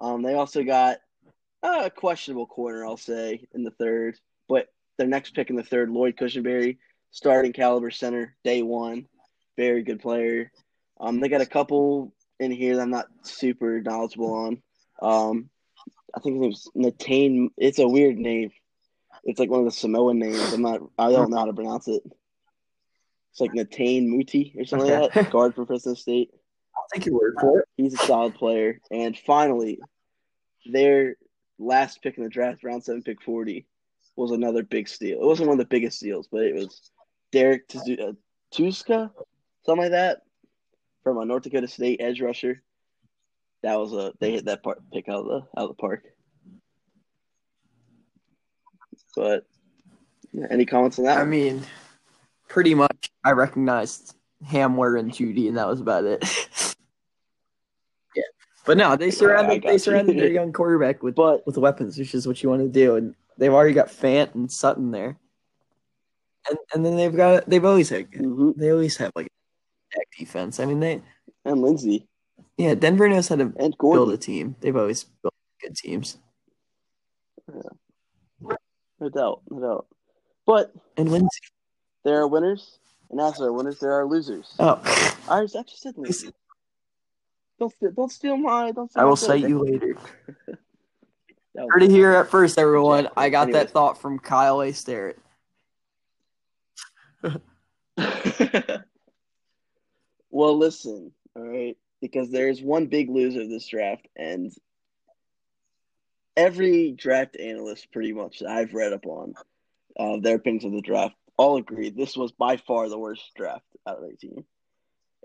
Um, 0.00 0.22
they 0.22 0.34
also 0.34 0.64
got 0.64 0.98
a 1.62 1.90
questionable 1.90 2.46
corner, 2.46 2.84
I'll 2.84 2.96
say, 2.96 3.46
in 3.54 3.62
the 3.62 3.70
third. 3.70 4.18
But 4.52 4.68
their 4.98 5.06
next 5.06 5.34
pick 5.34 5.48
in 5.48 5.56
the 5.56 5.62
third, 5.62 5.88
Lloyd 5.88 6.18
Cushenberry, 6.18 6.76
starting 7.10 7.54
caliber 7.54 7.90
center, 7.90 8.36
day 8.44 8.60
one, 8.60 9.06
very 9.56 9.82
good 9.82 10.00
player. 10.00 10.52
Um, 11.00 11.20
they 11.20 11.30
got 11.30 11.40
a 11.40 11.46
couple 11.46 12.12
in 12.38 12.50
here 12.50 12.76
that 12.76 12.82
I'm 12.82 12.90
not 12.90 13.06
super 13.22 13.80
knowledgeable 13.80 14.34
on. 14.34 14.62
Um, 15.00 15.48
I 16.14 16.20
think 16.20 16.34
his 16.34 16.68
name's 16.76 16.96
Netane. 16.98 17.48
It's 17.56 17.78
a 17.78 17.88
weird 17.88 18.18
name. 18.18 18.50
It's 19.24 19.40
like 19.40 19.48
one 19.48 19.60
of 19.60 19.64
the 19.64 19.72
Samoan 19.72 20.18
names. 20.18 20.52
I'm 20.52 20.60
not. 20.60 20.82
I 20.98 21.10
don't 21.10 21.30
know 21.30 21.38
how 21.38 21.46
to 21.46 21.54
pronounce 21.54 21.88
it. 21.88 22.02
It's 23.30 23.40
like 23.40 23.52
Netane 23.52 24.06
Muti 24.06 24.54
or 24.58 24.66
something 24.66 24.90
like 24.90 25.14
that. 25.14 25.30
Guard 25.32 25.54
from 25.54 25.64
Fresno 25.64 25.94
State. 25.94 26.28
I'll 26.76 26.84
take 26.92 27.06
your 27.06 27.18
word 27.18 27.36
for 27.40 27.60
it. 27.60 27.68
He's 27.78 27.94
a 27.94 28.04
solid 28.04 28.34
player. 28.34 28.80
And 28.90 29.16
finally, 29.16 29.80
their 30.66 31.16
last 31.58 32.02
pick 32.02 32.18
in 32.18 32.24
the 32.24 32.28
draft, 32.28 32.64
round 32.64 32.84
seven, 32.84 33.02
pick 33.02 33.22
40, 33.22 33.66
was 34.16 34.30
another 34.30 34.62
big 34.62 34.88
steal. 34.88 35.20
It 35.20 35.26
wasn't 35.26 35.48
one 35.48 35.58
of 35.58 35.64
the 35.64 35.68
biggest 35.68 35.98
steals, 35.98 36.28
but 36.30 36.42
it 36.42 36.54
was 36.54 36.90
Derrek 37.30 37.64
uh, 37.74 38.12
Tuszka, 38.54 39.10
something 39.64 39.82
like 39.82 39.92
that, 39.92 40.22
from 41.02 41.18
a 41.18 41.24
North 41.24 41.44
Dakota 41.44 41.68
State 41.68 42.00
edge 42.00 42.20
rusher. 42.20 42.62
That 43.62 43.78
was 43.78 43.92
a 43.92 44.12
they 44.20 44.32
hit 44.32 44.46
that 44.46 44.62
part 44.62 44.82
pick 44.92 45.08
out 45.08 45.20
of 45.20 45.26
the 45.26 45.36
out 45.56 45.64
of 45.64 45.68
the 45.68 45.74
park. 45.74 46.04
But 49.14 49.46
yeah, 50.32 50.46
any 50.50 50.66
comments 50.66 50.98
on 50.98 51.04
that? 51.04 51.18
I 51.18 51.20
one? 51.20 51.30
mean, 51.30 51.62
pretty 52.48 52.74
much, 52.74 53.10
I 53.24 53.32
recognized 53.32 54.14
Hamler 54.44 54.98
and 54.98 55.12
Jeudy, 55.12 55.48
and 55.48 55.56
that 55.56 55.68
was 55.68 55.80
about 55.80 56.04
it. 56.04 56.22
yeah, 58.16 58.22
but 58.66 58.76
no, 58.76 58.96
they 58.96 59.10
surrounded 59.10 59.62
got 59.62 59.68
they 59.68 59.74
you. 59.74 59.78
surrounded 59.78 60.18
their 60.18 60.30
young 60.32 60.52
quarterback 60.52 61.02
with 61.02 61.14
but 61.14 61.46
with 61.46 61.56
weapons, 61.56 61.98
which 61.98 62.14
is 62.14 62.26
what 62.26 62.42
you 62.42 62.48
want 62.48 62.62
to 62.62 62.68
do, 62.68 62.96
and 62.96 63.14
they've 63.38 63.52
already 63.52 63.74
got 63.74 63.88
Fant 63.88 64.34
and 64.34 64.50
Sutton 64.50 64.90
there, 64.90 65.18
and 66.48 66.58
and 66.74 66.84
then 66.84 66.96
they've 66.96 67.14
got 67.14 67.48
they've 67.48 67.64
always 67.64 67.88
had 67.88 68.10
mhm. 68.10 68.54
they 68.56 68.70
always 68.70 68.96
have 68.96 69.12
like 69.14 69.28
defense. 70.18 70.60
I 70.60 70.64
mean, 70.64 70.80
they 70.80 71.02
and 71.44 71.62
Lindsay 71.62 72.08
yeah, 72.56 72.74
Denver 72.74 73.08
knows 73.08 73.28
how 73.28 73.36
to 73.36 73.46
build 73.46 74.12
a 74.12 74.16
team. 74.16 74.56
They've 74.60 74.76
always 74.76 75.04
built 75.04 75.34
good 75.60 75.74
teams, 75.74 76.18
no 79.00 79.08
doubt, 79.08 79.42
no 79.50 79.60
doubt. 79.60 79.86
But 80.46 80.72
and 80.96 81.10
wins. 81.10 81.28
there 82.04 82.20
are 82.20 82.28
winners, 82.28 82.78
and 83.10 83.20
as 83.20 83.38
there 83.38 83.48
are 83.48 83.52
winners, 83.52 83.78
there 83.78 83.92
are 83.92 84.06
losers. 84.06 84.54
Oh, 84.58 84.80
I 85.28 85.40
I 85.40 85.46
just 85.46 85.80
said 85.80 85.96
losers. 85.96 86.32
Don't 87.58 87.72
steal, 87.72 87.90
don't 87.92 88.12
steal 88.12 88.36
my. 88.36 88.72
Don't 88.72 88.90
steal 88.90 89.02
I 89.02 89.06
will 89.06 89.16
cite 89.16 89.48
you 89.48 89.62
later. 89.64 89.96
Heard 91.56 91.82
it 91.82 91.90
here 91.90 92.12
at 92.12 92.30
first, 92.30 92.58
everyone. 92.58 93.08
I 93.16 93.28
got 93.28 93.48
Anyways. 93.48 93.64
that 93.64 93.70
thought 93.72 94.00
from 94.00 94.18
Kyle 94.18 94.62
A. 94.62 94.72
Starrett. 94.72 95.18
well, 100.30 100.56
listen, 100.56 101.12
all 101.36 101.42
right, 101.42 101.76
because 102.00 102.30
there's 102.30 102.62
one 102.62 102.86
big 102.86 103.10
loser 103.10 103.46
this 103.46 103.68
draft, 103.68 104.08
and 104.16 104.50
every 106.36 106.92
draft 106.92 107.36
analyst, 107.38 107.92
pretty 107.92 108.14
much 108.14 108.38
that 108.38 108.48
I've 108.48 108.72
read 108.72 108.94
up 108.94 109.06
on, 109.06 109.34
uh, 109.98 110.16
their 110.20 110.36
opinions 110.36 110.64
of 110.64 110.72
the 110.72 110.80
draft, 110.80 111.14
all 111.36 111.58
agree 111.58 111.90
this 111.90 112.16
was 112.16 112.32
by 112.32 112.56
far 112.56 112.88
the 112.88 112.98
worst 112.98 113.30
draft 113.36 113.66
out 113.86 113.98
of 113.98 114.02
their 114.02 114.16
team, 114.16 114.44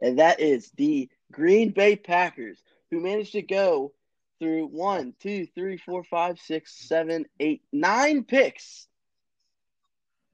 and 0.01 0.19
that 0.19 0.41
is 0.41 0.69
the 0.71 1.09
Green 1.31 1.71
Bay 1.71 1.95
Packers, 1.95 2.61
who 2.91 2.99
managed 2.99 3.31
to 3.31 3.41
go 3.41 3.93
through 4.39 4.67
one, 4.67 5.13
two, 5.19 5.47
three, 5.55 5.77
four, 5.77 6.03
five, 6.03 6.39
six, 6.39 6.73
seven, 6.87 7.25
eight, 7.39 7.61
nine 7.71 8.23
picks, 8.23 8.87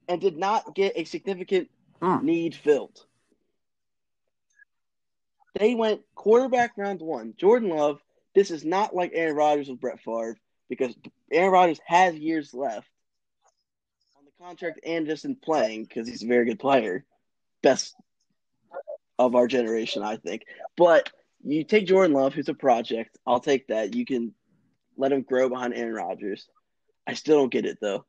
and 0.08 0.20
did 0.20 0.36
not 0.36 0.74
get 0.74 0.96
a 0.96 1.04
significant 1.04 1.70
Hmm. 2.00 2.24
need 2.24 2.54
filled. 2.54 3.06
They 5.58 5.74
went 5.74 6.02
quarterback 6.14 6.72
round 6.76 7.00
one. 7.00 7.34
Jordan 7.36 7.70
Love. 7.70 8.00
This 8.34 8.50
is 8.50 8.64
not 8.64 8.94
like 8.94 9.12
Aaron 9.14 9.36
Rodgers 9.36 9.68
with 9.68 9.80
Brett 9.80 10.00
Favre 10.00 10.36
because 10.68 10.94
Aaron 11.30 11.52
Rodgers 11.52 11.80
has 11.86 12.16
years 12.16 12.52
left. 12.52 12.88
On 14.18 14.24
the 14.24 14.44
contract 14.44 14.80
and 14.84 15.06
just 15.06 15.24
in 15.24 15.36
playing 15.36 15.84
because 15.84 16.08
he's 16.08 16.24
a 16.24 16.26
very 16.26 16.44
good 16.44 16.58
player. 16.58 17.04
Best 17.62 17.94
of 19.18 19.36
our 19.36 19.46
generation, 19.46 20.02
I 20.02 20.16
think. 20.16 20.42
But 20.76 21.10
you 21.44 21.64
take 21.64 21.86
Jordan 21.86 22.14
Love, 22.14 22.34
who's 22.34 22.48
a 22.48 22.54
project. 22.54 23.18
I'll 23.26 23.40
take 23.40 23.68
that. 23.68 23.94
You 23.94 24.04
can 24.04 24.34
let 24.96 25.12
him 25.12 25.22
grow 25.22 25.48
behind 25.48 25.74
Aaron 25.74 25.94
Rodgers. 25.94 26.46
I 27.06 27.14
still 27.14 27.38
don't 27.38 27.52
get 27.52 27.66
it 27.66 27.78
though. 27.80 28.04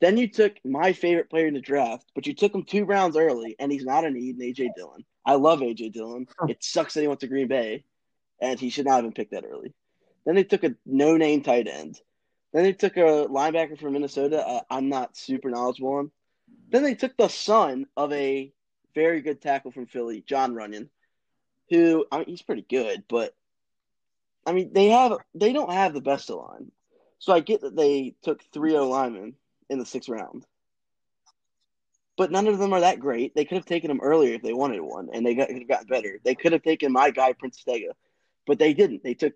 Then 0.00 0.16
you 0.16 0.28
took 0.28 0.54
my 0.64 0.92
favorite 0.92 1.30
player 1.30 1.46
in 1.46 1.54
the 1.54 1.60
draft, 1.60 2.04
but 2.14 2.26
you 2.26 2.34
took 2.34 2.54
him 2.54 2.64
two 2.64 2.84
rounds 2.84 3.16
early, 3.16 3.56
and 3.58 3.72
he's 3.72 3.84
not 3.84 4.04
a 4.04 4.10
need 4.10 4.38
in 4.38 4.42
AJ 4.42 4.70
Dillon. 4.76 5.04
I 5.24 5.34
love 5.34 5.60
AJ 5.60 5.92
Dillon. 5.92 6.26
It 6.48 6.62
sucks 6.62 6.94
that 6.94 7.00
he 7.00 7.08
went 7.08 7.20
to 7.20 7.26
Green 7.26 7.48
Bay, 7.48 7.84
and 8.40 8.60
he 8.60 8.68
should 8.68 8.84
not 8.84 8.96
have 8.96 9.04
been 9.04 9.12
picked 9.12 9.30
that 9.30 9.46
early. 9.50 9.72
Then 10.26 10.34
they 10.34 10.44
took 10.44 10.64
a 10.64 10.74
no-name 10.84 11.42
tight 11.42 11.68
end. 11.68 11.98
Then 12.52 12.64
they 12.64 12.72
took 12.72 12.96
a 12.96 13.26
linebacker 13.30 13.78
from 13.78 13.94
Minnesota. 13.94 14.46
Uh, 14.46 14.60
I'm 14.68 14.88
not 14.88 15.16
super 15.16 15.48
knowledgeable 15.48 15.94
on. 15.94 16.10
Then 16.70 16.82
they 16.82 16.94
took 16.94 17.16
the 17.16 17.28
son 17.28 17.86
of 17.96 18.12
a 18.12 18.52
very 18.94 19.22
good 19.22 19.40
tackle 19.40 19.70
from 19.70 19.86
Philly, 19.86 20.22
Jon 20.26 20.54
Runyan, 20.54 20.88
who 21.70 22.06
I 22.10 22.18
mean 22.18 22.26
he's 22.28 22.42
pretty 22.42 22.66
good, 22.68 23.04
but 23.08 23.34
I 24.46 24.52
mean 24.52 24.72
they 24.72 24.88
have 24.88 25.18
they 25.34 25.52
don't 25.52 25.72
have 25.72 25.94
the 25.94 26.00
best 26.00 26.30
of 26.30 26.36
line. 26.36 26.70
So 27.18 27.32
I 27.32 27.40
get 27.40 27.62
that 27.62 27.76
they 27.76 28.14
took 28.22 28.42
three 28.52 28.76
O 28.76 28.88
linemen 28.88 29.34
in 29.70 29.78
the 29.78 29.86
sixth 29.86 30.08
round. 30.08 30.44
But 32.16 32.30
none 32.30 32.46
of 32.46 32.58
them 32.58 32.72
are 32.72 32.80
that 32.80 33.00
great. 33.00 33.34
They 33.34 33.44
could 33.44 33.56
have 33.56 33.66
taken 33.66 33.90
him 33.90 34.00
earlier 34.00 34.34
if 34.34 34.42
they 34.42 34.52
wanted 34.52 34.80
one, 34.80 35.08
and 35.12 35.26
they 35.26 35.34
got 35.34 35.48
gotten 35.68 35.86
better. 35.88 36.20
They 36.24 36.34
could 36.34 36.52
have 36.52 36.62
taken 36.62 36.92
my 36.92 37.10
guy 37.10 37.32
Prince 37.32 37.62
Tega, 37.64 37.94
but 38.46 38.58
they 38.58 38.72
didn't. 38.72 39.02
They 39.02 39.14
took 39.14 39.34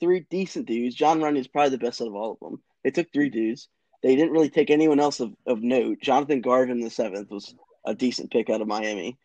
three 0.00 0.26
decent 0.28 0.66
dudes. 0.66 0.94
Jon 0.94 1.20
Runyan 1.20 1.38
is 1.38 1.48
probably 1.48 1.70
the 1.70 1.78
best 1.78 2.02
out 2.02 2.08
of 2.08 2.14
all 2.14 2.32
of 2.32 2.40
them. 2.40 2.62
They 2.84 2.90
took 2.90 3.12
three 3.12 3.30
dudes. 3.30 3.68
They 4.02 4.14
didn't 4.14 4.32
really 4.32 4.50
take 4.50 4.70
anyone 4.70 5.00
else 5.00 5.20
of, 5.20 5.34
of 5.46 5.62
note. 5.62 6.00
Jonathan 6.00 6.40
Garvin 6.40 6.80
the 6.80 6.90
seventh 6.90 7.30
was 7.30 7.54
a 7.84 7.94
decent 7.94 8.30
pick 8.30 8.50
out 8.50 8.60
of 8.60 8.68
Miami. 8.68 9.18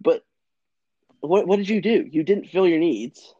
But 0.00 0.22
what 1.20 1.46
what 1.46 1.56
did 1.56 1.68
you 1.68 1.80
do? 1.80 2.08
You 2.10 2.22
didn't 2.22 2.46
fill 2.46 2.66
your 2.66 2.78
needs. 2.78 3.34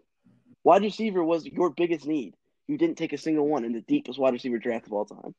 Wide 0.64 0.82
receiver 0.82 1.24
was 1.24 1.46
your 1.46 1.70
biggest 1.70 2.06
need. 2.06 2.34
You 2.66 2.76
didn't 2.76 2.98
take 2.98 3.12
a 3.12 3.18
single 3.18 3.46
one 3.46 3.64
in 3.64 3.72
the 3.72 3.80
deepest 3.82 4.18
wide 4.18 4.32
receiver 4.32 4.58
draft 4.58 4.86
of 4.86 4.92
all 4.92 5.04
time. 5.04 5.34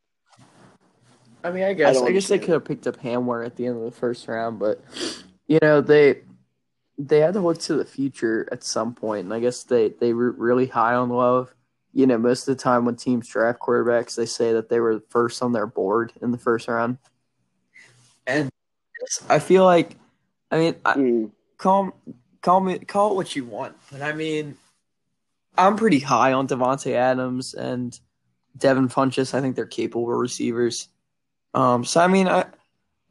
I 1.44 1.52
mean, 1.52 1.64
I 1.64 1.74
guess 1.74 1.98
I, 1.98 2.06
I 2.08 2.12
guess 2.12 2.28
they 2.28 2.40
could 2.40 2.50
have 2.50 2.66
picked 2.66 2.88
up 2.88 2.98
Hamler 3.02 3.46
at 3.46 3.56
the 3.56 3.68
end 3.68 3.78
of 3.78 3.84
the 3.84 3.92
first 3.92 4.28
round, 4.28 4.60
but 4.60 4.84
you 5.48 5.60
know 5.62 5.82
they 5.82 6.22
they 6.98 7.20
had 7.20 7.34
to 7.34 7.40
look 7.40 7.60
to 7.60 7.76
the 7.76 7.86
future 7.86 8.48
at 8.52 8.64
some 8.64 8.94
point. 8.94 9.02
point, 9.02 9.26
and 9.26 9.34
I 9.34 9.40
guess 9.40 9.64
they 9.64 9.90
they 9.90 10.14
were 10.14 10.32
really 10.32 10.68
high 10.68 10.96
on 10.96 11.10
Love. 11.10 11.54
You 11.94 12.06
know, 12.08 12.18
most 12.18 12.48
of 12.48 12.56
the 12.56 12.62
time 12.62 12.86
when 12.86 12.96
teams 12.96 13.28
draft 13.28 13.60
quarterbacks, 13.60 14.16
they 14.16 14.26
say 14.26 14.54
that 14.54 14.70
they 14.70 14.80
were 14.80 15.02
first 15.10 15.42
on 15.42 15.54
their 15.54 15.66
board 15.66 16.14
in 16.22 16.32
the 16.32 16.38
first 16.38 16.68
round, 16.68 16.98
and 18.28 18.50
I 19.30 19.40
feel 19.40 19.64
like, 19.64 19.96
I 20.52 20.58
mean, 20.60 20.76
I, 20.86 20.94
Mm. 20.96 21.32
call 21.58 21.94
call 22.42 22.60
me 22.60 22.80
call 22.80 23.12
it 23.12 23.16
what 23.16 23.36
you 23.36 23.46
want, 23.46 23.76
but 23.92 24.02
I 24.02 24.14
mean, 24.14 24.58
I'm 25.58 25.76
pretty 25.76 26.00
high 26.00 26.34
on 26.34 26.48
Davante 26.48 26.94
Adams 26.94 27.54
and 27.54 27.98
Devin 28.58 28.90
Funchess. 28.90 29.34
I 29.34 29.42
think 29.42 29.56
they're 29.56 29.66
capable 29.66 30.08
receivers. 30.08 30.88
Um, 31.54 31.84
so 31.84 32.02
I 32.02 32.08
mean, 32.08 32.28
I 32.28 32.46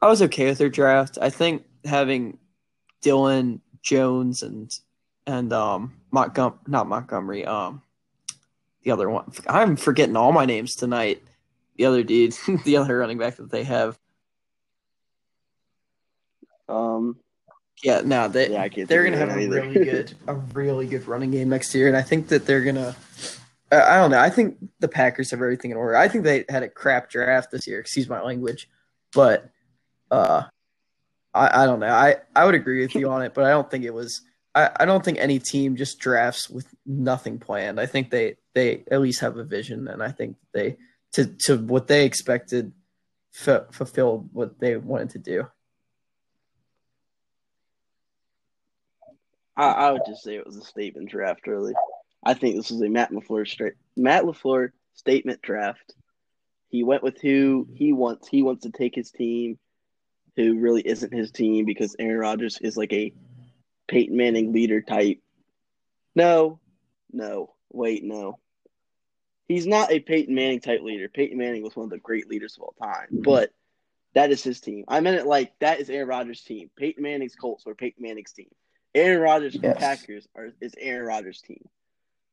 I 0.01 0.09
was 0.09 0.23
okay 0.23 0.47
with 0.47 0.59
their 0.59 0.71
draft. 0.71 1.19
I 1.21 1.31
think 1.31 1.65
having 1.85 2.39
Dillon 3.03 3.61
Jones 3.83 4.43
and 4.43 4.73
and 5.27 5.53
um 5.53 6.01
Montgom 6.13 6.59
not 6.67 6.89
Montgomery 6.89 7.45
um 7.45 7.83
the 8.83 8.91
other 8.91 9.11
one 9.11 9.31
I'm 9.47 9.77
forgetting 9.77 10.17
all 10.17 10.33
my 10.33 10.47
names 10.47 10.75
tonight. 10.77 11.23
The 11.77 11.85
other 11.85 12.03
dude, 12.03 12.35
the 12.65 12.77
other 12.77 12.99
running 12.99 13.19
back 13.19 13.37
that 13.37 13.51
they 13.51 13.65
have. 13.65 13.99
Um, 16.69 17.17
Yeah, 17.83 18.03
no, 18.05 18.29
they 18.29 18.51
Yeah, 18.51 18.69
they're 18.87 19.05
gonna 19.05 19.17
have 19.17 19.31
a 19.31 19.39
either. 19.39 19.63
really 19.63 19.85
good 19.85 20.15
a 20.27 20.35
really 20.35 20.87
good 20.87 21.07
running 21.07 21.31
game 21.31 21.49
next 21.49 21.75
year, 21.75 21.89
and 21.89 21.97
I 21.97 22.03
think 22.03 22.29
that 22.29 22.47
they're 22.47 22.63
gonna. 22.65 22.97
I 23.71 23.97
don't 23.97 24.11
know. 24.11 24.19
I 24.19 24.31
think 24.31 24.57
the 24.81 24.89
Packers 24.89 25.31
have 25.31 25.41
everything 25.43 25.71
in 25.71 25.77
order. 25.77 25.95
I 25.95 26.09
think 26.09 26.25
they 26.25 26.47
had 26.49 26.63
a 26.63 26.69
crap 26.71 27.11
draft 27.11 27.51
this 27.51 27.67
year. 27.67 27.79
Excuse 27.81 28.09
my 28.09 28.23
language, 28.23 28.67
but 29.13 29.51
uh, 30.11 30.45
I 31.35 31.63
I 31.63 31.67
don't 31.67 31.81
know. 31.81 31.89
I 31.89 32.17
I 32.35 32.47
would 32.47 32.55
agree 32.55 32.81
with 32.81 32.95
you 32.95 33.11
on 33.11 33.23
it, 33.23 33.35
but 33.35 33.45
I 33.45 33.51
don't 33.51 33.71
think 33.71 33.85
it 33.85 33.93
was. 33.93 34.23
I, 34.55 34.71
I 34.81 34.85
don't 34.87 35.05
think 35.05 35.19
any 35.19 35.39
team 35.39 35.77
just 35.77 35.99
drafts 35.99 36.49
with 36.49 36.67
nothing 36.87 37.39
planned. 37.39 37.79
I 37.79 37.85
think 37.87 38.11
they 38.11 38.37
they 38.55 38.85
at 38.91 39.03
least 39.03 39.21
have 39.21 39.37
a 39.37 39.45
vision, 39.45 39.87
and 39.87 40.03
I 40.03 40.11
think 40.13 40.37
they 40.55 40.79
to 41.13 41.27
to 41.45 41.59
what 41.59 41.87
they 41.89 42.07
expected 42.07 42.73
f- 43.47 43.67
fulfilled 43.71 44.31
what 44.33 44.59
they 44.59 44.77
wanted 44.79 45.11
to 45.11 45.19
do. 45.19 45.47
I, 49.59 49.71
I 49.73 49.91
would 49.91 50.03
just 50.07 50.23
say 50.23 50.37
it 50.37 50.47
was 50.47 50.57
a 50.57 50.63
statement 50.63 51.11
draft. 51.11 51.47
Really, 51.47 51.75
I 52.25 52.35
think 52.35 52.57
this 52.57 52.71
is 52.71 52.81
a 52.81 52.89
Matt 52.89 53.11
LaFleur 53.11 53.47
straight 53.47 53.75
Matt 53.97 54.25
LaFleur 54.25 54.71
statement 54.95 55.43
draft. 55.43 55.95
He 56.69 56.85
went 56.85 57.03
with 57.03 57.21
who 57.21 57.67
he 57.75 57.93
wants. 57.93 58.29
He 58.29 58.43
wants 58.43 58.63
to 58.63 58.71
take 58.71 58.95
his 58.95 59.11
team, 59.11 59.59
who 60.37 60.59
really 60.59 60.87
isn't 60.87 61.13
his 61.13 61.33
team 61.33 61.65
because 61.65 61.97
Aaron 61.99 62.19
Rodgers 62.19 62.59
is 62.63 62.77
like 62.77 62.93
a 62.93 63.13
Peyton 63.89 64.17
Manning 64.17 64.53
leader 64.53 64.81
type. 64.81 65.19
No, 66.15 66.61
no, 67.13 67.55
wait, 67.73 68.05
no. 68.05 68.39
He's 69.49 69.67
not 69.67 69.91
a 69.91 69.99
Peyton 69.99 70.35
Manning 70.35 70.61
type 70.61 70.83
leader. 70.83 71.09
Peyton 71.09 71.39
Manning 71.39 71.63
was 71.63 71.75
one 71.75 71.85
of 71.85 71.91
the 71.91 71.99
great 71.99 72.29
leaders 72.29 72.57
of 72.57 72.63
all 72.65 72.75
time, 72.81 73.09
but 73.11 73.51
that 74.15 74.31
is 74.31 74.43
his 74.43 74.61
team. 74.61 74.85
I 74.87 75.01
meant 75.01 75.17
it 75.17 75.27
like 75.27 75.53
that 75.61 75.81
is 75.81 75.89
Aaron 75.89 76.09
Rodgers' 76.09 76.43
team. 76.43 76.71
Peyton 76.77 77.03
Manning's 77.03 77.35
Colts 77.35 77.65
were 77.65 77.75
Peyton 77.75 78.03
Manning's 78.03 78.33
team. 78.33 78.51
Aaron 78.95 79.21
Rodgers 79.21 79.55
and 79.55 79.65
Yes. 79.65 79.79
Packers 79.79 80.29
are 80.35 80.49
is 80.61 80.75
Aaron 80.79 81.07
Rodgers' 81.07 81.41
team, 81.43 81.65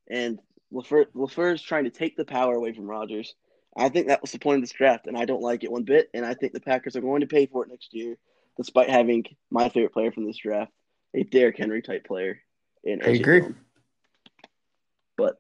and 0.10 0.40
LaFleur 0.74 1.06
LaFleur's 1.16 1.62
trying 1.62 1.84
to 1.86 1.90
take 1.90 2.16
the 2.18 2.26
power 2.26 2.56
away 2.56 2.74
from 2.74 2.86
Rodgers. 2.88 3.36
I 3.78 3.90
think 3.90 4.08
that 4.08 4.22
was 4.22 4.32
the 4.32 4.40
point 4.40 4.56
of 4.58 4.62
this 4.64 4.72
draft, 4.72 5.06
and 5.08 5.18
I 5.18 5.26
don't 5.26 5.42
like 5.42 5.64
it 5.64 5.72
one 5.72 5.84
bit. 5.84 6.10
And 6.14 6.26
I 6.26 6.34
think 6.34 6.54
the 6.54 6.62
Packers 6.62 6.96
are 6.96 7.02
going 7.02 7.22
to 7.22 7.28
pay 7.28 7.46
for 7.46 7.64
it 7.66 7.70
next 7.70 7.94
year, 7.94 8.16
despite 8.58 8.90
having 8.90 9.26
my 9.52 9.68
favorite 9.70 9.92
player 9.94 10.12
from 10.14 10.26
this 10.26 10.38
draft, 10.38 10.72
a 11.14 11.24
Derrick 11.24 11.58
Henry 11.58 11.82
type 11.82 12.06
player. 12.06 12.40
In 12.86 13.02
I 13.04 13.08
agree. 13.10 13.40
Dillon. 13.42 13.56
But 15.18 15.36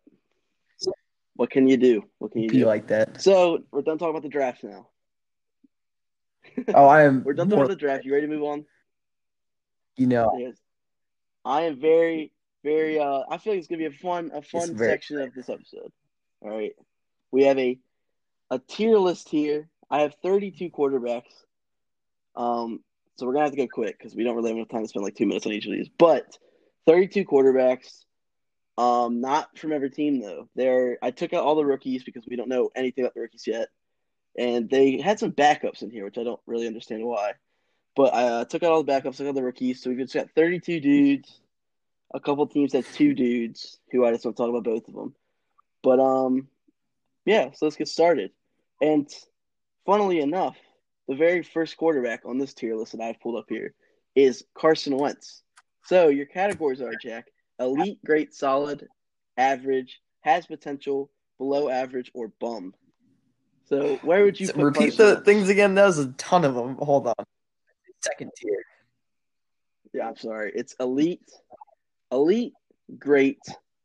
what 1.36 1.50
can 1.50 1.68
you 1.68 1.78
do? 1.78 2.04
What 2.20 2.34
can 2.34 2.42
you 2.42 2.50
do? 2.50 2.66
like 2.66 2.88
that. 2.88 3.22
So 3.22 3.64
we're 3.72 3.82
done 3.84 3.98
talking 3.98 4.12
about 4.12 4.24
the 4.24 4.30
draft 4.30 4.64
now. 4.64 4.88
Oh, 6.74 6.86
I 6.88 7.04
am. 7.04 7.24
We're 7.26 7.34
done 7.34 7.48
talking 7.48 7.58
more- 7.58 7.66
about 7.66 7.74
the 7.74 7.80
draft. 7.80 8.06
You 8.06 8.14
ready 8.14 8.28
to 8.28 8.34
move 8.34 8.44
on? 8.44 8.66
you 9.98 10.08
know, 10.08 10.36
Yes. 10.38 10.56
I 11.46 11.64
am 11.64 11.80
very, 11.80 12.32
very. 12.64 13.00
Uh, 13.00 13.22
I 13.30 13.38
feel 13.38 13.54
like 13.54 13.60
it's 13.60 13.68
gonna 13.68 13.80
be 13.80 13.86
a 13.86 13.92
fun, 13.92 14.32
a 14.34 14.42
fun 14.42 14.78
section 14.78 15.22
of 15.22 15.34
this 15.34 15.48
episode. 15.48 15.92
All 16.42 16.50
right, 16.50 16.74
we 17.32 17.44
have 17.44 17.60
a 17.60 17.78
a 18.50 18.60
tier 18.60 18.98
list 18.98 19.30
here. 19.30 19.70
I 19.90 20.02
have 20.02 20.16
32 20.24 20.72
quarterbacks. 20.72 21.32
Um, 22.36 22.82
so 23.16 23.26
we're 23.26 23.34
gonna 23.34 23.46
have 23.46 23.54
to 23.54 23.58
go 23.58 23.68
quick 23.68 23.98
because 23.98 24.16
we 24.16 24.24
don't 24.24 24.36
really 24.36 24.50
have 24.50 24.58
enough 24.58 24.70
time 24.70 24.82
to 24.82 24.88
spend 24.88 25.06
like 25.06 25.16
two 25.16 25.28
minutes 25.28 25.46
on 25.46 25.54
each 25.54 25.66
of 25.66 25.72
these. 25.72 25.90
But 25.98 26.38
32 26.88 27.26
quarterbacks. 27.26 28.04
Um, 28.78 29.22
not 29.22 29.58
from 29.58 29.72
every 29.72 29.90
team 29.90 30.20
though. 30.20 30.50
There, 30.56 30.98
I 31.02 31.12
took 31.12 31.34
out 31.34 31.44
all 31.44 31.56
the 31.56 31.66
rookies 31.66 32.04
because 32.04 32.26
we 32.28 32.36
don't 32.36 32.50
know 32.50 32.72
anything 32.76 33.06
about 33.06 33.14
the 33.14 33.22
rookies 33.22 33.48
yet, 33.48 33.70
and 34.38 34.70
they 34.70 35.00
had 35.00 35.18
some 35.18 35.32
backups 35.32 35.82
in 35.82 35.92
here, 35.92 36.04
which 36.04 36.18
I 36.18 36.24
don't 36.24 36.42
really 36.46 36.68
understand 36.68 37.06
why. 37.06 37.34
But 37.96 38.14
I 38.14 38.24
uh, 38.24 38.46
took 38.46 38.64
out 38.64 38.72
all 38.72 38.84
the 38.84 38.92
backups, 38.92 39.18
took 39.18 39.28
out 39.28 39.36
the 39.36 39.44
rookies, 39.44 39.82
so 39.82 39.90
we've 39.90 40.00
just 40.00 40.14
got 40.14 40.32
32 40.36 40.80
dudes. 40.80 41.40
A 42.14 42.20
couple 42.20 42.46
teams 42.48 42.74
had 42.74 42.86
two 42.86 43.14
dudes 43.14 43.78
who 43.92 44.06
I 44.06 44.12
just 44.12 44.26
want 44.26 44.38
to 44.38 44.44
talk 44.44 44.50
about 44.50 44.64
both 44.64 44.88
of 44.88 44.94
them. 44.94 45.16
But 45.82 46.00
um, 46.00 46.48
yeah, 47.26 47.52
so 47.54 47.66
let's 47.66 47.76
get 47.76 47.88
started. 47.88 48.32
And 48.82 49.10
funnily 49.86 50.20
enough, 50.20 50.58
the 51.08 51.16
very 51.16 51.44
first 51.44 51.78
quarterback 51.78 52.22
on 52.26 52.38
this 52.38 52.54
tier 52.54 52.76
list 52.76 52.94
that 52.94 53.02
I've 53.02 53.20
pulled 53.20 53.38
up 53.38 53.46
here 53.50 53.74
is 54.16 54.44
Carson 54.54 54.98
Wentz. 54.98 55.42
So 55.84 56.10
your 56.10 56.26
categories 56.26 56.82
are 56.82 56.96
Jack: 57.02 57.28
elite, 57.60 58.00
great, 58.04 58.34
solid, 58.34 58.88
average, 59.38 60.02
has 60.22 60.46
potential, 60.48 61.12
below 61.38 61.70
average, 61.70 62.12
or 62.14 62.30
bum. 62.40 62.74
So 63.68 64.00
where 64.04 64.24
would 64.24 64.40
you 64.40 64.48
put 64.48 64.64
repeat 64.64 64.80
Carson 64.80 65.06
the 65.06 65.14
Wentz? 65.14 65.26
things 65.26 65.50
again. 65.50 65.76
That 65.76 65.86
was 65.86 66.00
a 66.00 66.08
ton 66.14 66.46
of 66.46 66.56
them. 66.56 66.76
Hold 66.78 67.08
on. 67.08 67.26
Second 68.06 68.32
tier. 68.36 68.64
Yeah, 69.94 70.08
I'm 70.08 70.18
sorry. 70.18 70.52
It's 70.54 70.76
elite, 70.80 71.30
elite, 72.12 72.54
great, 73.00 73.40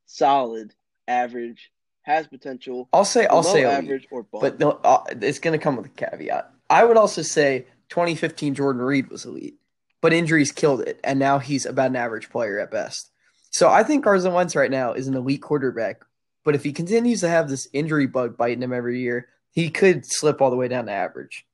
solid, 0.07 0.75
average, 1.07 1.71
has 2.03 2.27
potential, 2.27 2.89
I'll 2.93 3.05
say. 3.05 3.27
I'll 3.27 3.43
below 3.43 3.55
say 3.55 3.63
elite, 3.63 3.85
average, 3.85 4.09
or 4.11 4.23
bum. 4.25 4.41
but 4.41 4.59
no, 4.59 4.81
uh, 4.85 5.05
it's 5.09 5.39
going 5.39 5.59
to 5.59 5.63
come 5.63 5.77
with 5.77 5.87
a 5.87 5.91
caveat. 5.91 6.53
I 6.69 6.85
would 6.85 6.97
also 6.97 7.23
say 7.23 7.67
2015 7.91 8.55
Jordan 8.55 8.83
Reed 8.83 9.09
was 9.11 9.25
elite, 9.25 9.59
but 10.01 10.13
injuries 10.13 10.53
killed 10.53 10.81
it, 10.83 11.01
and 11.05 11.19
now 11.19 11.39
he's 11.39 11.67
about 11.67 11.91
an 11.91 11.97
average 11.97 12.31
player 12.31 12.59
at 12.59 12.71
best. 12.71 13.11
So 13.51 13.69
I 13.69 13.83
think 13.83 14.05
Carson 14.05 14.33
Wentz 14.33 14.57
right 14.57 14.71
now 14.71 14.93
is 14.93 15.09
an 15.09 15.15
elite 15.15 15.43
quarterback, 15.43 16.03
but 16.45 16.55
if 16.55 16.65
he 16.65 16.73
continues 16.73 17.21
to 17.21 17.29
have 17.29 17.49
this 17.49 17.69
injury 17.73 18.07
bug 18.07 18.37
biting 18.37 18.63
him 18.63 18.73
every 18.73 19.01
year, 19.01 19.29
he 19.53 19.71
could 19.71 20.07
slip 20.07 20.41
all 20.41 20.51
the 20.51 20.57
way 20.57 20.69
down 20.69 20.87
to 20.87 20.93
average. 20.93 21.47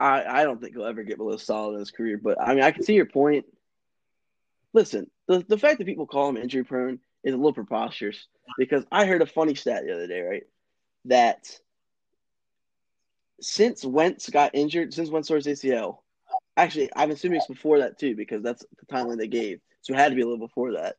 I, 0.00 0.40
I 0.40 0.44
don't 0.44 0.60
think 0.60 0.74
he'll 0.74 0.86
ever 0.86 1.02
get 1.02 1.18
below 1.18 1.36
solid 1.36 1.74
in 1.74 1.80
his 1.80 1.90
career. 1.90 2.18
But 2.18 2.40
I 2.40 2.54
mean, 2.54 2.64
I 2.64 2.70
can 2.70 2.82
see 2.82 2.94
your 2.94 3.06
point. 3.06 3.44
Listen, 4.72 5.10
the 5.28 5.44
the 5.46 5.58
fact 5.58 5.78
that 5.78 5.86
people 5.86 6.06
call 6.06 6.28
him 6.30 6.38
injury 6.38 6.64
prone 6.64 7.00
is 7.22 7.34
a 7.34 7.36
little 7.36 7.52
preposterous 7.52 8.26
because 8.56 8.84
I 8.90 9.04
heard 9.04 9.20
a 9.20 9.26
funny 9.26 9.54
stat 9.54 9.84
the 9.84 9.92
other 9.92 10.06
day, 10.06 10.22
right? 10.22 10.42
That 11.04 11.46
since 13.42 13.84
Wentz 13.84 14.30
got 14.30 14.54
injured, 14.54 14.94
since 14.94 15.10
Wentz 15.10 15.28
tore 15.28 15.36
his 15.36 15.46
ACL, 15.46 15.98
actually, 16.56 16.90
I'm 16.96 17.10
assuming 17.10 17.38
it's 17.38 17.46
before 17.46 17.80
that 17.80 17.98
too 17.98 18.16
because 18.16 18.42
that's 18.42 18.64
the 18.78 18.86
timeline 18.86 19.18
they 19.18 19.28
gave, 19.28 19.60
so 19.82 19.92
it 19.92 19.98
had 19.98 20.10
to 20.10 20.14
be 20.14 20.22
a 20.22 20.26
little 20.26 20.46
before 20.46 20.72
that. 20.72 20.96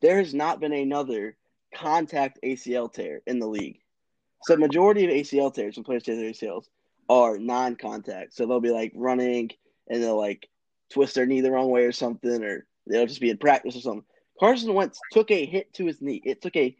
There 0.00 0.16
has 0.16 0.32
not 0.32 0.60
been 0.60 0.72
another 0.72 1.36
contact 1.74 2.38
ACL 2.42 2.90
tear 2.90 3.20
in 3.26 3.38
the 3.38 3.46
league. 3.46 3.80
So, 4.44 4.56
majority 4.56 5.04
of 5.04 5.10
ACL 5.10 5.52
tears 5.52 5.76
when 5.76 5.84
players 5.84 6.04
tear 6.04 6.16
their 6.16 6.30
ACLs 6.30 6.64
are 7.10 7.38
non-contact. 7.38 8.32
So 8.32 8.46
they'll 8.46 8.60
be 8.60 8.70
like 8.70 8.92
running 8.94 9.50
and 9.88 10.00
they'll 10.00 10.16
like 10.16 10.48
twist 10.90 11.16
their 11.16 11.26
knee 11.26 11.40
the 11.40 11.50
wrong 11.50 11.68
way 11.68 11.82
or 11.82 11.92
something, 11.92 12.44
or 12.44 12.66
they'll 12.86 13.06
just 13.06 13.20
be 13.20 13.30
in 13.30 13.36
practice 13.36 13.76
or 13.76 13.80
something. 13.80 14.04
Carson 14.38 14.72
Wentz 14.72 15.00
took 15.10 15.32
a 15.32 15.44
hit 15.44 15.74
to 15.74 15.86
his 15.86 16.00
knee. 16.00 16.22
It 16.24 16.40
took 16.40 16.54
a 16.54 16.76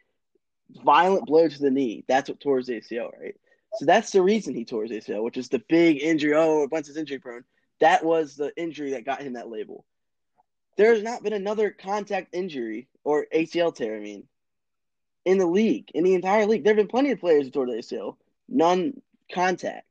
violent 0.84 1.26
blow 1.26 1.48
to 1.48 1.58
the 1.58 1.70
knee. 1.70 2.04
That's 2.06 2.30
what 2.30 2.38
tore 2.38 2.58
his 2.58 2.68
ACL, 2.68 3.10
right? 3.20 3.34
So 3.74 3.86
that's 3.86 4.12
the 4.12 4.22
reason 4.22 4.54
he 4.54 4.64
tore 4.64 4.84
his 4.84 4.92
ACL, 4.92 5.24
which 5.24 5.36
is 5.36 5.48
the 5.48 5.62
big 5.68 6.00
injury. 6.00 6.34
Oh, 6.34 6.68
Wentz 6.70 6.88
is 6.88 6.96
injury 6.96 7.18
prone. 7.18 7.44
That 7.80 8.04
was 8.04 8.36
the 8.36 8.56
injury 8.56 8.92
that 8.92 9.04
got 9.04 9.22
him 9.22 9.32
that 9.32 9.50
label. 9.50 9.84
There 10.76 10.94
has 10.94 11.02
not 11.02 11.24
been 11.24 11.32
another 11.32 11.70
contact 11.70 12.34
injury 12.34 12.88
or 13.02 13.26
ACL 13.34 13.74
tear, 13.74 13.96
I 13.96 14.00
mean, 14.00 14.28
in 15.24 15.38
the 15.38 15.46
league, 15.46 15.90
in 15.92 16.04
the 16.04 16.14
entire 16.14 16.46
league. 16.46 16.62
There 16.62 16.72
have 16.72 16.78
been 16.78 16.88
plenty 16.88 17.10
of 17.10 17.18
players 17.18 17.46
who 17.46 17.50
tore 17.50 17.66
the 17.66 17.72
ACL, 17.72 18.16
none 18.48 19.02
contact. 19.32 19.86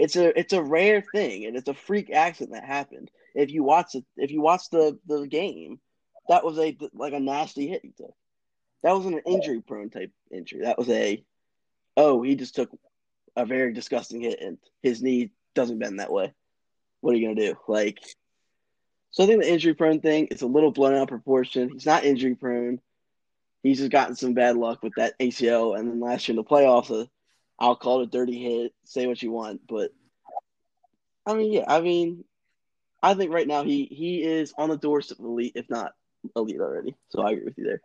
It's 0.00 0.16
a 0.16 0.38
it's 0.38 0.54
a 0.54 0.62
rare 0.62 1.02
thing, 1.02 1.44
and 1.44 1.56
it's 1.56 1.68
a 1.68 1.74
freak 1.74 2.10
accident 2.10 2.54
that 2.54 2.64
happened. 2.64 3.10
If 3.34 3.50
you 3.50 3.62
watch 3.62 3.94
it, 3.94 4.04
if 4.16 4.30
you 4.30 4.40
watch 4.40 4.70
the 4.70 4.98
the 5.06 5.26
game, 5.26 5.78
that 6.28 6.42
was 6.42 6.58
a 6.58 6.74
like 6.94 7.12
a 7.12 7.20
nasty 7.20 7.68
hit 7.68 7.82
he 7.84 7.90
took. 7.90 8.14
That 8.82 8.96
wasn't 8.96 9.16
an 9.16 9.22
injury 9.26 9.60
prone 9.60 9.90
type 9.90 10.10
injury. 10.30 10.62
That 10.62 10.78
was 10.78 10.88
a 10.88 11.22
oh 11.98 12.22
he 12.22 12.34
just 12.34 12.54
took 12.54 12.70
a 13.36 13.44
very 13.44 13.74
disgusting 13.74 14.22
hit 14.22 14.40
and 14.40 14.56
his 14.82 15.02
knee 15.02 15.32
doesn't 15.54 15.78
bend 15.78 16.00
that 16.00 16.12
way. 16.12 16.32
What 17.02 17.14
are 17.14 17.18
you 17.18 17.28
gonna 17.28 17.48
do? 17.48 17.58
Like, 17.68 17.98
so 19.10 19.24
I 19.24 19.26
think 19.26 19.42
the 19.42 19.52
injury 19.52 19.74
prone 19.74 20.00
thing 20.00 20.28
is 20.28 20.40
a 20.40 20.46
little 20.46 20.70
blown 20.70 20.94
out 20.94 21.08
proportion. 21.08 21.68
He's 21.68 21.84
not 21.84 22.04
injury 22.04 22.36
prone. 22.36 22.80
He's 23.62 23.78
just 23.78 23.90
gotten 23.90 24.16
some 24.16 24.32
bad 24.32 24.56
luck 24.56 24.82
with 24.82 24.94
that 24.96 25.18
ACL, 25.18 25.78
and 25.78 25.90
then 25.90 26.00
last 26.00 26.26
year 26.26 26.32
in 26.32 26.36
the 26.36 26.44
playoffs, 26.44 26.90
uh, 26.90 27.04
I'll 27.60 27.76
call 27.76 28.00
it 28.00 28.04
a 28.04 28.06
dirty 28.06 28.42
hit. 28.42 28.72
Say 28.84 29.06
what 29.06 29.22
you 29.22 29.30
want, 29.30 29.60
but 29.68 29.90
I 31.26 31.34
mean, 31.34 31.52
yeah, 31.52 31.64
I 31.68 31.80
mean, 31.80 32.24
I 33.02 33.14
think 33.14 33.32
right 33.32 33.46
now 33.46 33.62
he 33.64 33.84
he 33.84 34.22
is 34.22 34.54
on 34.56 34.70
the 34.70 34.76
doorstep 34.76 35.18
of 35.18 35.24
elite, 35.26 35.52
if 35.54 35.68
not 35.68 35.92
elite 36.34 36.60
already. 36.60 36.96
So 37.10 37.22
I 37.22 37.32
agree 37.32 37.44
with 37.44 37.58
you 37.58 37.64
there. 37.64 37.82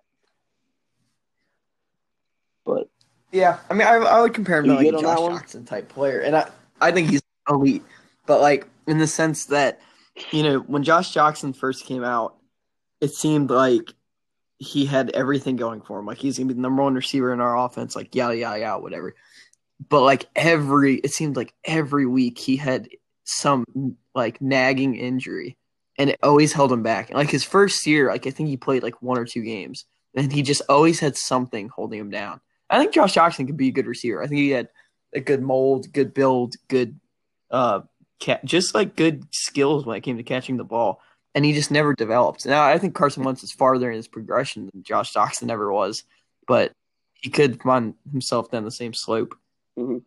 But 2.65 2.89
yeah, 3.31 3.59
I 3.69 3.73
mean, 3.73 3.87
I, 3.87 3.95
I 3.95 4.21
would 4.21 4.33
compare 4.33 4.59
him 4.59 4.65
to 4.65 4.75
like 4.75 4.87
a 4.87 5.01
Josh 5.01 5.27
Jackson 5.27 5.65
type 5.65 5.89
player, 5.89 6.19
and 6.19 6.35
I 6.35 6.49
I 6.81 6.91
think 6.91 7.09
he's 7.09 7.21
elite, 7.49 7.83
but 8.25 8.41
like 8.41 8.67
in 8.87 8.97
the 8.97 9.07
sense 9.07 9.45
that 9.45 9.81
you 10.31 10.43
know 10.43 10.59
when 10.59 10.83
Josh 10.83 11.13
Jackson 11.13 11.53
first 11.53 11.85
came 11.85 12.03
out, 12.03 12.37
it 13.01 13.13
seemed 13.13 13.49
like 13.49 13.93
he 14.57 14.85
had 14.85 15.09
everything 15.11 15.57
going 15.57 15.81
for 15.81 15.99
him. 15.99 16.05
Like 16.05 16.17
he's 16.17 16.37
gonna 16.37 16.47
be 16.47 16.53
the 16.53 16.61
number 16.61 16.81
one 16.81 16.95
receiver 16.95 17.33
in 17.33 17.41
our 17.41 17.57
offense, 17.57 17.95
like 17.95 18.15
yada 18.15 18.37
yada 18.37 18.59
yada, 18.59 18.81
whatever. 18.81 19.15
But 19.89 20.01
like 20.01 20.25
every, 20.35 20.95
it 20.95 21.11
seemed 21.11 21.35
like 21.35 21.53
every 21.63 22.05
week 22.05 22.37
he 22.37 22.55
had 22.55 22.87
some 23.25 23.65
like 24.13 24.41
nagging 24.41 24.95
injury, 24.95 25.57
and 25.97 26.09
it 26.09 26.19
always 26.23 26.53
held 26.53 26.71
him 26.71 26.83
back. 26.83 27.13
Like 27.13 27.29
his 27.29 27.43
first 27.43 27.85
year, 27.85 28.09
like 28.09 28.25
I 28.25 28.31
think 28.31 28.49
he 28.49 28.57
played 28.57 28.83
like 28.83 29.01
one 29.01 29.17
or 29.17 29.25
two 29.25 29.43
games, 29.43 29.85
and 30.15 30.31
he 30.31 30.41
just 30.41 30.61
always 30.69 30.99
had 30.99 31.17
something 31.17 31.69
holding 31.69 31.99
him 31.99 32.09
down. 32.09 32.39
I 32.69 32.79
think 32.79 32.93
Josh 32.93 33.13
Jackson 33.13 33.45
could 33.45 33.57
be 33.57 33.67
a 33.67 33.73
good 33.73 33.87
receiver. 33.87 34.23
I 34.23 34.27
think 34.27 34.39
he 34.39 34.49
had 34.49 34.69
a 35.13 35.19
good 35.19 35.41
mold, 35.41 35.91
good 35.93 36.13
build, 36.13 36.55
good, 36.67 36.99
uh, 37.51 37.81
cat, 38.19 38.43
just 38.45 38.73
like 38.73 38.95
good 38.95 39.25
skills 39.31 39.85
when 39.85 39.97
it 39.97 40.01
came 40.01 40.17
to 40.17 40.23
catching 40.23 40.57
the 40.57 40.63
ball. 40.63 41.01
And 41.33 41.43
he 41.43 41.53
just 41.53 41.69
never 41.69 41.93
developed. 41.93 42.45
Now 42.45 42.63
I 42.63 42.77
think 42.77 42.95
Carson 42.95 43.23
Wentz 43.23 43.43
is 43.43 43.51
farther 43.51 43.89
in 43.89 43.97
his 43.97 44.07
progression 44.07 44.69
than 44.71 44.83
Josh 44.83 45.11
Jackson 45.13 45.51
ever 45.51 45.71
was, 45.71 46.03
but 46.47 46.71
he 47.13 47.29
could 47.29 47.61
find 47.61 47.93
himself 48.09 48.51
down 48.51 48.63
the 48.63 48.71
same 48.71 48.93
slope. 48.93 49.35
Mm-hmm. 49.77 49.97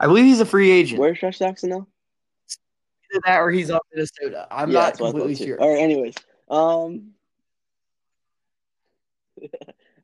I 0.00 0.06
believe 0.06 0.24
he's 0.24 0.40
a 0.40 0.46
free 0.46 0.70
agent. 0.70 1.00
Where's 1.00 1.20
Josh 1.20 1.38
Jackson 1.38 1.70
now? 1.70 1.86
Either 3.12 3.20
that 3.24 3.38
or 3.38 3.50
he's 3.50 3.70
off 3.70 3.82
Minnesota. 3.92 4.48
I'm 4.50 4.70
yeah, 4.70 4.80
not 4.80 4.98
completely 4.98 5.36
sure. 5.36 5.60
All 5.60 5.72
right, 5.72 5.80
anyways. 5.80 6.14
Um 6.48 7.12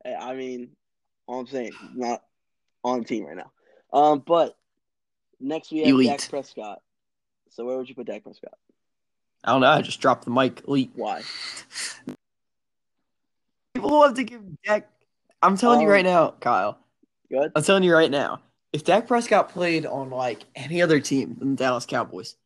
I 0.05 0.35
mean, 0.35 0.71
all 1.27 1.41
I'm 1.41 1.47
saying, 1.47 1.73
not 1.95 2.23
on 2.85 3.01
the 3.01 3.05
team 3.05 3.25
right 3.25 3.37
now. 3.37 3.51
Um, 3.93 4.23
but 4.27 4.57
next 5.41 5.71
we 5.71 5.81
have 5.81 5.89
Elite. 5.89 6.09
Dak 6.09 6.29
Prescott. 6.29 6.83
So 7.51 7.65
where 7.65 7.77
would 7.77 7.89
you 7.89 7.95
put 7.95 8.07
Dak 8.07 8.23
Prescott? 8.23 8.55
I 9.45 9.53
don't 9.53 9.61
know. 9.61 9.69
I 9.69 9.83
just 9.83 10.01
dropped 10.01 10.25
the 10.25 10.31
mic. 10.31 10.63
Elite. 10.67 10.91
Why? 10.95 11.23
People 13.75 13.91
love 13.91 14.15
to 14.15 14.25
give 14.25 14.41
Dak. 14.65 14.89
I'm 15.43 15.57
telling 15.57 15.79
um, 15.79 15.85
you 15.85 15.91
right 15.91 16.05
now, 16.05 16.35
Kyle. 16.41 16.79
Good. 17.31 17.53
I'm 17.55 17.63
telling 17.63 17.83
you 17.83 17.95
right 17.95 18.11
now. 18.11 18.41
If 18.73 18.85
Dak 18.85 19.07
Prescott 19.07 19.49
played 19.49 19.87
on 19.87 20.11
like 20.11 20.41
any 20.55 20.83
other 20.83 21.01
team 21.01 21.37
than 21.39 21.51
the 21.51 21.57
Dallas 21.57 21.87
Cowboys, 21.87 22.37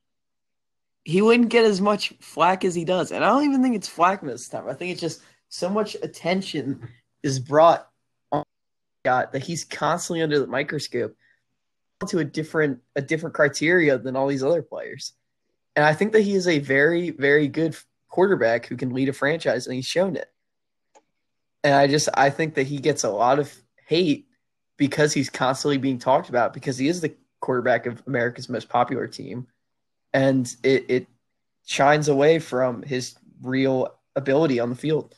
he 1.04 1.20
wouldn't 1.20 1.48
get 1.48 1.64
as 1.64 1.80
much 1.80 2.14
flack 2.20 2.64
as 2.64 2.74
he 2.74 2.84
does. 2.84 3.10
And 3.10 3.24
I 3.24 3.28
don't 3.28 3.44
even 3.44 3.62
think 3.62 3.74
it's 3.74 3.88
flack 3.88 4.22
this 4.22 4.48
time. 4.48 4.68
I 4.68 4.74
think 4.74 4.92
it's 4.92 5.00
just 5.00 5.22
so 5.48 5.68
much 5.68 5.96
attention 6.02 6.88
is 7.22 7.38
brought 7.38 7.88
on 8.30 8.44
got 9.04 9.32
that 9.32 9.42
he's 9.42 9.64
constantly 9.64 10.22
under 10.22 10.38
the 10.38 10.46
microscope 10.46 11.16
to 12.08 12.18
a 12.18 12.24
different 12.24 12.80
a 12.96 13.02
different 13.02 13.34
criteria 13.34 13.98
than 13.98 14.16
all 14.16 14.28
these 14.28 14.44
other 14.44 14.62
players. 14.62 15.12
And 15.74 15.84
I 15.84 15.94
think 15.94 16.12
that 16.12 16.22
he 16.22 16.34
is 16.34 16.46
a 16.46 16.58
very, 16.58 17.10
very 17.10 17.48
good 17.48 17.76
quarterback 18.08 18.66
who 18.66 18.76
can 18.76 18.92
lead 18.92 19.08
a 19.08 19.12
franchise, 19.12 19.66
and 19.66 19.74
he's 19.74 19.86
shown 19.86 20.16
it. 20.16 20.31
And 21.64 21.74
I 21.74 21.86
just 21.86 22.08
I 22.14 22.30
think 22.30 22.54
that 22.54 22.66
he 22.66 22.78
gets 22.78 23.04
a 23.04 23.10
lot 23.10 23.38
of 23.38 23.52
hate 23.86 24.26
because 24.76 25.12
he's 25.12 25.30
constantly 25.30 25.78
being 25.78 25.98
talked 25.98 26.28
about 26.28 26.54
because 26.54 26.78
he 26.78 26.88
is 26.88 27.00
the 27.00 27.14
quarterback 27.40 27.86
of 27.86 28.02
America's 28.06 28.48
most 28.48 28.68
popular 28.68 29.06
team. 29.06 29.46
And 30.12 30.52
it, 30.62 30.86
it 30.88 31.06
shines 31.66 32.08
away 32.08 32.38
from 32.38 32.82
his 32.82 33.16
real 33.42 33.94
ability 34.16 34.60
on 34.60 34.70
the 34.70 34.76
field. 34.76 35.14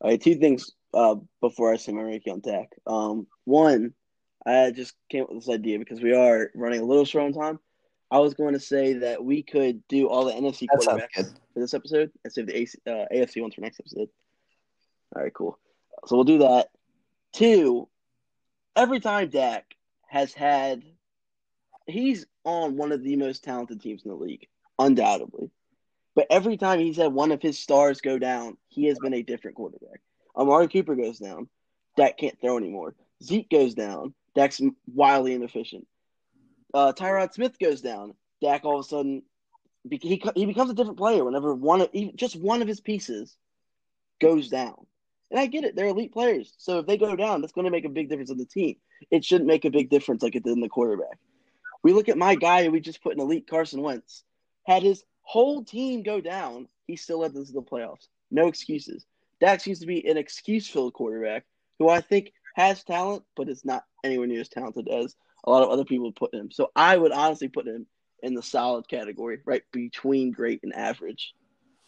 All 0.00 0.10
right, 0.10 0.20
two 0.20 0.36
things 0.36 0.72
uh, 0.94 1.16
before 1.40 1.72
I 1.72 1.76
say 1.76 1.92
my 1.92 2.02
ranking 2.02 2.34
on 2.34 2.40
Dak. 2.40 2.68
Um, 2.86 3.26
one, 3.44 3.94
I 4.46 4.70
just 4.70 4.94
came 5.10 5.24
up 5.24 5.30
with 5.30 5.44
this 5.44 5.54
idea 5.54 5.78
because 5.78 6.00
we 6.00 6.14
are 6.14 6.50
running 6.54 6.80
a 6.80 6.84
little 6.84 7.04
short 7.04 7.24
on 7.24 7.32
time. 7.32 7.58
I 8.10 8.18
was 8.18 8.34
going 8.34 8.54
to 8.54 8.60
say 8.60 8.94
that 8.94 9.24
we 9.24 9.42
could 9.42 9.86
do 9.88 10.08
all 10.08 10.24
the 10.24 10.32
NFC 10.32 10.66
that 10.70 10.80
quarterbacks 10.80 11.32
for 11.52 11.60
this 11.60 11.74
episode 11.74 12.12
and 12.22 12.32
save 12.32 12.46
the 12.46 12.56
AC, 12.56 12.78
uh, 12.86 13.04
AFC 13.12 13.42
ones 13.42 13.54
for 13.54 13.60
next 13.62 13.80
episode. 13.80 14.08
All 15.14 15.22
right, 15.22 15.34
cool. 15.34 15.58
So 16.06 16.16
we'll 16.16 16.24
do 16.24 16.38
that. 16.38 16.68
Two, 17.32 17.88
every 18.76 19.00
time 19.00 19.28
Dak 19.28 19.74
has 20.08 20.32
had, 20.32 20.82
he's 21.86 22.26
on 22.44 22.76
one 22.76 22.92
of 22.92 23.02
the 23.02 23.16
most 23.16 23.42
talented 23.42 23.80
teams 23.80 24.04
in 24.04 24.10
the 24.10 24.16
league, 24.16 24.46
undoubtedly. 24.78 25.50
But 26.14 26.28
every 26.30 26.56
time 26.56 26.78
he's 26.78 26.96
had 26.96 27.12
one 27.12 27.32
of 27.32 27.42
his 27.42 27.58
stars 27.58 28.00
go 28.00 28.18
down, 28.18 28.56
he 28.68 28.86
has 28.86 28.98
been 28.98 29.14
a 29.14 29.22
different 29.22 29.56
quarterback. 29.56 30.00
Amari 30.36 30.68
Cooper 30.68 30.94
goes 30.94 31.18
down, 31.18 31.48
Dak 31.96 32.18
can't 32.18 32.40
throw 32.40 32.56
anymore. 32.56 32.94
Zeke 33.22 33.50
goes 33.50 33.74
down, 33.74 34.14
Dak's 34.34 34.60
wildly 34.86 35.34
inefficient. 35.34 35.86
Uh, 36.76 36.92
Tyron 36.92 37.32
Smith 37.32 37.58
goes 37.58 37.80
down, 37.80 38.12
Dak 38.42 38.66
all 38.66 38.78
of 38.78 38.84
a 38.84 38.88
sudden 38.88 39.22
he 39.90 40.22
he 40.34 40.44
becomes 40.44 40.70
a 40.70 40.74
different 40.74 40.98
player 40.98 41.24
whenever 41.24 41.54
one 41.54 41.80
of 41.80 41.88
just 42.16 42.36
one 42.36 42.60
of 42.60 42.68
his 42.68 42.80
pieces 42.82 43.34
goes 44.20 44.50
down. 44.50 44.86
And 45.30 45.40
I 45.40 45.46
get 45.46 45.64
it; 45.64 45.74
they're 45.74 45.86
elite 45.86 46.12
players, 46.12 46.52
so 46.58 46.80
if 46.80 46.86
they 46.86 46.98
go 46.98 47.16
down, 47.16 47.40
that's 47.40 47.54
going 47.54 47.64
to 47.64 47.70
make 47.70 47.86
a 47.86 47.88
big 47.88 48.10
difference 48.10 48.30
in 48.30 48.36
the 48.36 48.44
team. 48.44 48.76
It 49.10 49.24
shouldn't 49.24 49.48
make 49.48 49.64
a 49.64 49.70
big 49.70 49.88
difference 49.88 50.22
like 50.22 50.34
it 50.34 50.44
did 50.44 50.52
in 50.52 50.60
the 50.60 50.68
quarterback. 50.68 51.18
We 51.82 51.94
look 51.94 52.10
at 52.10 52.18
my 52.18 52.34
guy 52.34 52.68
we 52.68 52.80
just 52.80 53.02
put 53.02 53.14
in 53.14 53.20
elite, 53.20 53.48
Carson 53.48 53.80
Wentz, 53.80 54.22
had 54.66 54.82
his 54.82 55.02
whole 55.22 55.64
team 55.64 56.02
go 56.02 56.20
down, 56.20 56.68
he 56.86 56.96
still 56.96 57.20
led 57.20 57.32
them 57.32 57.46
to 57.46 57.52
the 57.52 57.62
playoffs. 57.62 58.08
No 58.30 58.48
excuses. 58.48 59.06
Dak 59.40 59.62
seems 59.62 59.78
to 59.80 59.86
be 59.86 60.06
an 60.06 60.18
excuse 60.18 60.68
filled 60.68 60.92
quarterback 60.92 61.46
who 61.78 61.88
I 61.88 62.02
think 62.02 62.34
has 62.54 62.84
talent, 62.84 63.22
but 63.34 63.48
is 63.48 63.64
not 63.64 63.84
anywhere 64.04 64.26
near 64.26 64.42
as 64.42 64.50
talented 64.50 64.88
as 64.88 65.16
a 65.46 65.50
lot 65.50 65.62
of 65.62 65.70
other 65.70 65.84
people 65.84 66.12
put 66.12 66.34
him. 66.34 66.50
So 66.50 66.70
I 66.74 66.96
would 66.96 67.12
honestly 67.12 67.48
put 67.48 67.66
him 67.66 67.86
in 68.22 68.34
the 68.34 68.42
solid 68.42 68.88
category, 68.88 69.40
right 69.44 69.62
between 69.72 70.32
great 70.32 70.60
and 70.62 70.74
average. 70.74 71.34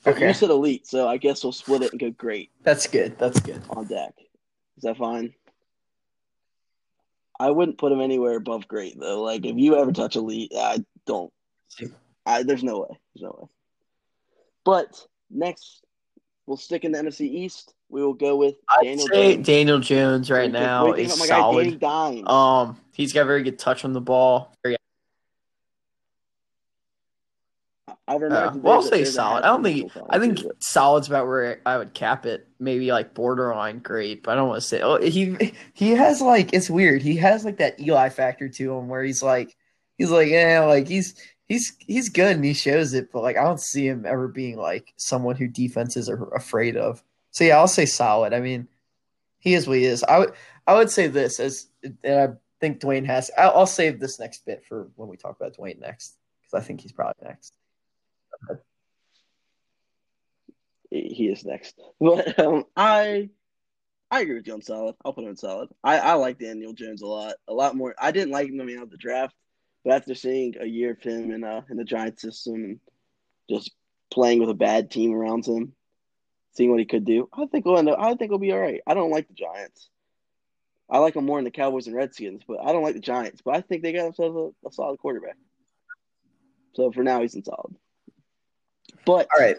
Okay. 0.07 0.29
You 0.29 0.35
said 0.35 0.51
elite, 0.51 0.87
so 0.87 1.09
I 1.09 1.17
guess 1.17 1.43
we'll 1.43 1.53
split 1.53 1.83
it 1.83 1.91
and 1.91 2.01
go 2.01 2.11
great. 2.11 2.51
That's 2.63 2.87
good. 2.87 3.19
That's 3.19 3.41
good. 3.41 3.61
On 3.71 3.87
deck. 3.87 4.15
Is 4.77 4.85
that 4.85 4.97
fine? 4.97 5.35
I 7.41 7.51
wouldn't 7.51 7.79
put 7.79 7.93
him 7.93 8.01
anywhere 8.01 8.37
above 8.37 8.69
great 8.69 8.99
though. 8.99 9.23
Like 9.23 9.45
if 9.45 9.57
you 9.57 9.77
ever 9.77 9.93
touch 9.93 10.17
elite, 10.17 10.53
I 10.57 10.85
don't. 11.07 11.33
I 12.27 12.43
there's 12.43 12.65
no 12.65 12.81
way. 12.81 12.99
There's 13.15 13.23
no 13.23 13.39
way. 13.41 13.49
But 14.65 15.05
next, 15.31 15.85
we'll 16.47 16.57
stick 16.57 16.85
in 16.85 16.93
the 16.93 16.99
NFC 16.99 17.23
East. 17.23 17.75
We 17.89 18.03
will 18.03 18.15
go 18.15 18.37
with 18.37 18.57
I'd 18.69 18.83
Daniel 18.85 19.07
say 19.09 19.35
Jones. 19.35 19.47
Danny 19.47 19.81
Jones 19.81 20.31
right 20.31 20.51
now 20.51 20.89
what 20.89 20.99
is 20.99 21.15
think 21.15 21.31
about 21.31 21.55
my 21.55 21.63
guy 21.63 21.65
Danny 21.65 21.71
solid. 21.71 22.25
Dimes? 22.25 22.29
Um, 22.29 22.81
he's 22.99 23.15
got 23.15 23.27
very 23.27 23.43
good 23.43 23.59
touch 23.59 23.87
on 23.87 23.95
the 23.95 24.01
ball. 24.03 24.53
Very, 24.63 24.77
I'll 28.07 28.23
uh, 28.25 28.53
well, 28.57 28.75
I'll 28.75 28.83
say 28.83 29.05
solid. 29.05 29.45
I 29.45 29.49
don't 29.49 29.63
think. 29.63 29.91
I 30.11 30.19
think 30.19 30.41
solid's 30.59 31.09
about 31.09 31.27
where 31.27 31.61
I 31.65 31.79
would 31.79 31.95
cap 31.95 32.27
it. 32.27 32.47
Maybe 32.59 32.91
like 32.91 33.15
borderline 33.15 33.79
great, 33.79 34.23
but 34.23 34.33
I 34.33 34.35
don't 34.35 34.49
want 34.49 34.61
to 34.61 34.67
say. 34.67 34.83
Oh, 34.83 35.01
he 35.01 35.55
he 35.73 35.93
has 35.93 36.21
like 36.21 36.53
it's 36.53 36.69
weird. 36.69 37.01
He 37.01 37.17
has 37.17 37.45
like 37.47 37.59
that 37.59 37.81
Eli 37.81 38.11
factor 38.11 38.49
to 38.49 38.75
him, 38.75 38.89
where 38.89 39.03
he's 39.03 39.23
like 39.23 39.57
he's 39.97 40.11
like 40.11 40.29
yeah, 40.29 40.65
like 40.65 40.89
he's 40.89 41.15
he's 41.47 41.77
he's 41.79 42.09
good 42.09 42.37
and 42.37 42.45
he 42.45 42.55
shows 42.55 42.95
it, 42.95 43.13
but 43.13 43.23
like 43.23 43.37
I 43.37 43.45
don't 43.45 43.61
see 43.61 43.87
him 43.87 44.05
ever 44.07 44.29
being 44.29 44.57
like 44.57 44.93
someone 44.97 45.37
who 45.37 45.47
defenses 45.47 46.09
are 46.09 46.35
afraid 46.35 46.77
of. 46.77 47.03
So 47.31 47.45
yeah, 47.45 47.59
I'll 47.59 47.69
say 47.69 47.87
solid. 47.87 48.33
I 48.33 48.41
mean, 48.41 48.69
he 49.39 49.55
is 49.55 49.69
what 49.69 49.79
he 49.79 49.85
is. 49.85 50.03
I 50.05 50.19
would 50.19 50.33
I 50.67 50.75
would 50.75 50.91
say 50.91 51.09
this 51.09 51.41
as 51.41 51.67
and 52.03 52.21
I 52.21 52.29
think 52.61 52.81
Dwayne 52.81 53.07
has. 53.07 53.31
I'll, 53.37 53.51
I'll 53.51 53.67
save 53.67 54.01
this 54.01 54.19
next 54.19 54.45
bit 54.45 54.65
for 54.65 54.89
when 54.97 55.09
we 55.09 55.17
talk 55.17 55.37
about 55.37 55.57
Dwayne 55.57 55.81
next 55.81 56.17
because 56.41 56.63
I 56.63 56.67
think 56.67 56.81
he's 56.81 56.93
probably 56.93 57.15
next. 57.23 57.55
He 60.91 61.29
is 61.29 61.45
next. 61.45 61.79
But 62.01 62.39
um, 62.39 62.65
I 62.77 63.31
I 64.11 64.21
agree 64.21 64.37
with 64.37 64.47
you 64.47 64.55
on 64.55 64.63
solid. 64.63 64.95
I'll 65.05 65.13
put 65.13 65.25
him 65.25 65.31
in 65.31 65.37
solid. 65.37 65.69
I, 65.85 65.99
I 65.99 66.13
like 66.15 66.39
Daniel 66.39 66.73
Jones 66.73 67.03
a 67.03 67.07
lot. 67.07 67.35
A 67.47 67.53
lot 67.53 67.77
more. 67.77 67.95
I 67.99 68.11
didn't 68.11 68.33
like 68.33 68.49
him 68.49 68.59
coming 68.59 68.77
out 68.77 68.85
of 68.85 68.91
the 68.91 68.97
draft, 68.97 69.35
but 69.85 69.95
after 69.95 70.15
seeing 70.15 70.55
a 70.59 70.67
year 70.67 70.93
of 70.93 71.03
him 71.03 71.31
in 71.31 71.45
uh 71.45 71.63
in 71.71 71.77
the 71.77 71.85
Giants 71.85 72.23
system 72.23 72.55
and 72.55 72.81
just 73.51 73.71
playing 74.11 74.41
with 74.41 74.51
a 74.51 74.55
bad 74.55 74.91
team 74.91 75.13
around 75.13 75.47
him, 75.47 75.75
seeing 76.53 76.71
what 76.71 76.81
he 76.81 76.87
could 76.87 77.05
do, 77.05 77.29
I 77.33 77.47
think 77.47 77.65
we'll 77.65 77.79
end 77.79 77.91
up, 77.91 77.99
I 77.99 78.15
think 78.15 78.31
he'll 78.31 78.39
be 78.39 78.53
all 78.53 78.61
right. 78.61 78.81
I 78.87 78.95
don't 78.95 79.11
like 79.11 79.29
the 79.29 79.35
Giants. 79.35 79.91
I 80.91 80.99
like 80.99 81.15
them 81.15 81.27
more 81.27 81.39
than 81.39 81.45
the 81.45 81.51
Cowboys 81.51 81.87
and 81.87 81.95
Redskins, 81.95 82.43
but 82.47 82.59
I 82.63 82.73
don't 82.73 82.83
like 82.83 82.95
the 82.95 83.01
Giants. 83.01 83.43
But 83.45 83.57
I 83.57 83.61
think 83.61 83.83
they 83.83 83.93
got 83.93 84.05
themselves 84.05 84.55
a, 84.65 84.69
a 84.69 84.73
solid 84.73 84.99
quarterback. 84.99 85.37
So 86.75 86.91
for 86.93 87.03
now, 87.03 87.21
he's 87.21 87.35
in 87.35 87.45
solid. 87.45 87.75
But 89.05 89.29
All 89.35 89.41
right. 89.41 89.57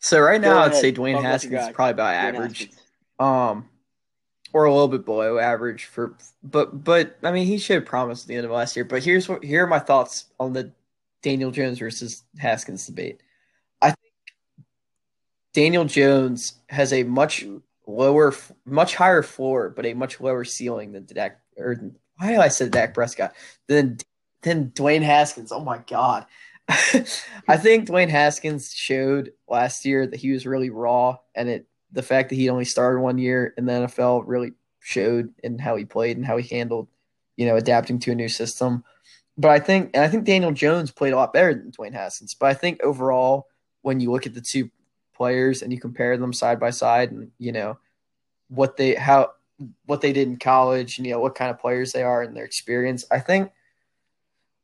So 0.00 0.20
right 0.20 0.40
now, 0.40 0.58
I'd 0.58 0.74
say 0.74 0.92
Dwayne 0.92 1.20
Haskins 1.20 1.54
is 1.54 1.70
probably 1.72 1.92
about 1.92 2.14
Dwayne 2.14 2.34
average, 2.34 2.58
Haskins. 2.58 2.80
um, 3.20 3.68
or 4.52 4.64
a 4.64 4.72
little 4.72 4.88
bit 4.88 5.04
below 5.04 5.38
average 5.38 5.84
for. 5.84 6.16
But 6.42 6.82
but 6.82 7.16
I 7.22 7.30
mean, 7.30 7.46
he 7.46 7.58
showed 7.58 7.86
promise 7.86 8.22
at 8.22 8.28
the 8.28 8.34
end 8.34 8.44
of 8.44 8.50
last 8.50 8.74
year. 8.74 8.84
But 8.84 9.04
here's 9.04 9.28
what 9.28 9.44
here 9.44 9.64
are 9.64 9.68
my 9.68 9.78
thoughts 9.78 10.26
on 10.40 10.52
the 10.52 10.72
Daniel 11.22 11.52
Jones 11.52 11.78
versus 11.78 12.24
Haskins 12.36 12.84
debate. 12.86 13.20
I 13.80 13.90
think 13.90 14.12
Daniel 15.52 15.84
Jones 15.84 16.54
has 16.68 16.92
a 16.92 17.04
much. 17.04 17.44
Lower, 17.92 18.34
much 18.64 18.94
higher 18.94 19.22
floor, 19.22 19.70
but 19.70 19.86
a 19.86 19.94
much 19.94 20.20
lower 20.20 20.44
ceiling 20.44 20.92
than 20.92 21.06
Dak. 21.06 21.38
Or 21.56 21.76
why 22.16 22.36
I 22.36 22.48
say 22.48 22.68
Dak 22.68 22.94
Prescott? 22.94 23.34
Than 23.68 23.98
than 24.42 24.70
Dwayne 24.70 25.02
Haskins. 25.02 25.52
Oh 25.52 25.60
my 25.60 25.78
god. 25.78 26.26
I 26.68 27.56
think 27.56 27.88
Dwayne 27.88 28.08
Haskins 28.08 28.72
showed 28.72 29.32
last 29.48 29.84
year 29.84 30.06
that 30.06 30.20
he 30.20 30.30
was 30.30 30.46
really 30.46 30.70
raw, 30.70 31.18
and 31.34 31.48
it 31.48 31.66
the 31.92 32.02
fact 32.02 32.30
that 32.30 32.36
he 32.36 32.48
only 32.48 32.64
started 32.64 33.00
one 33.00 33.18
year 33.18 33.52
in 33.56 33.66
the 33.66 33.72
NFL 33.72 34.24
really 34.26 34.52
showed 34.80 35.32
in 35.42 35.58
how 35.58 35.76
he 35.76 35.84
played 35.84 36.16
and 36.16 36.26
how 36.26 36.36
he 36.38 36.54
handled, 36.54 36.88
you 37.36 37.46
know, 37.46 37.56
adapting 37.56 37.98
to 38.00 38.12
a 38.12 38.14
new 38.14 38.28
system. 38.28 38.82
But 39.36 39.50
I 39.50 39.60
think, 39.60 39.90
and 39.94 40.02
I 40.02 40.08
think 40.08 40.24
Daniel 40.24 40.52
Jones 40.52 40.90
played 40.90 41.12
a 41.12 41.16
lot 41.16 41.32
better 41.32 41.54
than 41.54 41.70
Dwayne 41.70 41.92
Haskins. 41.92 42.34
But 42.34 42.46
I 42.46 42.54
think 42.54 42.82
overall, 42.82 43.46
when 43.82 44.00
you 44.00 44.10
look 44.10 44.26
at 44.26 44.34
the 44.34 44.40
two 44.40 44.70
players 45.22 45.62
and 45.62 45.72
you 45.72 45.78
compare 45.78 46.16
them 46.16 46.32
side 46.32 46.58
by 46.58 46.70
side, 46.70 47.12
and 47.12 47.30
you 47.38 47.52
know 47.52 47.78
what 48.48 48.76
they 48.76 48.94
how 48.94 49.32
what 49.86 50.00
they 50.00 50.12
did 50.12 50.26
in 50.26 50.36
college, 50.36 50.98
and 50.98 51.06
you 51.06 51.12
know 51.12 51.20
what 51.20 51.36
kind 51.36 51.50
of 51.50 51.60
players 51.60 51.92
they 51.92 52.02
are 52.02 52.22
and 52.22 52.36
their 52.36 52.44
experience, 52.44 53.04
I 53.10 53.20
think 53.20 53.52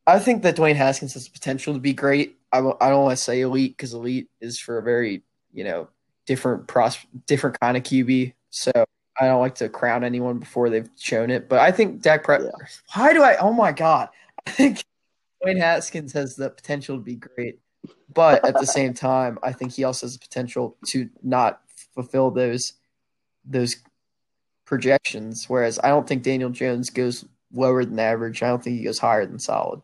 I 0.09 0.19
think 0.19 0.43
that 0.43 0.57
Dwayne 0.57 0.75
Haskins 0.75 1.15
has 1.15 1.27
the 1.27 1.31
potential 1.31 1.75
to 1.75 1.81
be 1.81 1.93
great. 1.93 2.39
I, 2.51 2.57
w- 2.59 2.77
I 2.81 2.89
don't 2.89 3.05
want 3.05 3.17
to 3.19 3.23
say 3.23 3.43
elite 3.43 3.77
because 3.77 3.93
elite 3.93 4.29
is 4.41 4.59
for 4.59 4.79
a 4.79 4.83
very 4.83 5.23
you 5.53 5.65
know 5.65 5.89
different 6.27 6.67
pros 6.67 6.99
different 7.27 7.61
kind 7.61 7.77
of 7.77 7.83
QB. 7.83 8.33
So 8.51 8.73
I 9.21 9.27
don't 9.27 9.41
like 9.41 9.57
to 9.57 9.69
crown 9.69 10.05
anyone 10.05 10.39
before 10.39 10.71
they've 10.71 10.91
shown 10.97 11.31
it. 11.31 11.49
But 11.49 11.61
I 11.61 11.71
think 11.71 12.03
Dak 12.03 12.25
Pre- 12.25 12.43
Yeah. 12.43 12.51
Why 12.95 13.13
do 13.13 13.23
I? 13.23 13.37
Oh 13.37 13.53
my 13.53 13.71
god! 13.73 14.09
I 14.47 14.51
think 14.51 14.83
Dwayne 15.45 15.61
Haskins 15.61 16.13
has 16.15 16.35
the 16.37 16.51
potential 16.51 16.97
to 16.97 17.03
be 17.03 17.17
great, 17.17 17.61
but 18.13 18.45
at 18.45 18.59
the 18.59 18.67
same 18.67 18.95
time, 18.95 19.39
I 19.43 19.53
think 19.53 19.73
he 19.73 19.85
also 19.85 20.07
has 20.07 20.15
the 20.15 20.19
potential 20.21 20.77
to 20.89 21.09
not 21.23 21.61
fulfill 21.95 22.31
those 22.31 22.75
those 23.45 23.77
projections. 24.65 25.47
Whereas 25.49 25.79
I 25.83 25.89
don't 25.89 26.07
think 26.07 26.23
Daniel 26.23 26.51
Jones 26.51 26.91
goes 26.91 27.25
lower 27.53 27.85
than 27.85 27.99
average. 27.99 28.43
I 28.43 28.49
don't 28.49 28.63
think 28.63 28.79
he 28.79 28.85
goes 28.85 28.99
higher 28.99 29.25
than 29.27 29.39
solid. 29.39 29.83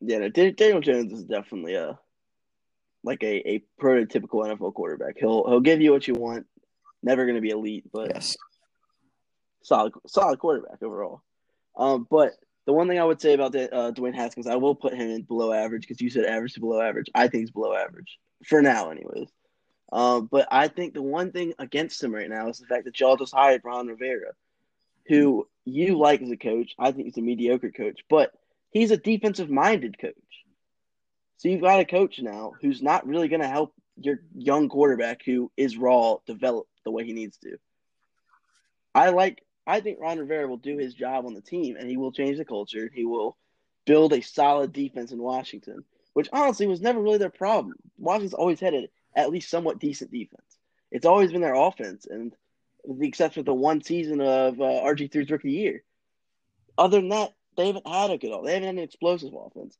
Yeah, 0.00 0.18
no, 0.18 0.28
Daniel 0.28 0.80
Jones 0.80 1.12
is 1.12 1.24
definitely 1.24 1.74
a 1.74 1.98
like 3.02 3.22
a, 3.22 3.48
a 3.48 3.64
prototypical 3.80 4.44
NFL 4.44 4.74
quarterback. 4.74 5.16
He'll 5.18 5.46
he'll 5.48 5.60
give 5.60 5.80
you 5.80 5.92
what 5.92 6.06
you 6.06 6.14
want. 6.14 6.46
Never 7.02 7.24
going 7.24 7.36
to 7.36 7.40
be 7.40 7.50
elite, 7.50 7.84
but 7.92 8.08
Yes. 8.14 8.36
solid 9.62 9.92
solid 10.06 10.38
quarterback 10.38 10.82
overall. 10.82 11.22
Um, 11.76 12.06
but 12.10 12.32
the 12.66 12.72
one 12.72 12.88
thing 12.88 12.98
I 12.98 13.04
would 13.04 13.20
say 13.20 13.34
about 13.34 13.54
uh, 13.54 13.92
Dwayne 13.92 14.14
Haskins, 14.14 14.46
I 14.46 14.56
will 14.56 14.74
put 14.74 14.94
him 14.94 15.10
in 15.10 15.22
below 15.22 15.52
average 15.52 15.82
because 15.82 16.00
you 16.00 16.10
said 16.10 16.24
average 16.24 16.54
to 16.54 16.60
below 16.60 16.80
average. 16.80 17.10
I 17.14 17.28
think 17.28 17.42
he's 17.42 17.50
below 17.50 17.74
average 17.74 18.18
for 18.44 18.62
now, 18.62 18.90
anyways. 18.90 19.28
Um, 19.92 20.28
but 20.30 20.48
I 20.50 20.68
think 20.68 20.94
the 20.94 21.02
one 21.02 21.30
thing 21.30 21.54
against 21.58 22.02
him 22.02 22.14
right 22.14 22.28
now 22.28 22.48
is 22.48 22.58
the 22.58 22.66
fact 22.66 22.84
that 22.86 22.98
y'all 22.98 23.16
just 23.16 23.34
hired 23.34 23.62
Ron 23.64 23.86
Rivera, 23.86 24.32
who 25.06 25.46
you 25.64 25.98
like 25.98 26.22
as 26.22 26.30
a 26.30 26.36
coach. 26.36 26.74
I 26.78 26.90
think 26.90 27.06
he's 27.06 27.18
a 27.18 27.22
mediocre 27.22 27.70
coach, 27.70 28.00
but 28.08 28.32
he's 28.70 28.90
a 28.90 28.96
defensive 28.96 29.50
minded 29.50 29.98
coach. 29.98 30.14
So 31.36 31.48
you've 31.48 31.60
got 31.60 31.80
a 31.80 31.84
coach 31.84 32.18
now 32.20 32.52
who's 32.60 32.82
not 32.82 33.06
really 33.06 33.28
going 33.28 33.42
to 33.42 33.48
help 33.48 33.74
your 33.96 34.20
young 34.34 34.68
quarterback 34.68 35.22
who 35.24 35.52
is 35.56 35.76
raw 35.76 36.16
develop 36.26 36.66
the 36.84 36.90
way 36.90 37.04
he 37.04 37.12
needs 37.12 37.36
to. 37.38 37.56
I 38.94 39.10
like. 39.10 39.42
I 39.66 39.80
think 39.80 40.00
Ron 40.00 40.18
Rivera 40.18 40.46
will 40.46 40.58
do 40.58 40.76
his 40.76 40.94
job 40.94 41.26
on 41.26 41.34
the 41.34 41.40
team, 41.40 41.76
and 41.76 41.88
he 41.88 41.96
will 41.96 42.12
change 42.12 42.36
the 42.36 42.44
culture. 42.44 42.90
He 42.92 43.04
will 43.04 43.36
build 43.86 44.12
a 44.12 44.20
solid 44.20 44.72
defense 44.72 45.12
in 45.12 45.22
Washington, 45.22 45.84
which 46.12 46.28
honestly 46.32 46.66
was 46.66 46.80
never 46.80 47.00
really 47.00 47.18
their 47.18 47.30
problem. 47.30 47.76
Washington's 47.98 48.34
always 48.34 48.60
had 48.60 48.74
at 49.16 49.30
least 49.30 49.50
somewhat 49.50 49.78
decent 49.78 50.10
defense. 50.10 50.58
It's 50.90 51.06
always 51.06 51.32
been 51.32 51.40
their 51.40 51.54
offense, 51.54 52.06
and 52.06 52.34
exception 53.00 53.40
of 53.40 53.46
the 53.46 53.54
one 53.54 53.82
season 53.82 54.20
of 54.20 54.60
uh, 54.60 54.64
RG3's 54.64 55.30
rookie 55.30 55.52
year. 55.52 55.82
Other 56.76 57.00
than 57.00 57.08
that, 57.10 57.32
they 57.56 57.68
haven't 57.68 57.86
had 57.86 58.10
a 58.10 58.18
good. 58.18 58.32
All. 58.32 58.42
They 58.42 58.54
haven't 58.54 58.66
had 58.66 58.76
an 58.76 58.82
explosive 58.82 59.32
offense. 59.34 59.76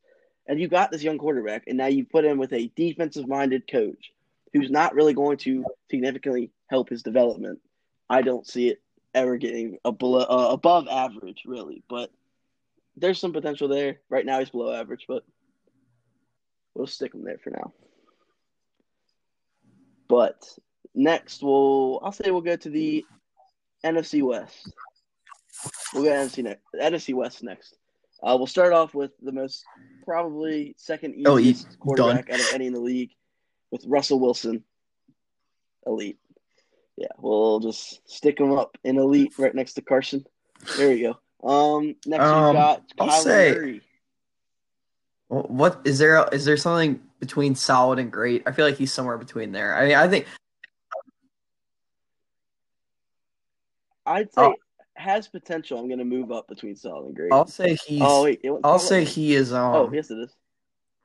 And 0.47 0.61
you 0.61 0.68
got 0.68 0.91
this 0.91 1.03
young 1.03 1.18
quarterback, 1.18 1.64
and 1.66 1.76
now 1.76 1.87
you 1.87 2.05
put 2.05 2.24
him 2.24 2.39
with 2.39 2.53
a 2.53 2.70
defensive-minded 2.76 3.70
coach 3.70 4.12
who's 4.53 4.70
not 4.70 4.95
really 4.95 5.14
going 5.14 5.39
to 5.39 5.64
significantly 5.91 6.51
help 6.68 6.89
his 6.89 7.03
development. 7.03 7.61
I 8.09 8.22
don't 8.22 8.47
see 8.47 8.68
it 8.68 8.82
ever 9.15 9.37
getting 9.37 9.79
a 9.85 9.93
below, 9.93 10.21
uh, 10.21 10.49
above 10.53 10.89
average, 10.89 11.43
really. 11.47 11.83
But 11.89 12.11
there's 12.97 13.19
some 13.19 13.33
potential 13.33 13.69
there. 13.69 14.01
Right 14.09 14.27
now, 14.27 14.39
he's 14.39 14.51
below 14.51 14.73
average, 14.73 15.05
but 15.09 15.25
we'll 16.75 16.87
stick 16.87 17.15
him 17.15 17.25
there 17.25 17.39
for 17.39 17.51
now. 17.51 17.73
But 20.09 20.47
next, 20.95 21.43
we'll 21.43 22.01
I'll 22.03 22.12
say 22.12 22.31
we'll 22.31 22.41
go 22.41 22.57
to 22.57 22.71
the 22.71 23.05
NFC 23.85 24.23
West. 24.23 24.71
We'll 25.93 26.05
go 26.05 26.11
NFC 26.11 26.43
next. 26.45 26.62
NFC 26.75 27.15
West 27.15 27.43
next. 27.43 27.77
Uh, 28.23 28.37
we'll 28.37 28.47
start 28.47 28.73
off 28.73 28.95
with 28.95 29.11
the 29.23 29.33
most 29.33 29.65
probably 30.05 30.75
second 30.79 31.15
Oh, 31.27 31.39
easiest 31.39 31.79
quarterback 31.79 32.31
out 32.31 32.41
of 32.41 32.47
any 32.55 32.67
in 32.67 32.73
the 32.73 32.81
league, 32.81 33.11
with 33.71 33.85
Russell 33.87 34.21
Wilson, 34.21 34.65
elite. 35.87 36.19
Yeah, 36.97 37.09
we'll 37.18 37.61
just 37.61 38.09
stick 38.09 38.38
him 38.38 38.53
up 38.53 38.76
in 38.84 38.99
elite 38.99 39.34
right 39.38 39.55
next 39.55 39.74
to 39.74 39.82
Carson. 39.82 40.24
There 40.76 40.88
we 40.90 41.01
go. 41.03 41.18
Um, 41.47 41.97
next 42.07 42.24
Um, 42.24 42.45
we've 42.47 42.55
got 42.55 42.82
I'll 43.01 43.09
Kyler 43.09 43.22
say- 43.22 43.53
Murray. 43.55 43.80
What 45.28 45.80
is 45.84 45.99
there? 45.99 46.28
Is 46.32 46.45
there 46.45 46.57
something 46.57 47.01
between 47.18 47.55
solid 47.57 47.99
and 47.99 48.12
great? 48.12 48.42
I 48.47 48.53
feel 48.53 48.64
like 48.66 48.76
he's 48.76 48.92
somewhere 48.92 49.18
between 49.18 49.51
there. 49.53 49.74
I 49.74 49.86
mean, 49.86 49.97
I 49.97 50.07
think 50.07 50.26
I'd 54.07 54.32
say 54.32 54.42
Oh. 54.42 54.55
has 54.97 55.26
potential. 55.28 55.78
I'm 55.78 55.88
going 55.88 55.99
to 55.99 56.05
move 56.05 56.30
up 56.30 56.47
between 56.47 56.76
solid 56.76 57.07
and 57.07 57.16
great. 57.16 57.32
I'll 57.32 57.47
say 57.47 57.74
he's. 57.86 58.03
oh 58.05 58.24
wait, 58.24 58.45
I'll 58.62 58.78
say 58.78 59.05
he 59.05 59.34
is. 59.34 59.53
Um, 59.53 59.74
Oh 59.74 59.90
yes, 59.92 60.11
it 60.11 60.18
is. 60.18 60.36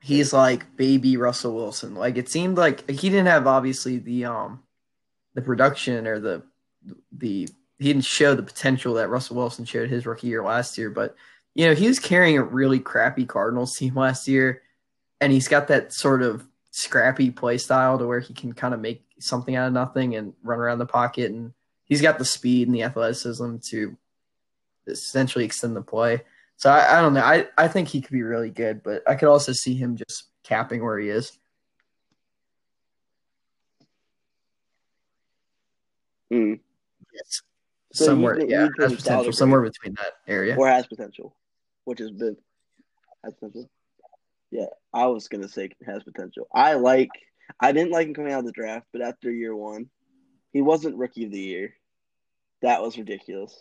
he's 0.00 0.32
like 0.32 0.76
baby 0.76 1.16
Russell 1.16 1.54
Wilson. 1.54 1.94
Like 1.94 2.16
it 2.16 2.28
seemed 2.28 2.56
like 2.58 2.88
he 2.88 3.08
didn't 3.08 3.26
have 3.26 3.46
obviously 3.46 3.98
the 3.98 4.26
um 4.26 4.62
the 5.40 5.46
production 5.46 6.06
or 6.06 6.20
the 6.20 6.42
the 7.12 7.48
he 7.78 7.86
didn't 7.86 8.04
show 8.04 8.34
the 8.34 8.42
potential 8.42 8.94
that 8.94 9.08
Russell 9.08 9.36
Wilson 9.36 9.64
showed 9.64 9.88
his 9.88 10.06
rookie 10.06 10.26
year 10.26 10.44
last 10.44 10.76
year, 10.76 10.90
but 10.90 11.16
you 11.54 11.66
know, 11.66 11.74
he 11.74 11.88
was 11.88 11.98
carrying 11.98 12.38
a 12.38 12.42
really 12.42 12.78
crappy 12.78 13.24
Cardinals 13.24 13.76
team 13.76 13.94
last 13.96 14.28
year, 14.28 14.62
and 15.20 15.32
he's 15.32 15.48
got 15.48 15.68
that 15.68 15.92
sort 15.92 16.22
of 16.22 16.46
scrappy 16.70 17.30
play 17.30 17.58
style 17.58 17.98
to 17.98 18.06
where 18.06 18.20
he 18.20 18.34
can 18.34 18.52
kind 18.52 18.74
of 18.74 18.80
make 18.80 19.02
something 19.18 19.56
out 19.56 19.66
of 19.66 19.72
nothing 19.72 20.14
and 20.14 20.34
run 20.42 20.58
around 20.58 20.78
the 20.78 20.86
pocket, 20.86 21.30
and 21.30 21.52
he's 21.84 22.02
got 22.02 22.18
the 22.18 22.24
speed 22.24 22.68
and 22.68 22.74
the 22.74 22.82
athleticism 22.82 23.56
to 23.70 23.96
essentially 24.86 25.44
extend 25.44 25.74
the 25.74 25.82
play. 25.82 26.22
So 26.56 26.70
I, 26.70 26.98
I 26.98 27.00
don't 27.00 27.14
know. 27.14 27.24
I, 27.24 27.46
I 27.56 27.68
think 27.68 27.88
he 27.88 28.02
could 28.02 28.12
be 28.12 28.22
really 28.22 28.50
good, 28.50 28.82
but 28.82 29.02
I 29.08 29.14
could 29.14 29.28
also 29.28 29.52
see 29.52 29.74
him 29.74 29.96
just 29.96 30.24
capping 30.44 30.84
where 30.84 30.98
he 30.98 31.08
is. 31.08 31.32
Mm. 36.32 36.60
Yes. 37.12 37.42
So 37.92 38.04
somewhere, 38.04 38.38
you 38.38 38.46
yeah, 38.48 38.68
has 38.78 38.94
potential. 38.94 39.32
Somewhere 39.32 39.62
between 39.62 39.94
that 39.94 40.12
area. 40.28 40.56
or 40.56 40.68
has 40.68 40.86
potential, 40.86 41.34
which 41.84 42.00
is 42.00 42.10
big. 42.10 42.36
Has 43.24 43.34
potential. 43.34 43.68
Yeah, 44.50 44.66
I 44.92 45.06
was 45.06 45.28
gonna 45.28 45.48
say 45.48 45.70
has 45.86 46.02
potential. 46.02 46.46
I 46.54 46.74
like. 46.74 47.10
I 47.58 47.72
didn't 47.72 47.90
like 47.90 48.06
him 48.06 48.14
coming 48.14 48.32
out 48.32 48.40
of 48.40 48.46
the 48.46 48.52
draft, 48.52 48.86
but 48.92 49.02
after 49.02 49.30
year 49.30 49.54
one, 49.56 49.90
he 50.52 50.62
wasn't 50.62 50.96
rookie 50.96 51.24
of 51.24 51.32
the 51.32 51.40
year. 51.40 51.74
That 52.62 52.80
was 52.80 52.96
ridiculous. 52.96 53.54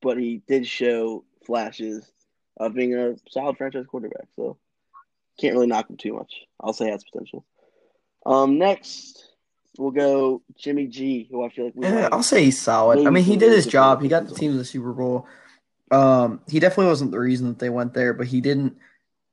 But 0.00 0.18
he 0.18 0.42
did 0.48 0.66
show 0.66 1.24
flashes 1.46 2.10
of 2.56 2.74
being 2.74 2.94
a 2.94 3.16
solid 3.28 3.58
franchise 3.58 3.86
quarterback. 3.86 4.28
So 4.36 4.56
can't 5.38 5.54
really 5.54 5.66
knock 5.66 5.90
him 5.90 5.96
too 5.96 6.14
much. 6.14 6.32
I'll 6.60 6.72
say 6.72 6.90
has 6.90 7.04
potential. 7.04 7.44
Um, 8.24 8.58
next 8.58 9.31
we'll 9.78 9.90
go 9.90 10.42
Jimmy 10.56 10.86
G, 10.86 11.28
who 11.30 11.44
I 11.44 11.48
feel 11.48 11.66
like 11.66 11.74
we 11.74 11.86
Yeah. 11.86 12.08
I'll 12.12 12.22
say 12.22 12.44
he's 12.44 12.60
solid. 12.60 13.06
I 13.06 13.10
mean, 13.10 13.24
he 13.24 13.36
did 13.36 13.52
his 13.52 13.66
job. 13.66 14.02
He 14.02 14.08
got 14.08 14.26
the 14.26 14.34
team 14.34 14.52
to 14.52 14.58
the 14.58 14.64
Super 14.64 14.92
Bowl. 14.92 15.26
Um, 15.90 16.40
he 16.48 16.58
definitely 16.58 16.86
wasn't 16.86 17.10
the 17.10 17.20
reason 17.20 17.48
that 17.48 17.58
they 17.58 17.70
went 17.70 17.94
there, 17.94 18.14
but 18.14 18.26
he 18.26 18.40
didn't. 18.40 18.76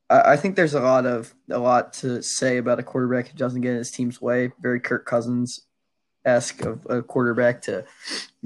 I, 0.10 0.34
I 0.34 0.38
think 0.38 0.56
there's 0.56 0.74
a 0.74 0.82
lot 0.82 1.06
of 1.06 1.34
a 1.50 1.60
lot 1.60 1.94
to 1.94 2.22
say 2.22 2.58
about 2.58 2.80
a 2.80 2.84
quarterback 2.84 3.30
who 3.30 3.38
doesn't 3.38 3.62
get 3.62 3.72
in 3.72 3.78
his 3.78 3.92
team's 3.92 4.22
way. 4.22 4.52
Very 4.62 4.80
Kirk 4.80 5.06
Cousins 5.06 5.62
esque 6.26 6.62
of 6.62 6.86
a 6.90 7.02
quarterback 7.02 7.62
to 7.64 7.86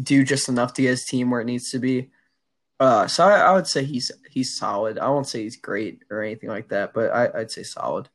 do 0.02 0.24
just 0.24 0.48
enough 0.48 0.74
to 0.76 0.84
get 0.84 0.90
his 0.90 1.06
team 1.06 1.32
where 1.32 1.42
it 1.42 1.46
needs 1.46 1.72
to 1.72 1.80
be. 1.80 2.10
Uh, 2.80 3.08
so 3.08 3.26
I, 3.26 3.40
I 3.40 3.54
would 3.54 3.68
say 3.68 3.84
he's 3.84 4.12
he's 4.30 4.58
solid. 4.58 5.00
I 5.00 5.10
won't 5.10 5.28
say 5.28 5.44
he's 5.44 5.56
great 5.56 6.04
or 6.10 6.22
anything 6.22 6.50
like 6.50 6.70
that, 6.70 6.94
but 6.94 7.12
I, 7.12 7.40
I'd 7.40 7.52
say 7.52 7.64
solid. 7.64 8.10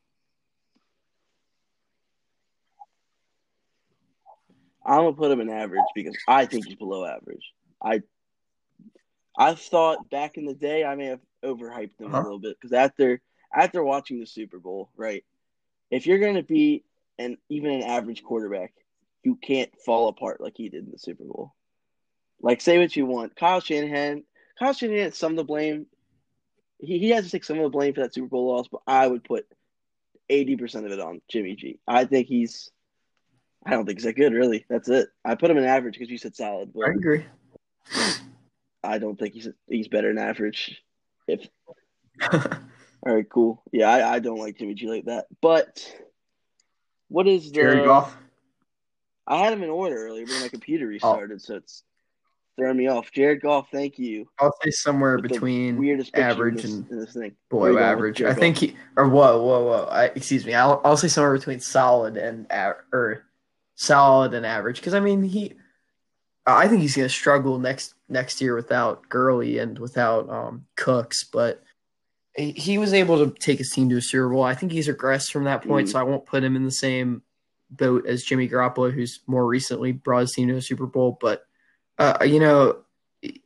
I'm 4.88 5.00
gonna 5.04 5.12
put 5.12 5.30
him 5.30 5.40
in 5.40 5.50
average 5.50 5.84
because 5.94 6.16
I 6.26 6.46
think 6.46 6.66
he's 6.66 6.76
below 6.76 7.04
average. 7.04 7.52
I 7.82 8.02
I 9.36 9.54
thought 9.54 10.08
back 10.10 10.36
in 10.36 10.46
the 10.46 10.54
day 10.54 10.84
I 10.84 10.94
may 10.96 11.06
have 11.06 11.20
overhyped 11.44 12.00
him 12.00 12.06
Uh-huh. 12.08 12.20
a 12.20 12.22
little 12.22 12.38
bit 12.40 12.56
because 12.58 12.72
after 12.72 13.20
after 13.54 13.82
watching 13.84 14.18
the 14.20 14.26
Super 14.26 14.58
Bowl, 14.58 14.90
right? 14.96 15.24
If 15.90 16.06
you're 16.06 16.18
gonna 16.18 16.42
be 16.42 16.84
an 17.18 17.36
even 17.48 17.70
an 17.72 17.82
average 17.82 18.22
quarterback, 18.22 18.72
you 19.22 19.36
can't 19.36 19.70
fall 19.84 20.08
apart 20.08 20.40
like 20.40 20.54
he 20.56 20.68
did 20.68 20.84
in 20.86 20.90
the 20.90 20.98
Super 20.98 21.24
Bowl. 21.24 21.54
Like 22.40 22.60
say 22.60 22.78
what 22.78 22.96
you 22.96 23.04
want, 23.06 23.36
Kyle 23.36 23.60
Shanahan. 23.60 24.24
Kyle 24.58 24.72
Shanahan 24.72 25.04
has 25.04 25.16
some 25.18 25.32
of 25.32 25.36
the 25.36 25.44
blame. 25.44 25.86
He 26.78 26.98
he 26.98 27.10
has 27.10 27.24
to 27.24 27.30
take 27.30 27.44
some 27.44 27.58
of 27.58 27.64
the 27.64 27.70
blame 27.70 27.94
for 27.94 28.00
that 28.00 28.14
Super 28.14 28.28
Bowl 28.28 28.48
loss, 28.54 28.68
but 28.68 28.80
I 28.86 29.06
would 29.06 29.24
put 29.24 29.46
eighty 30.30 30.56
percent 30.56 30.86
of 30.86 30.92
it 30.92 31.00
on 31.00 31.20
Jimmy 31.28 31.56
G. 31.56 31.78
I 31.86 32.04
think 32.06 32.26
he's. 32.26 32.70
I 33.66 33.70
don't 33.70 33.84
think 33.86 33.98
he's 33.98 34.04
that 34.04 34.14
good, 34.14 34.32
really. 34.32 34.64
That's 34.68 34.88
it. 34.88 35.08
I 35.24 35.34
put 35.34 35.50
him 35.50 35.58
in 35.58 35.64
average 35.64 35.94
because 35.94 36.10
you 36.10 36.18
said 36.18 36.34
solid, 36.36 36.72
but 36.74 36.86
I 36.88 36.90
agree. 36.90 37.24
I 38.82 38.98
don't 38.98 39.18
think 39.18 39.34
he's 39.34 39.48
he's 39.66 39.88
better 39.88 40.08
than 40.08 40.18
average. 40.22 40.82
If 41.26 41.46
all 42.32 42.40
right, 43.04 43.28
cool. 43.28 43.62
Yeah, 43.72 43.90
I, 43.90 44.14
I 44.14 44.18
don't 44.20 44.38
like 44.38 44.58
Jimmy 44.58 44.74
G 44.74 44.88
like 44.88 45.04
that. 45.06 45.26
But 45.42 45.92
what 47.08 47.26
is 47.26 47.50
the? 47.50 47.54
Jared 47.54 47.84
Goff. 47.84 48.16
I 49.26 49.38
had 49.38 49.52
him 49.52 49.62
in 49.62 49.70
order 49.70 49.96
earlier, 50.06 50.24
but 50.26 50.40
my 50.40 50.46
Oh. 50.46 50.48
computer 50.48 50.86
restarted, 50.86 51.42
so 51.42 51.56
it's 51.56 51.82
throwing 52.56 52.78
me 52.78 52.86
off. 52.88 53.12
Jared 53.12 53.42
Goff, 53.42 53.68
thank 53.70 53.98
you. 53.98 54.26
I'll 54.40 54.54
say 54.62 54.70
somewhere 54.70 55.18
between 55.18 55.76
weirdest 55.76 56.16
average 56.16 56.62
this, 56.62 56.72
and 56.72 56.88
this 56.88 57.12
thing. 57.12 57.36
below 57.50 57.62
Where 57.62 57.70
you 57.72 57.76
going 57.78 57.84
with 57.88 57.92
average. 57.92 58.22
I 58.22 58.32
think 58.32 58.56
he 58.56 58.76
or 58.96 59.08
whoa, 59.08 59.42
whoa, 59.42 59.64
whoa. 59.64 59.84
I, 59.90 60.04
excuse 60.06 60.46
me. 60.46 60.54
I'll 60.54 60.80
I'll 60.84 60.96
say 60.96 61.08
somewhere 61.08 61.34
between 61.36 61.60
solid 61.60 62.16
and 62.16 62.46
or 62.92 63.24
solid 63.78 64.34
and 64.34 64.44
average 64.44 64.76
because 64.76 64.92
I 64.94 65.00
mean 65.00 65.22
he. 65.22 65.54
I 66.46 66.66
think 66.66 66.80
he's 66.80 66.96
going 66.96 67.06
to 67.06 67.14
struggle 67.14 67.58
next 67.58 67.94
next 68.08 68.40
year 68.40 68.54
without 68.54 69.06
Gurley 69.10 69.58
and 69.58 69.78
without 69.78 70.28
um, 70.30 70.64
Cooks, 70.76 71.24
but 71.24 71.62
he, 72.34 72.52
he 72.52 72.78
was 72.78 72.94
able 72.94 73.18
to 73.18 73.38
take 73.38 73.58
his 73.58 73.70
team 73.70 73.90
to 73.90 73.98
a 73.98 74.00
Super 74.00 74.30
Bowl. 74.30 74.44
I 74.44 74.54
think 74.54 74.72
he's 74.72 74.88
regressed 74.88 75.30
from 75.30 75.44
that 75.44 75.62
point, 75.62 75.88
Mhm. 75.88 75.92
so 75.92 75.98
I 75.98 76.04
won't 76.04 76.24
put 76.24 76.42
him 76.42 76.56
in 76.56 76.64
the 76.64 76.70
same 76.70 77.20
boat 77.70 78.06
as 78.06 78.22
Jimmy 78.22 78.48
Garoppolo, 78.48 78.90
who's 78.90 79.20
more 79.26 79.46
recently 79.46 79.92
brought 79.92 80.20
his 80.20 80.32
team 80.32 80.48
to 80.48 80.56
a 80.56 80.62
Super 80.62 80.86
Bowl. 80.86 81.18
But 81.20 81.42
uh, 81.98 82.24
you 82.24 82.40
know, 82.40 82.78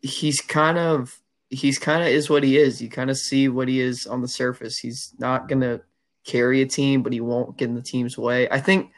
he's 0.00 0.40
kind 0.40 0.78
of 0.78 1.18
he's 1.50 1.78
kind 1.80 2.02
of 2.02 2.08
is 2.08 2.30
what 2.30 2.44
he 2.44 2.56
is. 2.56 2.80
You 2.80 2.88
kind 2.88 3.10
of 3.10 3.18
see 3.18 3.48
what 3.48 3.66
he 3.66 3.80
is 3.80 4.06
on 4.06 4.22
the 4.22 4.28
surface. 4.28 4.78
He's 4.78 5.12
not 5.18 5.48
gonna 5.48 5.80
carry 6.24 6.62
a 6.62 6.66
team, 6.66 7.02
but 7.02 7.12
he 7.12 7.20
won't 7.20 7.56
get 7.58 7.68
in 7.68 7.74
the 7.74 7.82
team's 7.82 8.16
way. 8.16 8.48
I 8.48 8.60
think 8.60 8.92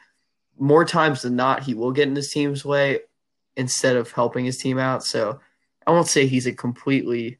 more 0.57 0.85
times 0.85 1.21
than 1.21 1.35
not, 1.35 1.63
he 1.63 1.73
will 1.73 1.91
get 1.91 2.07
in 2.07 2.15
his 2.15 2.31
team's 2.31 2.63
way 2.63 2.99
instead 3.57 3.95
of 3.95 4.11
helping 4.11 4.45
his 4.45 4.57
team 4.57 4.77
out. 4.77 5.03
So 5.03 5.39
I 5.85 5.91
won't 5.91 6.07
say 6.07 6.27
he's 6.27 6.47
a 6.47 6.53
completely 6.53 7.39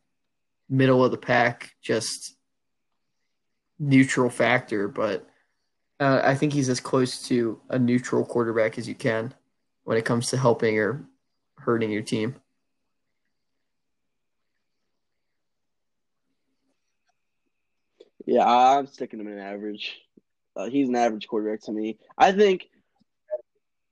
middle 0.70 1.04
of 1.04 1.12
the 1.12 1.18
pack, 1.18 1.76
just 1.82 2.36
neutral 3.80 4.30
factor, 4.30 4.88
but 4.88 5.28
uh, 6.00 6.22
I 6.24 6.36
think 6.36 6.54
he's 6.54 6.70
as 6.70 6.80
close 6.80 7.22
to 7.28 7.60
a 7.70 7.80
neutral 7.80 8.26
quarterback 8.26 8.78
as 8.78 8.88
you 8.88 8.96
can 8.96 9.34
when 9.84 9.98
it 9.98 10.06
comes 10.06 10.30
to 10.30 10.38
helping 10.38 10.78
or 10.80 11.06
hurting 11.58 11.92
your 11.92 12.02
team. 12.02 12.36
Yeah, 18.26 18.46
I'm 18.46 18.88
sticking 18.88 19.20
him 19.20 19.28
in 19.28 19.38
average. 19.38 20.02
Uh, 20.56 20.66
he's 20.66 20.90
an 20.90 20.96
average 20.96 21.28
quarterback 21.28 21.62
to 21.64 21.72
me. 21.72 22.00
I 22.18 22.32
think 22.32 22.68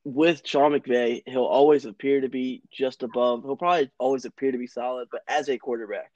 with 0.06 0.42
Sean 0.46 0.74
McVay, 0.74 1.24
he'll 1.26 1.46
always 1.46 1.86
appear 1.86 2.22
to 2.22 2.30
be 2.30 2.62
just 2.72 3.04
above. 3.04 3.44
He'll 3.44 3.56
probably 3.56 3.90
always 3.98 4.26
appear 4.26 4.52
to 4.52 4.58
be 4.58 4.68
solid, 4.68 5.08
but 5.12 5.22
as 5.28 5.50
a 5.50 5.58
quarterback, 5.58 6.12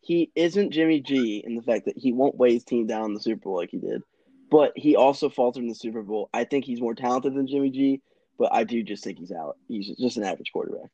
he 0.00 0.30
isn't 0.34 0.70
Jimmy 0.70 1.00
G 1.00 1.42
in 1.44 1.54
the 1.54 1.62
fact 1.62 1.86
that 1.86 1.98
he 1.98 2.12
won't 2.12 2.36
weigh 2.36 2.54
his 2.54 2.64
team 2.64 2.86
down 2.86 3.06
in 3.06 3.14
the 3.14 3.20
Super 3.20 3.42
Bowl 3.42 3.56
like 3.56 3.70
he 3.70 3.78
did. 3.78 4.02
But 4.50 4.72
he 4.76 4.96
also 4.96 5.28
faltered 5.28 5.62
in 5.62 5.68
the 5.68 5.74
Super 5.74 6.02
Bowl. 6.02 6.30
I 6.32 6.44
think 6.44 6.64
he's 6.64 6.80
more 6.80 6.94
talented 6.94 7.34
than 7.34 7.46
Jimmy 7.46 7.70
G, 7.70 8.00
but 8.38 8.52
I 8.52 8.64
do 8.64 8.82
just 8.82 9.04
think 9.04 9.18
he's 9.18 9.32
out. 9.32 9.58
He's 9.66 9.94
just 9.96 10.16
an 10.16 10.24
average 10.24 10.52
quarterback. 10.52 10.90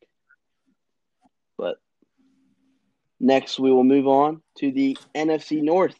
But 1.56 1.76
next, 3.20 3.60
we 3.60 3.70
will 3.70 3.84
move 3.84 4.08
on 4.08 4.42
to 4.58 4.72
the 4.72 4.98
NFC 5.14 5.62
North. 5.62 5.94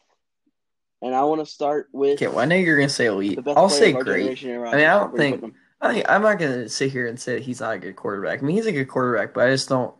And 1.01 1.15
I 1.15 1.23
want 1.23 1.39
to 1.39 1.45
start 1.45 1.87
with 1.93 2.13
Okay, 2.13 2.27
well, 2.27 2.39
I 2.39 2.45
know 2.45 2.55
you're 2.55 2.77
gonna 2.77 2.89
say 2.89 3.05
elite. 3.05 3.39
I'll 3.47 3.69
say 3.69 3.93
great. 3.93 4.43
I 4.43 4.47
mean, 4.47 4.65
I 4.65 4.97
don't 4.97 5.15
think-? 5.15 5.53
I 5.85 6.03
I'm 6.07 6.21
not 6.21 6.39
gonna 6.39 6.69
sit 6.69 6.91
here 6.91 7.07
and 7.07 7.19
say 7.19 7.39
he's 7.41 7.59
not 7.61 7.75
a 7.75 7.79
good 7.79 7.95
quarterback. 7.95 8.39
I 8.39 8.45
mean, 8.45 8.55
he's 8.55 8.65
a 8.65 8.71
good 8.71 8.87
quarterback, 8.87 9.33
but 9.33 9.47
I 9.47 9.51
just 9.51 9.69
don't. 9.69 9.93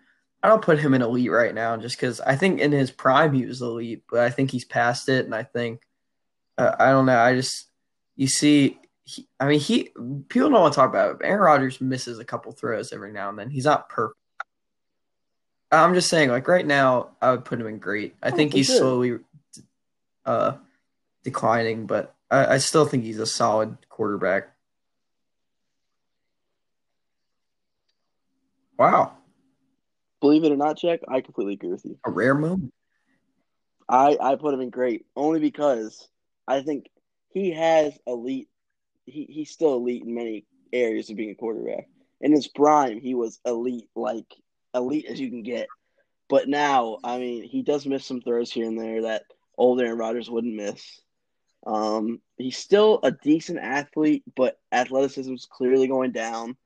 I 0.43 0.47
don't 0.47 0.61
put 0.61 0.77
him 0.77 0.93
in 0.93 1.01
elite 1.01 1.31
right 1.31 1.55
now, 1.55 1.75
just 1.77 1.97
because 1.97 2.21
I 2.21 2.35
think 2.35 2.59
in 2.59 2.71
his 2.71 2.91
prime 2.91 3.33
he 3.33 3.45
was 3.45 3.61
elite, 3.61 4.03
but 4.09 4.19
I 4.19 4.29
think 4.29 4.51
he's 4.51 4.65
past 4.65 5.09
it, 5.09 5.25
and 5.25 5.33
I 5.33 5.43
think 5.43 5.81
uh, 6.57 6.75
I 6.79 6.91
don't 6.91 7.05
know. 7.07 7.17
I 7.17 7.33
just 7.35 7.67
you 8.15 8.27
see, 8.27 8.79
he, 9.05 9.27
I 9.39 9.47
mean, 9.47 9.59
he 9.59 9.89
people 10.29 10.49
don't 10.49 10.61
want 10.61 10.73
to 10.73 10.75
talk 10.75 10.89
about 10.89 11.15
it. 11.15 11.25
Aaron 11.25 11.41
Rodgers 11.41 11.81
misses 11.81 12.19
a 12.19 12.25
couple 12.25 12.51
throws 12.51 12.93
every 12.93 13.11
now 13.11 13.29
and 13.29 13.39
then. 13.39 13.49
He's 13.49 13.65
not 13.65 13.89
perfect. 13.89 14.19
I'm 15.71 15.93
just 15.93 16.09
saying, 16.09 16.29
like 16.29 16.47
right 16.47 16.65
now, 16.65 17.09
I 17.21 17.31
would 17.31 17.43
put 17.43 17.59
him 17.59 17.67
in 17.67 17.79
great. 17.79 18.15
I 18.21 18.29
Oh, 18.29 18.35
think 18.35 18.53
he's 18.53 18.67
slowly 18.67 19.17
uh, 20.25 20.53
declining, 21.23 21.85
but 21.87 22.15
I, 22.31 22.53
I 22.53 22.57
still 22.59 22.85
think 22.85 23.03
he's 23.03 23.19
a 23.19 23.25
solid 23.25 23.77
quarterback. 23.89 24.54
Wow, 28.77 29.13
Believe 30.21 30.43
it 30.43 30.51
or 30.51 30.57
not, 30.57 30.77
Check, 30.77 31.01
I 31.07 31.21
completely 31.21 31.53
agree 31.53 31.69
with 31.69 31.85
you. 31.85 31.97
a 32.05 32.09
rare 32.09 32.33
moment. 32.35 32.73
I, 33.87 34.17
I 34.19 34.35
put 34.35 34.53
him 34.53 34.61
in 34.61 34.69
great 34.71 35.05
only 35.15 35.39
because 35.39 36.07
I 36.47 36.61
think 36.61 36.87
he 37.29 37.51
has 37.51 37.97
elite. 38.07 38.49
He, 39.05 39.25
he's 39.29 39.51
still 39.51 39.75
elite 39.75 40.03
in 40.03 40.15
many 40.15 40.45
areas 40.73 41.09
of 41.09 41.17
being 41.17 41.29
a 41.31 41.35
quarterback. 41.35 41.87
In 42.21 42.31
his 42.31 42.47
prime, 42.47 42.99
he 42.99 43.13
was 43.13 43.39
elite, 43.45 43.89
like 43.95 44.25
elite 44.73 45.05
as 45.07 45.19
you 45.19 45.29
can 45.29 45.43
get. 45.43 45.67
But 46.27 46.47
now, 46.49 46.97
I 47.03 47.19
mean, 47.19 47.43
he 47.43 47.61
does 47.61 47.85
miss 47.85 48.03
some 48.05 48.21
throws 48.21 48.51
here 48.51 48.65
and 48.65 48.79
there 48.79 49.03
that 49.03 49.23
old 49.57 49.79
Aaron 49.79 49.99
Rodgers 49.99 50.29
wouldn't 50.29 50.55
miss. 50.55 50.83
Um, 51.67 52.19
he's 52.37 52.57
still 52.57 52.99
a 53.03 53.11
decent 53.11 53.59
athlete, 53.59 54.23
but 54.35 54.57
athleticism 54.71 55.33
is 55.33 55.47
clearly 55.49 55.87
going 55.87 56.11
down. 56.11 56.57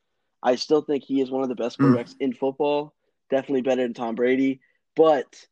I 0.42 0.56
still 0.56 0.82
think 0.82 1.04
he 1.04 1.22
is 1.22 1.32
one 1.32 1.44
of 1.44 1.50
the 1.50 1.56
best 1.56 1.78
Mm. 1.80 1.94
quarterbacks 1.94 2.16
in 2.20 2.34
football. 2.34 2.94
Definitely 3.30 3.62
better 3.62 3.84
than 3.84 3.94
Tom 3.94 4.16
Brady. 4.16 4.62
But 4.96 5.46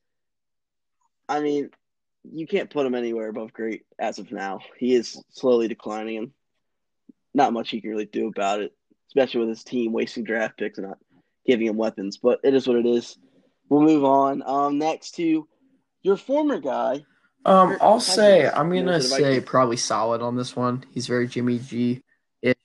I 1.29 1.41
mean, 1.41 1.69
you 2.23 2.47
can't 2.47 2.69
put 2.69 2.85
him 2.85 2.95
anywhere 2.95 3.29
above 3.29 3.53
great 3.53 3.85
as 3.99 4.19
of 4.19 4.31
now. 4.31 4.59
He 4.77 4.95
is 4.95 5.21
slowly 5.29 5.67
declining, 5.67 6.17
and 6.17 6.31
not 7.33 7.53
much 7.53 7.69
he 7.69 7.81
can 7.81 7.89
really 7.89 8.05
do 8.05 8.27
about 8.27 8.61
it, 8.61 8.73
especially 9.09 9.41
with 9.41 9.49
his 9.49 9.63
team 9.63 9.91
wasting 9.91 10.23
draft 10.23 10.57
picks 10.57 10.77
and 10.77 10.87
not 10.87 10.99
giving 11.45 11.67
him 11.67 11.77
weapons. 11.77 12.17
But 12.17 12.39
it 12.43 12.53
is 12.53 12.67
what 12.67 12.77
it 12.77 12.85
is. 12.85 13.17
We'll 13.69 13.81
move 13.81 14.05
on. 14.05 14.41
Um, 14.45 14.77
next 14.77 15.11
to 15.15 15.47
your 16.01 16.17
former 16.17 16.59
guy. 16.59 17.05
Um, 17.45 17.77
I'll 17.79 17.99
say 17.99 18.49
I'm 18.49 18.73
gonna 18.73 19.01
say 19.01 19.39
probably 19.41 19.77
solid 19.77 20.21
on 20.21 20.35
this 20.35 20.55
one. 20.55 20.85
He's 20.93 21.07
very 21.07 21.27
Jimmy 21.27 21.59
G. 21.59 22.01
The 22.41 22.55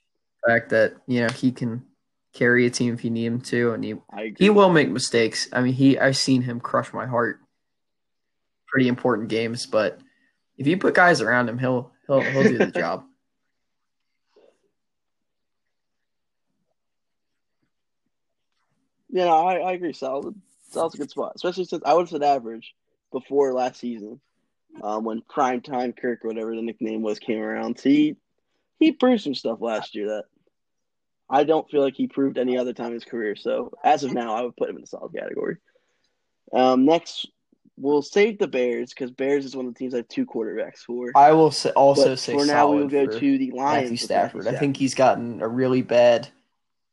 fact 0.46 0.70
that 0.70 0.94
you 1.06 1.20
know 1.20 1.28
he 1.28 1.52
can 1.52 1.84
carry 2.32 2.66
a 2.66 2.70
team 2.70 2.94
if 2.94 3.04
you 3.04 3.10
need 3.10 3.26
him 3.26 3.40
to, 3.42 3.72
and 3.72 3.84
he 3.84 3.94
I 4.10 4.34
he 4.38 4.50
will 4.50 4.70
make 4.70 4.90
mistakes. 4.90 5.48
I 5.52 5.60
mean, 5.60 5.74
he 5.74 5.98
I've 5.98 6.16
seen 6.16 6.42
him 6.42 6.60
crush 6.60 6.92
my 6.92 7.06
heart. 7.06 7.40
Pretty 8.68 8.88
important 8.88 9.28
games, 9.28 9.66
but 9.66 10.00
if 10.56 10.66
you 10.66 10.78
put 10.78 10.94
guys 10.94 11.20
around 11.20 11.48
him, 11.48 11.58
he'll 11.58 11.92
he'll 12.06 12.20
he'll 12.20 12.42
do 12.42 12.58
the 12.58 12.66
job. 12.70 13.04
Yeah, 19.10 19.26
no, 19.26 19.46
I, 19.46 19.56
I 19.56 19.72
agree. 19.72 19.92
Solid. 19.92 20.34
Solid's 20.70 20.94
a 20.94 20.98
good 20.98 21.10
spot, 21.10 21.32
especially 21.36 21.66
since 21.66 21.82
I 21.84 21.92
would 21.92 22.02
have 22.02 22.08
said 22.08 22.22
average 22.22 22.74
before 23.12 23.52
last 23.52 23.78
season, 23.78 24.20
um, 24.82 25.04
when 25.04 25.20
prime 25.28 25.60
time 25.60 25.92
Kirk, 25.92 26.24
whatever 26.24 26.56
the 26.56 26.62
nickname 26.62 27.02
was, 27.02 27.18
came 27.18 27.38
around. 27.38 27.78
He 27.78 28.16
he 28.78 28.92
proved 28.92 29.22
some 29.22 29.34
stuff 29.34 29.60
last 29.60 29.94
year 29.94 30.08
that 30.08 30.24
I 31.30 31.44
don't 31.44 31.68
feel 31.70 31.80
like 31.80 31.94
he 31.94 32.06
proved 32.06 32.38
any 32.38 32.58
other 32.58 32.72
time 32.72 32.88
in 32.88 32.94
his 32.94 33.04
career. 33.04 33.36
So 33.36 33.72
as 33.82 34.04
of 34.04 34.12
now, 34.12 34.34
I 34.34 34.42
would 34.42 34.56
put 34.56 34.68
him 34.68 34.76
in 34.76 34.82
the 34.82 34.86
solid 34.86 35.14
category. 35.14 35.56
Um, 36.52 36.84
next, 36.84 37.28
we'll 37.76 38.02
save 38.02 38.38
the 38.38 38.48
Bears 38.48 38.90
because 38.90 39.10
Bears 39.10 39.44
is 39.44 39.56
one 39.56 39.66
of 39.66 39.74
the 39.74 39.78
teams 39.78 39.94
I 39.94 39.98
have 39.98 40.08
two 40.08 40.26
quarterbacks 40.26 40.78
for. 40.78 41.10
I 41.14 41.32
will 41.32 41.50
say, 41.50 41.70
also 41.70 42.10
But 42.10 42.18
say 42.18 42.34
for 42.34 42.44
now, 42.44 42.70
we 42.70 42.80
will 42.80 42.88
go 42.88 43.06
to 43.06 43.38
the 43.38 43.50
Lions. 43.52 43.84
Matthew 43.84 43.96
Stafford. 43.96 44.44
Matthew 44.44 44.56
I 44.56 44.60
think 44.60 44.76
he's 44.76 44.94
gotten 44.94 45.40
a 45.40 45.48
really 45.48 45.82
bad 45.82 46.28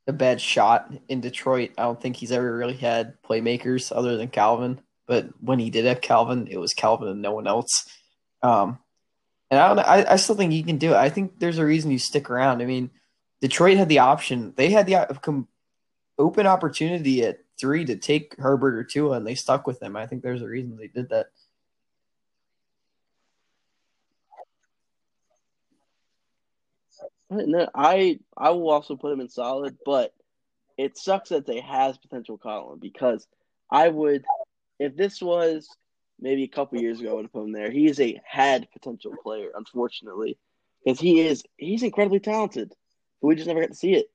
a 0.08 0.14
bad 0.14 0.42
shot 0.42 0.92
in 1.08 1.22
Detroit. 1.22 1.72
I 1.78 1.84
don't 1.84 2.02
think 2.02 2.16
he's 2.16 2.32
ever 2.32 2.58
really 2.58 2.76
had 2.76 3.22
playmakers 3.22 3.96
other 3.96 4.18
than 4.18 4.30
Calvin. 4.30 4.82
But 5.06 5.30
when 5.42 5.60
he 5.60 5.70
did 5.70 5.86
have 5.86 6.02
Calvin, 6.02 6.48
it 6.48 6.58
was 6.58 6.74
Calvin 6.74 7.08
and 7.08 7.22
no 7.22 7.32
one 7.32 7.48
else. 7.48 7.88
Um, 8.42 8.80
and 9.52 9.60
I 9.60 9.68
don't 9.68 9.80
I, 9.80 10.14
I 10.14 10.16
still 10.18 10.36
think 10.36 10.52
he 10.52 10.64
can 10.64 10.78
do 10.78 10.92
it. 10.92 10.98
I 10.98 11.10
think 11.10 11.40
there's 11.40 11.58
a 11.58 11.66
reason 11.66 11.92
you 11.92 12.00
stick 12.00 12.30
around. 12.30 12.62
I 12.62 12.66
mean, 12.66 12.92
Detroit 13.42 13.78
had 13.78 13.90
the 13.90 14.00
option. 14.00 14.54
They 14.56 14.70
had 14.70 14.86
the 14.86 15.08
open 16.18 16.48
opportunity 16.48 17.24
at 17.24 17.40
three 17.60 17.86
to 17.86 17.96
take 17.96 18.36
Herbert 18.38 18.76
or 18.76 18.84
Tua, 18.84 19.18
and 19.18 19.28
they 19.28 19.36
stuck 19.36 19.66
with 19.66 19.82
him. 19.82 19.96
I 19.96 20.08
think 20.08 20.24
there's 20.24 20.42
a 20.42 20.48
reason 20.48 20.78
they 20.78 20.88
did 20.88 21.10
that. 21.10 21.28
I 27.76 28.20
I 28.36 28.50
will 28.50 28.70
also 28.72 28.96
put 28.96 29.14
him 29.14 29.22
in 29.22 29.30
solid, 29.30 29.78
but 29.86 30.14
it 30.78 30.98
sucks 30.98 31.30
that 31.30 31.46
they 31.46 31.60
has 31.60 31.98
potential 31.98 32.38
column 32.38 32.80
because 32.80 33.28
I 33.70 33.90
would 33.90 34.26
if 34.80 34.96
this 34.96 35.22
was 35.22 35.70
maybe 36.20 36.44
a 36.44 36.48
couple 36.48 36.82
years 36.82 37.00
ago 37.00 37.12
I 37.12 37.14
would 37.14 37.26
have 37.26 37.34
put 37.34 37.44
him 37.44 37.52
there. 37.52 37.70
He 37.70 37.88
is 37.88 38.00
a 38.00 38.20
had 38.26 38.68
potential 38.72 39.14
player, 39.22 39.52
unfortunately, 39.54 40.38
because 40.84 41.00
he 41.00 41.22
is 41.22 41.44
he's 41.58 41.84
incredibly 41.84 42.20
talented, 42.20 42.74
but 43.22 43.28
we 43.28 43.36
just 43.36 43.48
never 43.48 43.62
got 43.62 43.70
to 43.70 43.76
see 43.76 43.94
it. 43.94 44.10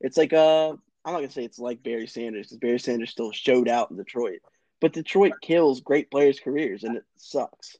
It's 0.00 0.16
like 0.16 0.32
uh 0.32 0.70
I'm 0.70 1.12
not 1.12 1.20
gonna 1.20 1.30
say 1.30 1.44
it's 1.44 1.58
like 1.58 1.82
Barry 1.82 2.06
Sanders 2.06 2.48
because 2.48 2.58
Barry 2.58 2.78
Sanders 2.78 3.10
still 3.10 3.32
showed 3.32 3.68
out 3.68 3.90
in 3.90 3.96
Detroit, 3.96 4.40
but 4.80 4.92
Detroit 4.92 5.34
kills 5.40 5.80
great 5.80 6.10
players' 6.10 6.40
careers, 6.40 6.84
and 6.84 6.96
it 6.96 7.04
sucks 7.16 7.76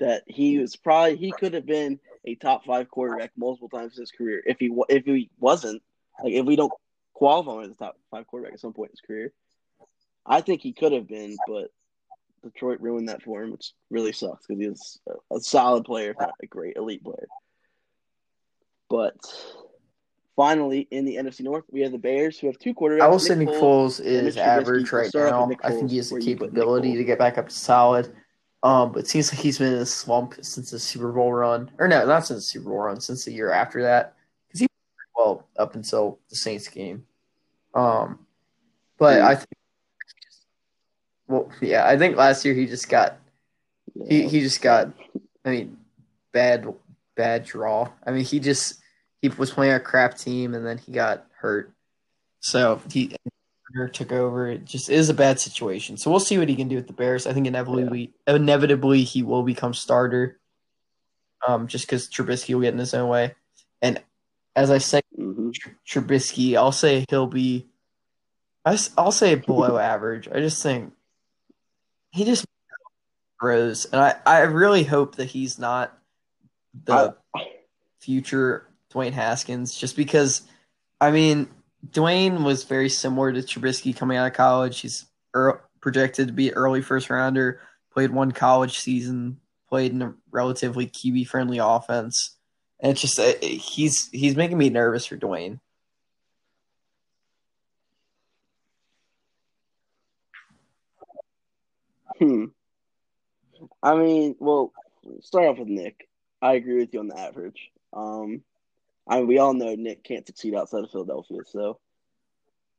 that 0.00 0.24
he 0.26 0.58
was 0.58 0.76
probably 0.76 1.16
he 1.16 1.32
could 1.32 1.54
have 1.54 1.66
been 1.66 1.98
a 2.24 2.34
top 2.34 2.64
five 2.64 2.88
quarterback 2.88 3.32
multiple 3.36 3.68
times 3.68 3.96
in 3.96 4.02
his 4.02 4.10
career 4.10 4.42
if 4.46 4.58
he 4.58 4.70
if 4.88 5.04
he 5.04 5.30
wasn't 5.38 5.82
like 6.22 6.32
if 6.32 6.44
we 6.44 6.56
don't 6.56 6.72
qualify 7.12 7.54
him 7.54 7.70
as 7.70 7.70
a 7.70 7.74
top 7.74 7.96
five 8.10 8.26
quarterback 8.26 8.54
at 8.54 8.60
some 8.60 8.72
point 8.72 8.90
in 8.90 8.94
his 8.94 9.00
career. 9.00 9.32
I 10.26 10.40
think 10.40 10.62
he 10.62 10.72
could 10.72 10.92
have 10.92 11.06
been, 11.06 11.36
but 11.46 11.70
Detroit 12.42 12.80
ruined 12.80 13.08
that 13.08 13.22
for 13.22 13.42
him, 13.42 13.50
which 13.50 13.72
really 13.90 14.12
sucks 14.12 14.46
because 14.46 14.60
he 14.60 14.68
was 14.68 15.00
a, 15.08 15.36
a 15.36 15.40
solid 15.40 15.84
player, 15.84 16.14
not 16.18 16.32
a 16.42 16.46
great 16.46 16.76
elite 16.76 17.04
player. 17.04 17.26
But 18.88 19.16
finally, 20.36 20.86
in 20.90 21.04
the 21.04 21.16
NFC 21.16 21.40
North, 21.40 21.64
we 21.70 21.80
have 21.80 21.92
the 21.92 21.98
Bears, 21.98 22.38
who 22.38 22.46
have 22.46 22.58
two 22.58 22.74
quarterbacks. 22.74 23.02
I 23.02 23.08
will 23.08 23.18
say 23.18 23.34
Nick 23.34 23.48
Foles 23.48 24.00
is 24.00 24.36
average 24.36 24.90
right 24.92 25.08
start 25.08 25.32
off 25.32 25.48
with 25.48 25.58
now. 25.62 25.68
I 25.68 25.72
think 25.72 25.90
he 25.90 25.96
has 25.98 26.08
the 26.08 26.14
where 26.14 26.22
you 26.22 26.36
put 26.36 26.52
Nick 26.52 26.62
capability 26.62 26.96
to 26.96 27.04
get 27.04 27.18
back 27.18 27.38
up 27.38 27.48
to 27.48 27.54
solid. 27.54 28.14
Um, 28.62 28.92
but 28.92 29.00
it 29.00 29.08
seems 29.08 29.30
like 29.30 29.40
he's 29.40 29.58
been 29.58 29.74
in 29.74 29.78
a 29.78 29.86
slump 29.86 30.36
since 30.40 30.70
the 30.70 30.78
Super 30.78 31.12
Bowl 31.12 31.32
run, 31.32 31.70
or 31.78 31.86
no, 31.86 32.06
not 32.06 32.26
since 32.26 32.40
the 32.40 32.48
Super 32.48 32.70
Bowl 32.70 32.78
run, 32.78 32.98
since 32.98 33.26
the 33.26 33.32
year 33.32 33.50
after 33.52 33.82
that, 33.82 34.14
because 34.48 34.60
he 34.60 34.66
well 35.14 35.46
up 35.58 35.74
until 35.74 36.18
the 36.30 36.36
Saints 36.36 36.66
game. 36.68 37.04
Um, 37.74 38.20
but 38.98 39.20
I 39.20 39.34
think, 39.34 39.48
well, 41.28 41.50
yeah, 41.60 41.86
I 41.86 41.98
think 41.98 42.16
last 42.16 42.44
year 42.44 42.54
he 42.54 42.66
just 42.66 42.88
got 42.88 43.18
he 44.08 44.26
he 44.28 44.40
just 44.40 44.62
got, 44.62 44.92
I 45.44 45.50
mean, 45.50 45.76
bad 46.32 46.66
bad 47.16 47.44
draw. 47.44 47.90
I 48.06 48.12
mean, 48.12 48.24
he 48.24 48.40
just 48.40 48.80
he 49.24 49.30
was 49.30 49.50
playing 49.50 49.72
a 49.72 49.80
crap 49.80 50.18
team 50.18 50.52
and 50.52 50.66
then 50.66 50.76
he 50.76 50.92
got 50.92 51.24
hurt, 51.38 51.72
so 52.40 52.82
he 52.90 53.16
took 53.94 54.12
over. 54.12 54.48
It 54.48 54.66
just 54.66 54.90
is 54.90 55.08
a 55.08 55.14
bad 55.14 55.40
situation. 55.40 55.96
So 55.96 56.10
we'll 56.10 56.20
see 56.20 56.36
what 56.36 56.50
he 56.50 56.54
can 56.54 56.68
do 56.68 56.76
with 56.76 56.88
the 56.88 56.92
Bears. 56.92 57.26
I 57.26 57.32
think 57.32 57.46
inevitably 57.46 58.12
inevitably 58.26 59.02
he 59.02 59.22
will 59.22 59.42
become 59.42 59.72
starter, 59.72 60.38
um, 61.48 61.68
just 61.68 61.86
because 61.86 62.06
Trubisky 62.06 62.52
will 62.52 62.60
get 62.60 62.74
in 62.74 62.78
his 62.78 62.92
own 62.92 63.08
way. 63.08 63.34
And 63.80 64.02
as 64.54 64.70
I 64.70 64.76
say, 64.76 65.00
Mhm. 65.18 65.54
Tr- 65.54 65.70
Trubisky, 65.86 66.54
I'll 66.54 66.70
say 66.70 67.06
he'll 67.08 67.26
be. 67.26 67.66
I, 68.66 68.78
will 68.98 69.10
say 69.10 69.36
below 69.36 69.78
average. 69.78 70.28
I 70.28 70.40
just 70.40 70.62
think 70.62 70.92
he 72.10 72.26
just 72.26 72.44
grows, 73.38 73.86
and 73.86 74.02
I, 74.02 74.16
I 74.26 74.40
really 74.40 74.84
hope 74.84 75.16
that 75.16 75.26
he's 75.26 75.58
not 75.58 75.98
the 76.84 77.16
future 78.00 78.68
Dwayne 78.94 79.12
Haskins, 79.12 79.74
just 79.74 79.96
because. 79.96 80.42
I 81.00 81.10
mean, 81.10 81.48
Dwayne 81.90 82.44
was 82.44 82.64
very 82.64 82.88
similar 82.88 83.32
to 83.32 83.40
Trubisky 83.40 83.94
coming 83.94 84.16
out 84.16 84.26
of 84.26 84.32
college. 84.32 84.80
He's 84.80 85.06
er, 85.34 85.62
projected 85.80 86.28
to 86.28 86.32
be 86.32 86.54
early 86.54 86.80
first 86.80 87.10
rounder. 87.10 87.60
Played 87.92 88.10
one 88.10 88.32
college 88.32 88.78
season. 88.78 89.38
Played 89.68 89.92
in 89.92 90.02
a 90.02 90.14
relatively 90.30 90.86
QB 90.86 91.26
friendly 91.26 91.58
offense. 91.58 92.36
And 92.80 92.92
it's 92.92 93.00
just 93.00 93.18
uh, 93.18 93.32
he's 93.40 94.08
he's 94.10 94.36
making 94.36 94.58
me 94.58 94.70
nervous 94.70 95.06
for 95.06 95.16
Dwayne. 95.16 95.60
Hmm. 102.18 102.46
I 103.82 103.94
mean, 103.96 104.36
well, 104.38 104.72
start 105.20 105.46
off 105.46 105.58
with 105.58 105.68
Nick. 105.68 106.08
I 106.40 106.54
agree 106.54 106.78
with 106.78 106.92
you 106.92 107.00
on 107.00 107.08
the 107.08 107.18
average. 107.18 107.70
Um, 107.92 108.42
I 109.06 109.18
mean, 109.18 109.26
we 109.26 109.38
all 109.38 109.54
know 109.54 109.74
Nick 109.74 110.02
can't 110.04 110.26
succeed 110.26 110.54
outside 110.54 110.84
of 110.84 110.90
Philadelphia, 110.90 111.40
so 111.46 111.78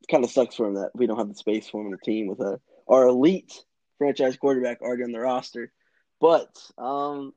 it 0.02 0.12
kind 0.12 0.24
of 0.24 0.32
sucks 0.32 0.56
for 0.56 0.68
him 0.68 0.76
that 0.76 0.92
we 0.96 1.08
don't 1.08 1.18
have 1.18 1.30
the 1.30 1.36
space 1.36 1.68
for 1.68 1.82
him 1.82 1.88
in 1.88 1.92
the 1.92 1.98
team 1.98 2.28
with 2.28 2.40
a, 2.40 2.60
our 2.88 3.08
elite 3.08 3.54
franchise 3.98 4.38
quarterback 4.38 4.82
already 4.82 5.04
on 5.04 5.12
the 5.12 5.20
roster. 5.20 5.72
But 6.20 6.58
um, 6.78 7.34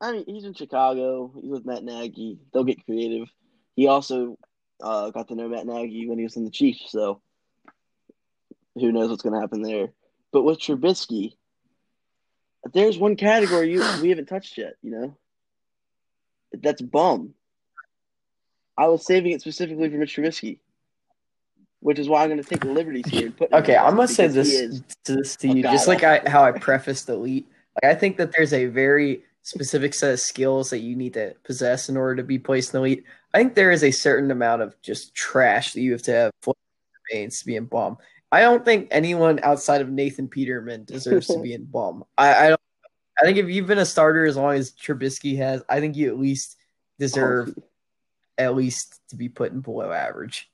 I 0.00 0.12
mean, 0.12 0.24
he's 0.26 0.44
in 0.44 0.54
Chicago. 0.54 1.32
He's 1.34 1.50
with 1.50 1.64
Matt 1.64 1.84
Nagy. 1.84 2.38
They'll 2.52 2.64
get 2.64 2.84
creative. 2.84 3.28
He 3.76 3.86
also 3.86 4.36
uh, 4.82 5.10
got 5.10 5.28
to 5.28 5.34
know 5.34 5.48
Matt 5.48 5.66
Nagy 5.66 6.08
when 6.08 6.18
he 6.18 6.24
was 6.24 6.36
in 6.36 6.44
the 6.44 6.50
Chiefs, 6.50 6.90
so 6.90 7.22
who 8.74 8.92
knows 8.92 9.10
what's 9.10 9.22
going 9.22 9.34
to 9.34 9.40
happen 9.40 9.62
there. 9.62 9.92
But 10.32 10.42
with 10.42 10.58
Trubisky, 10.58 11.34
there's 12.72 12.98
one 12.98 13.16
category 13.16 13.72
you 13.72 13.84
we 14.00 14.10
haven't 14.10 14.26
touched 14.26 14.58
yet. 14.58 14.74
You 14.82 14.90
know, 14.90 15.16
that's 16.52 16.82
bum. 16.82 17.34
I 18.76 18.86
was 18.86 19.04
saving 19.04 19.32
it 19.32 19.40
specifically 19.40 19.88
for 19.90 19.96
Mitch 19.96 20.16
Trubisky, 20.16 20.58
which 21.80 21.98
is 21.98 22.08
why 22.08 22.22
I'm 22.22 22.30
going 22.30 22.42
to 22.42 22.48
take 22.48 22.64
liberties 22.64 23.06
here 23.06 23.26
and 23.26 23.36
put. 23.36 23.52
Okay, 23.52 23.76
I'm 23.76 23.96
gonna 23.96 24.08
say 24.08 24.28
this 24.28 24.80
to 25.04 25.16
this 25.16 25.36
to 25.36 25.48
you, 25.48 25.62
just 25.62 25.88
like. 25.88 26.02
I 26.02 26.22
how 26.26 26.42
I 26.44 26.52
prefaced 26.52 27.08
elite. 27.08 27.48
Like 27.82 27.92
I 27.92 27.98
think 27.98 28.16
that 28.16 28.32
there's 28.36 28.52
a 28.52 28.66
very 28.66 29.24
specific 29.42 29.92
set 29.92 30.12
of 30.12 30.20
skills 30.20 30.70
that 30.70 30.78
you 30.78 30.96
need 30.96 31.14
to 31.14 31.34
possess 31.44 31.88
in 31.88 31.96
order 31.96 32.16
to 32.16 32.22
be 32.22 32.38
placed 32.38 32.72
in 32.72 32.80
the 32.80 32.86
elite. 32.86 33.04
I 33.34 33.38
think 33.38 33.54
there 33.54 33.72
is 33.72 33.82
a 33.82 33.90
certain 33.90 34.30
amount 34.30 34.62
of 34.62 34.80
just 34.82 35.14
trash 35.14 35.72
that 35.72 35.80
you 35.80 35.92
have 35.92 36.02
to 36.02 36.12
have 36.12 36.32
for 36.40 36.54
veins 37.10 37.40
to 37.40 37.46
be 37.46 37.56
in 37.56 37.66
bum. 37.66 37.98
I 38.30 38.40
don't 38.40 38.64
think 38.64 38.88
anyone 38.90 39.40
outside 39.42 39.80
of 39.80 39.90
Nathan 39.90 40.28
Peterman 40.28 40.84
deserves 40.84 41.26
to 41.26 41.40
be 41.40 41.52
in 41.52 41.64
bum. 41.72 42.04
I, 42.16 42.46
I 42.46 42.48
don't. 42.48 42.60
I 43.20 43.24
think 43.24 43.36
if 43.36 43.48
you've 43.48 43.66
been 43.66 43.78
a 43.78 43.86
starter 43.86 44.24
as 44.24 44.36
long 44.36 44.54
as 44.54 44.72
Trubisky 44.72 45.36
has, 45.36 45.62
I 45.68 45.80
think 45.80 45.96
you 45.96 46.08
at 46.08 46.18
least 46.18 46.56
deserve 46.98 47.54
at 48.38 48.54
least 48.54 49.00
to 49.10 49.16
be 49.16 49.28
putting 49.28 49.60
below 49.60 49.92
average. 49.92 50.48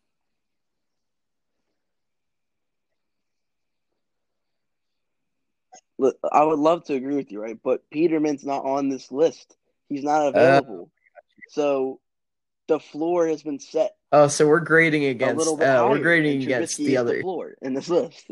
I 6.30 6.44
would 6.44 6.58
love 6.58 6.84
to 6.84 6.94
agree 6.94 7.16
with 7.16 7.32
you, 7.32 7.40
right? 7.40 7.58
But 7.62 7.82
Peterman's 7.90 8.44
not 8.44 8.64
on 8.64 8.88
this 8.88 9.10
list. 9.10 9.56
He's 9.88 10.04
not 10.04 10.26
uh, 10.26 10.28
available. 10.28 10.90
Uh, 11.16 11.20
so 11.48 12.00
the 12.68 12.78
floor 12.78 13.26
has 13.26 13.42
been 13.42 13.58
set. 13.58 13.96
Oh, 14.12 14.28
so 14.28 14.46
we're 14.46 14.60
grading 14.60 15.04
against. 15.06 15.46
Uh, 15.48 15.86
we're 15.90 15.98
grading 15.98 16.42
against 16.42 16.76
the 16.76 16.96
other 16.96 17.16
the 17.16 17.22
floor 17.22 17.56
in 17.60 17.74
this 17.74 17.88
list. 17.88 18.30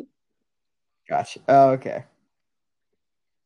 Gotcha. 1.08 1.40
Oh, 1.48 1.70
okay. 1.70 2.04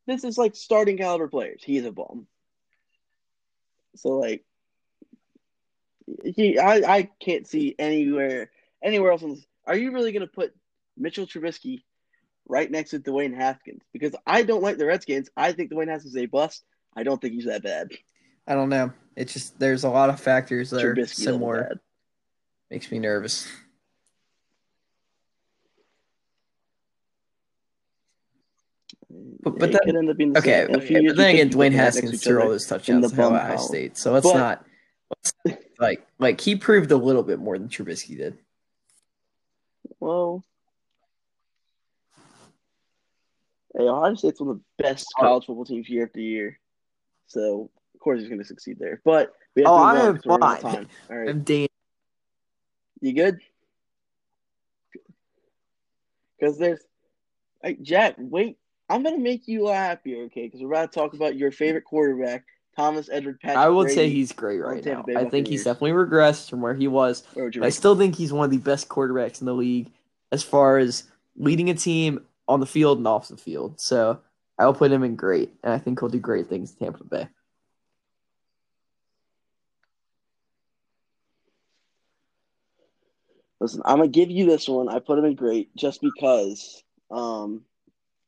This 0.07 0.25
is 0.25 0.37
like 0.37 0.55
starting 0.55 0.99
caliber 0.99 1.29
players. 1.29 1.63
He's 1.65 1.85
a 1.85 1.93
bum. 1.93 2.27
So 3.97 4.11
like, 4.11 4.45
he 6.25 6.59
I, 6.59 6.77
I 6.97 7.11
can't 7.21 7.47
see 7.47 7.75
anywhere 7.79 8.51
anywhere 8.83 9.13
else 9.13 9.23
on 9.23 9.31
this. 9.31 9.47
Are 9.67 9.77
you 9.77 9.93
really 9.93 10.13
gonna 10.13 10.27
put 10.27 10.55
Mitchell 10.97 11.27
Trubisky 11.27 11.83
right 12.49 12.71
next 12.71 12.91
to 12.91 12.99
Dwayne 12.99 13.35
Haskins? 13.35 13.83
Because 13.93 14.15
I 14.27 14.43
don't 14.43 14.63
like 14.63 14.79
the 14.79 14.87
Redskins. 14.87 15.31
I 15.37 15.53
think 15.53 15.71
Dwayne 15.71 15.89
Haskins 15.89 16.15
is 16.15 16.23
a 16.23 16.27
bust. 16.27 16.65
I 16.97 17.03
don't 17.03 17.21
think 17.21 17.35
he's 17.35 17.45
that 17.47 17.63
bad. 17.63 17.89
I 18.47 18.55
don't 18.55 18.69
know. 18.69 18.93
It's 19.17 19.33
just 19.33 19.59
there's 19.59 19.85
a 19.85 19.91
lot 19.91 20.11
of 20.11 20.21
factors 20.21 20.71
that 20.71 20.81
Trubisky 20.83 21.27
level 21.27 21.39
similar. 21.41 21.81
Makes 22.71 22.91
me 22.91 22.99
nervous. 22.99 23.49
But- 29.43 29.59
but 29.59 29.73
then- 29.73 29.81
could 29.85 29.97
end 29.97 30.11
up 30.11 30.17
being 30.17 30.33
the 30.33 30.39
Okay, 30.39 30.67
same. 30.67 30.75
In 30.75 30.77
okay. 30.77 31.07
But 31.07 31.17
then 31.17 31.31
again, 31.35 31.51
Dwayne 31.51 31.53
looking 31.57 31.79
at 31.79 31.85
next 31.85 31.95
to 31.97 32.03
Haskins 32.03 32.25
threw 32.25 32.43
all 32.43 32.49
those 32.49 32.67
touchdowns 32.67 33.11
the 33.11 33.17
to 33.17 33.23
Ohio 33.29 33.57
State, 33.57 33.97
so 33.97 34.13
let's 34.13 34.27
But- 34.27 34.37
not 34.37 34.65
like 35.81 36.07
like 36.19 36.41
he 36.41 36.55
proved 36.57 36.91
a 36.93 36.97
little 36.97 37.23
bit 37.23 37.39
more 37.39 37.59
than 37.59 37.69
Trubisky 37.69 38.17
did. 38.17 38.39
Well, 39.99 40.45
hey, 43.77 43.85
Ohio 43.85 44.15
State's 44.15 44.41
one 44.41 44.51
of 44.51 44.57
the 44.59 44.83
best 44.83 45.07
Oh. 45.19 45.23
college 45.23 45.47
football 45.47 45.65
teams 45.65 45.89
year 45.89 46.05
after 46.05 46.21
year. 46.21 46.61
So 47.27 47.71
of 47.95 48.01
course 48.01 48.21
he's 48.21 48.29
going 48.29 48.41
to 48.41 48.47
succeed 48.47 48.79
there. 48.79 49.01
But 49.05 49.33
we 49.57 49.63
have 49.63 49.73
Oh, 49.73 49.79
to 49.79 49.87
move 49.87 49.97
I 49.97 50.01
on 50.01 50.07
am 50.09 50.15
'cause 50.17 50.25
we're 50.27 50.33
running 50.39 50.49
out 50.49 50.65
of 50.65 50.73
fine. 50.73 50.89
All 51.11 51.17
right, 51.17 51.29
I'm 51.29 51.43
Dan. 51.43 51.69
you 53.01 53.15
good? 53.15 53.39
Because 56.39 56.59
there's, 56.59 56.81
hey, 57.63 57.77
Jack. 57.83 58.15
Wait, 58.19 58.59
I'm 58.89 59.03
going 59.03 59.17
to 59.17 59.23
make 59.23 59.47
you 59.47 59.65
laugh 59.65 59.99
here, 60.05 60.25
okay? 60.25 60.47
Because 60.47 60.63
we're 60.63 60.73
about 60.73 60.93
to 60.93 60.99
talk 60.99 61.15
about 61.15 61.37
your 61.37 61.51
favorite 61.51 61.85
quarterback, 61.85 62.45
Thomas 62.77 63.09
Edward 63.11 63.41
Patrick. 63.41 63.59
I 63.59 63.69
would 63.69 63.91
say 63.91 64.09
he's 64.09 64.33
great 64.33 64.61
right 64.61 64.85
now. 64.85 65.05
I 65.17 65.25
think 65.25 65.49
he's 65.49 65.65
Buccaneers. 65.65 65.65
definitely 65.65 65.91
regressed 65.93 66.51
from 66.51 66.61
where 66.61 66.75
he 66.75 66.89
was. 66.89 67.25
Where 67.35 67.45
would 67.47 67.55
you 67.55 67.61
But 67.61 67.67
I 67.67 67.71
still 67.71 67.97
think 67.97 68.17
he's 68.17 68.33
one 68.33 68.45
of 68.45 68.51
the 68.51 68.59
best 68.59 68.89
quarterbacks 68.89 69.41
in 69.41 69.47
the 69.47 69.55
league 69.55 69.91
as 70.33 70.43
far 70.43 70.79
as 70.79 71.05
leading 71.37 71.71
a 71.71 71.75
team 71.75 72.25
on 72.49 72.61
the 72.61 72.67
field 72.67 72.99
and 72.99 73.07
off 73.07 73.29
the 73.29 73.37
field. 73.37 73.81
So 73.81 74.21
I 74.59 74.67
will 74.67 74.75
put 74.75 74.93
him 74.93 75.03
in 75.03 75.17
great, 75.17 75.51
and 75.63 75.73
I 75.73 75.79
think 75.79 76.01
he'll 76.01 76.09
do 76.09 76.19
great 76.19 76.49
things 76.49 76.73
in 76.73 76.79
Tampa 76.79 77.05
Bay. 77.05 77.29
Listen, 83.61 83.83
I'm 83.85 83.99
gonna 83.99 84.09
give 84.09 84.31
you 84.31 84.47
this 84.47 84.69
one. 84.69 84.89
I 84.89 85.01
put 85.01 85.19
him 85.19 85.27
in 85.27 85.35
great 85.35 85.75
just 85.77 86.01
because 86.01 86.83
um, 87.11 87.63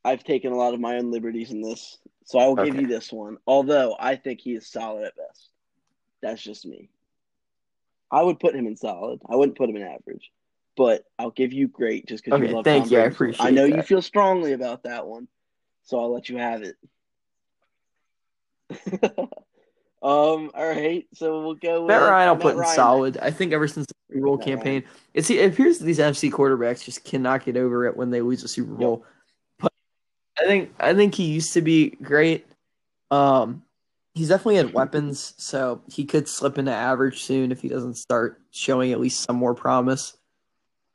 I've 0.05 0.23
taken 0.23 0.51
a 0.51 0.55
lot 0.55 0.73
of 0.73 0.79
my 0.79 0.97
own 0.97 1.11
liberties 1.11 1.51
in 1.51 1.61
this, 1.61 1.97
so 2.25 2.39
I 2.39 2.47
will 2.47 2.55
give 2.55 2.69
Okay. 2.73 2.81
you 2.81 2.87
this 2.87 3.11
one. 3.11 3.37
Although 3.45 3.95
I 3.99 4.15
think 4.15 4.39
he 4.41 4.53
is 4.53 4.67
solid 4.67 5.05
at 5.05 5.15
best. 5.15 5.49
That's 6.21 6.41
just 6.41 6.65
me. 6.65 6.89
I 8.11 8.21
would 8.21 8.39
put 8.39 8.55
him 8.55 8.67
in 8.67 8.77
solid. 8.77 9.19
I 9.29 9.35
wouldn't 9.35 9.57
put 9.57 9.69
him 9.69 9.75
in 9.75 9.81
average, 9.81 10.31
but 10.77 11.03
I'll 11.17 11.31
give 11.31 11.51
you 11.51 11.67
great 11.67 12.05
just 12.07 12.23
because 12.23 12.37
Okay, 12.37 12.47
you 12.49 12.55
love. 12.55 12.63
thank 12.63 12.85
Tom 12.85 12.91
you. 12.93 12.99
I 12.99 13.09
Brady 13.09 13.31
much. 13.31 13.39
I 13.41 13.49
appreciate 13.49 13.53
know 13.53 13.65
you 13.65 13.81
feel 13.81 14.01
strongly 14.01 14.53
about 14.53 14.83
that 14.83 15.07
one, 15.07 15.27
so 15.83 15.99
I'll 15.99 16.13
let 16.13 16.29
you 16.29 16.37
have 16.37 16.61
it. 16.63 16.75
um. 20.01 20.51
All 20.53 20.67
right. 20.67 21.07
So 21.13 21.41
we'll 21.41 21.55
go. 21.55 21.87
Matt 21.87 22.01
with 22.01 22.09
Ryan, 22.09 22.27
I'll 22.29 22.35
Matt 22.35 22.41
put 22.43 22.55
in 22.57 22.65
solid. 22.65 23.17
I 23.17 23.31
think 23.31 23.51
ever 23.51 23.67
since 23.67 23.87
the 23.87 23.93
Super 24.13 24.25
Bowl 24.25 24.37
Matt 24.37 24.45
campaign, 24.45 24.83
it's 25.13 25.29
it 25.29 25.51
appears 25.51 25.79
that 25.79 25.85
these 25.85 25.99
NFC 25.99 26.31
quarterbacks 26.31 26.83
just 26.83 27.03
cannot 27.03 27.43
get 27.45 27.57
over 27.57 27.85
it 27.85 27.97
when 27.97 28.09
they 28.11 28.21
lose 28.21 28.43
a 28.43 28.47
Super 28.47 28.73
Bowl. 28.73 28.97
But 28.97 29.07
I 30.43 30.47
think 30.47 30.73
I 30.79 30.93
think 30.93 31.15
he 31.15 31.25
used 31.25 31.53
to 31.53 31.61
be 31.61 31.91
great. 32.01 32.45
Um, 33.11 33.63
he's 34.13 34.29
definitely 34.29 34.57
had 34.57 34.73
weapons, 34.73 35.33
so 35.37 35.81
he 35.87 36.05
could 36.05 36.27
slip 36.27 36.57
into 36.57 36.71
average 36.71 37.23
soon 37.23 37.51
if 37.51 37.61
he 37.61 37.69
doesn't 37.69 37.95
start 37.95 38.41
showing 38.51 38.91
at 38.91 38.99
least 38.99 39.23
some 39.23 39.37
more 39.37 39.55
promise. 39.55 40.17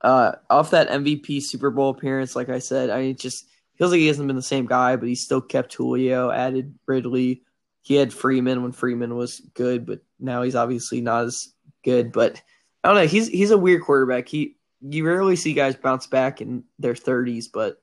Uh, 0.03 0.33
off 0.51 0.71
that 0.71 0.91
MVP 0.91 1.43
Super 1.43 1.71
Bowl 1.71 1.91
appearance, 1.91 2.37
like 2.37 2.49
I 2.49 2.59
said, 2.59 2.91
I 2.91 3.01
mean, 3.01 3.11
it 3.11 3.19
just 3.19 3.47
feels 3.77 3.91
like 3.91 4.01
he 4.01 4.07
hasn't 4.07 4.27
been 4.27 4.37
the 4.37 4.43
same 4.43 4.67
guy, 4.67 4.97
but 4.97 5.09
he 5.09 5.15
still 5.15 5.41
kept 5.41 5.75
Julio, 5.75 6.31
added 6.31 6.75
Ridley. 6.87 7.43
He 7.81 7.95
had 7.95 8.13
Freeman 8.13 8.63
when 8.63 8.73
Freeman 8.73 9.17
was 9.17 9.41
good, 9.55 9.87
but 9.87 10.01
now 10.21 10.43
he's 10.43 10.57
obviously 10.57 11.01
not 11.01 11.25
as 11.25 11.55
good. 11.85 12.13
But 12.13 12.43
I 12.85 12.89
don't 12.89 12.97
know. 12.97 13.07
He's 13.07 13.29
he's 13.29 13.51
a 13.51 13.59
weird 13.59 13.83
quarterback. 13.83 14.29
He 14.29 14.57
you 14.83 15.07
rarely 15.07 15.37
see 15.37 15.55
guys 15.55 15.75
bounce 15.75 16.07
back 16.07 16.41
in 16.41 16.65
their 16.79 16.95
thirties, 16.95 17.49
but 17.49 17.81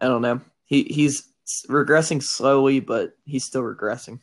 I 0.00 0.06
don't 0.06 0.22
know. 0.22 0.40
He 0.72 0.84
he's 0.84 1.28
regressing 1.68 2.22
slowly, 2.22 2.80
but 2.80 3.14
he's 3.26 3.44
still 3.44 3.60
regressing. 3.60 4.20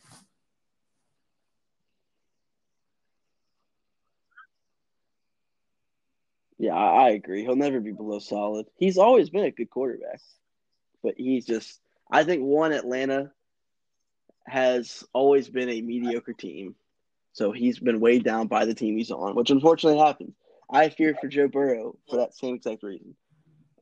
Yeah, 6.58 6.74
I, 6.74 7.10
agree. 7.10 7.44
He'll 7.44 7.54
never 7.54 7.78
be 7.78 7.92
below 7.92 8.18
solid. 8.18 8.66
He's 8.74 8.98
always 8.98 9.30
been 9.30 9.44
a 9.44 9.52
good 9.52 9.70
quarterback, 9.70 10.20
but 11.04 11.14
he's 11.16 11.46
just. 11.46 11.78
I 12.10 12.24
think 12.24 12.42
one 12.42 12.72
Atlanta 12.72 13.30
has 14.44 15.04
always 15.12 15.48
been 15.48 15.68
a 15.68 15.80
mediocre 15.80 16.32
team, 16.32 16.74
so 17.32 17.52
he's 17.52 17.78
been 17.78 18.00
weighed 18.00 18.24
down 18.24 18.48
by 18.48 18.64
the 18.64 18.74
team 18.74 18.96
he's 18.96 19.12
on, 19.12 19.36
which 19.36 19.50
unfortunately 19.50 20.00
happens. 20.00 20.34
I 20.68 20.88
fear 20.88 21.14
for 21.20 21.28
Joe 21.28 21.46
Burrow 21.46 21.96
for 22.08 22.16
that 22.16 22.34
same 22.34 22.56
exact 22.56 22.82
reason. 22.82 23.14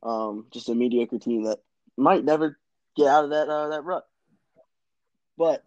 Um, 0.03 0.45
just 0.51 0.69
a 0.69 0.75
mediocre 0.75 1.17
team 1.17 1.45
that 1.45 1.61
might 1.97 2.23
never 2.23 2.58
get 2.95 3.07
out 3.07 3.25
of 3.25 3.29
that 3.31 3.49
uh, 3.49 3.69
that 3.69 3.83
rut. 3.83 4.05
But 5.37 5.63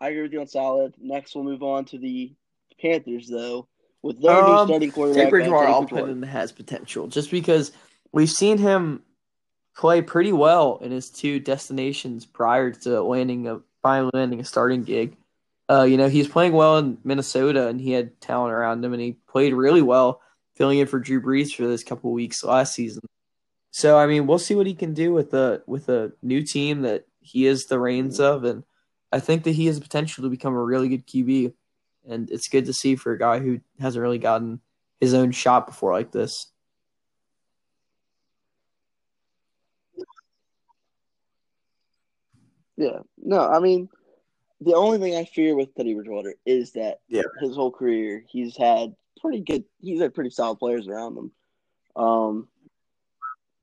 I 0.00 0.08
agree 0.08 0.22
with 0.22 0.32
you 0.32 0.40
on 0.40 0.46
solid. 0.46 0.94
Next, 1.00 1.34
we'll 1.34 1.44
move 1.44 1.62
on 1.62 1.84
to 1.86 1.98
the 1.98 2.32
Panthers, 2.80 3.28
though, 3.28 3.68
with 4.02 4.20
their 4.20 4.42
new 4.42 4.48
Um, 4.48 4.68
starting 4.68 4.92
quarterback. 4.92 5.30
Bridgewater, 5.30 5.66
I'll 5.68 5.84
put 5.84 6.08
in 6.08 6.22
has 6.22 6.52
potential 6.52 7.06
just 7.08 7.30
because 7.30 7.72
we've 8.12 8.30
seen 8.30 8.58
him 8.58 9.02
play 9.76 10.02
pretty 10.02 10.32
well 10.32 10.78
in 10.82 10.90
his 10.92 11.10
two 11.10 11.40
destinations 11.40 12.24
prior 12.24 12.70
to 12.70 13.02
landing 13.02 13.48
a 13.48 13.60
finally 13.82 14.10
landing 14.14 14.40
a 14.40 14.44
starting 14.44 14.84
gig. 14.84 15.16
Uh, 15.68 15.82
you 15.82 15.96
know, 15.96 16.08
he's 16.08 16.28
playing 16.28 16.52
well 16.52 16.78
in 16.78 16.98
Minnesota 17.04 17.68
and 17.68 17.80
he 17.80 17.92
had 17.92 18.20
talent 18.20 18.52
around 18.52 18.84
him 18.84 18.92
and 18.92 19.02
he 19.02 19.16
played 19.26 19.54
really 19.54 19.82
well 19.82 20.20
filling 20.56 20.78
in 20.78 20.86
for 20.86 21.00
Drew 21.00 21.20
Brees 21.20 21.54
for 21.54 21.66
this 21.66 21.82
couple 21.82 22.12
weeks 22.12 22.44
last 22.44 22.74
season. 22.74 23.02
So 23.76 23.98
I 23.98 24.06
mean, 24.06 24.28
we'll 24.28 24.38
see 24.38 24.54
what 24.54 24.68
he 24.68 24.74
can 24.74 24.94
do 24.94 25.12
with 25.12 25.34
a 25.34 25.60
with 25.66 25.88
a 25.88 26.12
new 26.22 26.42
team 26.42 26.82
that 26.82 27.06
he 27.20 27.44
is 27.48 27.64
the 27.64 27.80
reins 27.80 28.20
of, 28.20 28.44
and 28.44 28.62
I 29.10 29.18
think 29.18 29.42
that 29.42 29.50
he 29.56 29.66
has 29.66 29.80
potential 29.80 30.22
to 30.22 30.30
become 30.30 30.54
a 30.54 30.62
really 30.62 30.88
good 30.88 31.08
QB. 31.08 31.52
And 32.08 32.30
it's 32.30 32.46
good 32.46 32.66
to 32.66 32.72
see 32.72 32.94
for 32.94 33.10
a 33.10 33.18
guy 33.18 33.40
who 33.40 33.58
hasn't 33.80 34.00
really 34.00 34.20
gotten 34.20 34.60
his 35.00 35.12
own 35.12 35.32
shot 35.32 35.66
before 35.66 35.90
like 35.92 36.12
this. 36.12 36.52
Yeah. 42.76 43.00
No, 43.20 43.40
I 43.40 43.58
mean, 43.58 43.88
the 44.60 44.74
only 44.74 44.98
thing 44.98 45.16
I 45.16 45.24
fear 45.24 45.56
with 45.56 45.74
Teddy 45.74 45.94
Bridgewater 45.94 46.36
is 46.46 46.70
that 46.74 47.00
Yeah. 47.08 47.22
his 47.40 47.56
whole 47.56 47.72
career 47.72 48.24
he's 48.28 48.56
had 48.56 48.94
pretty 49.20 49.40
good. 49.40 49.64
He's 49.80 50.00
had 50.00 50.14
pretty 50.14 50.30
solid 50.30 50.60
players 50.60 50.86
around 50.86 51.16
him, 51.18 51.32
um, 51.96 52.48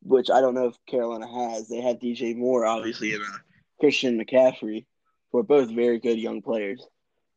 which 0.04 0.30
I 0.30 0.42
don't 0.42 0.56
know 0.56 0.68
if 0.68 0.86
Carolina 0.86 1.28
has. 1.28 1.68
They 1.68 1.82
have 1.82 2.00
DJ 2.00 2.36
Moore, 2.36 2.66
obviously, 2.66 3.14
and 3.14 3.24
uh, 3.24 3.38
Christian 3.80 4.20
McCaffrey, 4.20 4.86
who 5.32 5.40
are 5.40 5.44
both 5.44 5.70
very 5.70 6.00
good 6.00 6.20
young 6.20 6.42
players. 6.42 6.86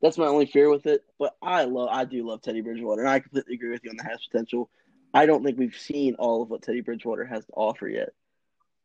That's 0.00 0.18
my 0.18 0.26
only 0.26 0.46
fear 0.46 0.68
with 0.68 0.86
it. 0.86 1.02
But 1.18 1.34
I 1.42 1.64
love, 1.64 1.88
I 1.90 2.04
do 2.04 2.26
love 2.26 2.42
Teddy 2.42 2.60
Bridgewater, 2.60 3.02
and 3.02 3.10
I 3.10 3.20
completely 3.20 3.54
agree 3.54 3.70
with 3.70 3.84
you 3.84 3.90
on 3.90 3.96
the 3.96 4.04
has 4.04 4.26
potential. 4.30 4.70
I 5.12 5.26
don't 5.26 5.44
think 5.44 5.58
we've 5.58 5.76
seen 5.76 6.16
all 6.16 6.42
of 6.42 6.50
what 6.50 6.62
Teddy 6.62 6.80
Bridgewater 6.80 7.24
has 7.24 7.44
to 7.46 7.52
offer 7.52 7.88
yet. 7.88 8.10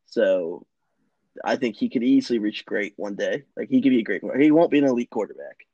So 0.06 0.66
I 1.44 1.56
think 1.56 1.76
he 1.76 1.90
could 1.90 2.04
easily 2.04 2.40
reach 2.40 2.66
great 2.66 2.94
one 2.98 3.16
day. 3.16 3.44
Like 3.58 3.70
he 3.70 3.82
could 3.82 3.90
be 3.90 4.00
a 4.00 4.04
great. 4.04 4.22
He 4.40 4.52
won't 4.52 4.72
be 4.72 4.80
an 4.80 4.86
elite 4.86 5.10
quarterback, 5.10 5.66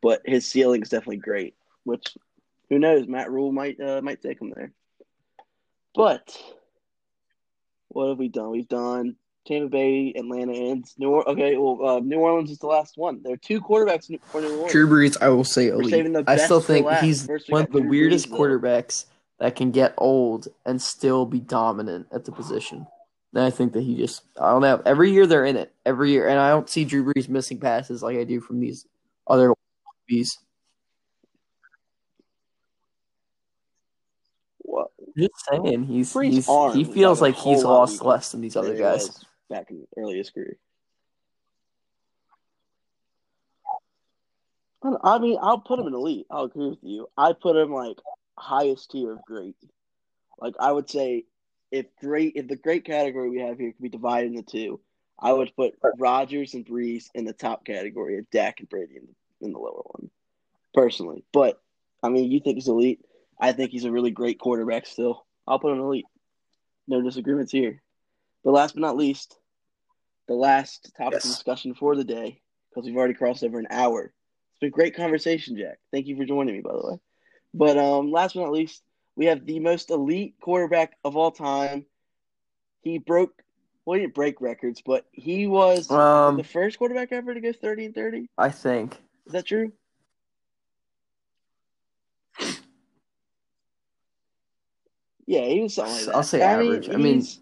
but 0.00 0.22
his 0.24 0.46
ceiling 0.46 0.82
is 0.82 0.88
definitely 0.88 1.18
great. 1.18 1.54
Which, 1.84 2.16
who 2.68 2.78
knows? 2.78 3.08
Matt 3.08 3.30
Rhule 3.30 3.52
might 3.52 3.80
uh, 3.80 4.00
might 4.02 4.22
take 4.22 4.40
him 4.40 4.52
there. 4.54 4.72
But 5.94 6.36
what 7.94 8.08
have 8.08 8.18
we 8.18 8.28
done? 8.28 8.50
We've 8.50 8.68
done 8.68 9.16
Tampa 9.46 9.68
Bay, 9.68 10.12
Atlanta, 10.16 10.52
and 10.52 10.84
New 10.98 11.10
Orleans. 11.10 11.28
Okay, 11.28 11.56
well, 11.56 11.78
uh, 11.86 12.00
New 12.00 12.18
Orleans 12.18 12.50
is 12.50 12.58
the 12.58 12.66
last 12.66 12.96
one. 12.96 13.22
There 13.22 13.32
are 13.32 13.38
two 13.38 13.60
quarterbacks 13.60 14.06
for 14.26 14.40
New 14.40 14.50
Orleans. 14.50 14.72
Drew 14.72 14.88
Brees, 14.88 15.16
I 15.20 15.28
will 15.28 15.44
say 15.44 15.68
elite. 15.68 16.16
I 16.26 16.36
still 16.36 16.60
think 16.60 16.88
he's 17.00 17.28
one 17.48 17.64
of 17.64 17.72
the 17.72 17.80
Drew 17.80 17.88
weirdest 17.88 18.28
Brees, 18.28 18.30
though. 18.30 18.36
quarterbacks 18.38 19.04
that 19.38 19.56
can 19.56 19.72
get 19.72 19.94
old 19.98 20.48
and 20.64 20.80
still 20.80 21.26
be 21.26 21.40
dominant 21.40 22.06
at 22.12 22.24
the 22.24 22.32
position. 22.32 22.86
And 23.34 23.42
I 23.42 23.50
think 23.50 23.72
that 23.72 23.82
he 23.82 23.96
just 23.96 24.22
I 24.40 24.50
don't 24.50 24.62
know. 24.62 24.80
Every 24.84 25.10
year 25.10 25.26
they're 25.26 25.46
in 25.46 25.56
it. 25.56 25.72
Every 25.84 26.10
year. 26.10 26.28
And 26.28 26.38
I 26.38 26.50
don't 26.50 26.68
see 26.68 26.84
Drew 26.84 27.04
Brees 27.04 27.28
missing 27.28 27.58
passes 27.58 28.02
like 28.02 28.16
I 28.16 28.24
do 28.24 28.40
from 28.40 28.60
these 28.60 28.86
other 29.26 29.54
bees. 30.06 30.38
What? 34.58 34.90
Just 35.16 35.32
saying, 35.50 35.84
he's, 35.84 36.12
Brees' 36.12 36.32
he's 36.32 36.48
arm 36.48 36.74
he 36.74 36.84
feels 36.84 37.20
like 37.20 37.34
like, 37.36 37.44
he's 37.44 37.64
lost 37.64 37.92
weaker 37.94 38.04
less 38.04 38.32
than 38.32 38.40
these 38.40 38.56
other 38.56 38.68
than 38.68 38.78
guys. 38.78 39.24
back 39.50 39.70
in 39.70 39.86
early 39.96 40.16
his 40.16 40.30
career. 40.30 40.56
I 45.04 45.18
mean, 45.18 45.38
I'll 45.40 45.58
put 45.58 45.78
him 45.78 45.86
in 45.86 45.94
elite. 45.94 46.26
I'll 46.30 46.44
agree 46.44 46.70
with 46.70 46.82
you. 46.82 47.08
I 47.16 47.34
put 47.34 47.56
him 47.56 47.72
like 47.72 47.98
highest 48.36 48.90
tier 48.90 49.12
of 49.12 49.24
great. 49.24 49.56
Like 50.40 50.54
I 50.58 50.72
would 50.72 50.90
say, 50.90 51.24
if 51.70 51.86
great, 52.00 52.32
if 52.36 52.48
the 52.48 52.56
great 52.56 52.84
category 52.84 53.30
we 53.30 53.40
have 53.40 53.58
here 53.58 53.72
could 53.72 53.82
be 53.82 53.88
divided 53.88 54.32
into 54.32 54.42
two, 54.42 54.80
I 55.18 55.32
would 55.32 55.54
put 55.54 55.74
Rodgers 55.98 56.54
and 56.54 56.66
Brees 56.66 57.10
in 57.14 57.24
the 57.24 57.32
top 57.32 57.64
category, 57.64 58.18
and 58.18 58.28
Dak 58.30 58.58
and 58.58 58.68
Brady 58.68 58.96
in 58.96 59.06
the, 59.06 59.46
in 59.46 59.52
the 59.52 59.58
lower 59.58 59.82
one, 59.84 60.10
personally. 60.74 61.24
But 61.32 61.60
I 62.02 62.08
mean, 62.08 62.30
you 62.30 62.40
think 62.40 62.56
he's 62.56 62.68
elite? 62.68 63.04
I 63.42 63.50
think 63.52 63.72
he's 63.72 63.84
a 63.84 63.90
really 63.90 64.12
great 64.12 64.38
quarterback. 64.38 64.86
Still, 64.86 65.26
I'll 65.48 65.58
put 65.58 65.72
him 65.72 65.80
elite. 65.80 66.04
No 66.86 67.02
disagreements 67.02 67.50
here. 67.50 67.82
But 68.44 68.52
last 68.52 68.74
but 68.74 68.80
not 68.82 68.96
least, 68.96 69.36
the 70.28 70.34
last 70.34 70.92
topic 70.96 71.16
of 71.16 71.22
discussion 71.22 71.74
for 71.74 71.96
the 71.96 72.04
day, 72.04 72.40
because 72.70 72.86
we've 72.86 72.96
already 72.96 73.14
crossed 73.14 73.42
over 73.42 73.58
an 73.58 73.66
hour. 73.68 74.04
It's 74.52 74.60
been 74.60 74.70
great 74.70 74.94
conversation, 74.94 75.56
Jack. 75.56 75.78
Thank 75.92 76.06
you 76.06 76.16
for 76.16 76.24
joining 76.24 76.54
me, 76.54 76.60
by 76.60 76.72
the 76.72 76.88
way. 76.88 77.00
But 77.52 77.76
um, 77.78 78.12
last 78.12 78.34
but 78.34 78.42
not 78.42 78.52
least, 78.52 78.80
we 79.16 79.26
have 79.26 79.44
the 79.44 79.58
most 79.58 79.90
elite 79.90 80.34
quarterback 80.40 80.96
of 81.04 81.16
all 81.16 81.32
time. 81.32 81.84
He 82.82 82.98
broke, 82.98 83.42
well, 83.84 83.96
he 83.96 84.02
didn't 84.02 84.14
break 84.14 84.40
records, 84.40 84.82
but 84.86 85.04
he 85.10 85.48
was 85.48 85.90
Um, 85.90 86.36
the 86.36 86.44
first 86.44 86.78
quarterback 86.78 87.10
ever 87.10 87.34
to 87.34 87.40
go 87.40 87.52
30 87.52 87.86
and 87.86 87.94
30. 87.94 88.28
I 88.38 88.50
think. 88.50 88.96
Is 89.26 89.32
that 89.32 89.46
true? 89.46 89.72
Yeah, 95.26 95.44
he 95.44 95.60
was 95.60 95.74
something 95.74 95.94
like 95.94 96.04
that. 96.06 96.14
I'll 96.16 96.22
say 96.22 96.42
I 96.42 96.52
average. 96.52 96.88
I 96.90 96.96
mean, 96.96 97.16
he's 97.16 97.40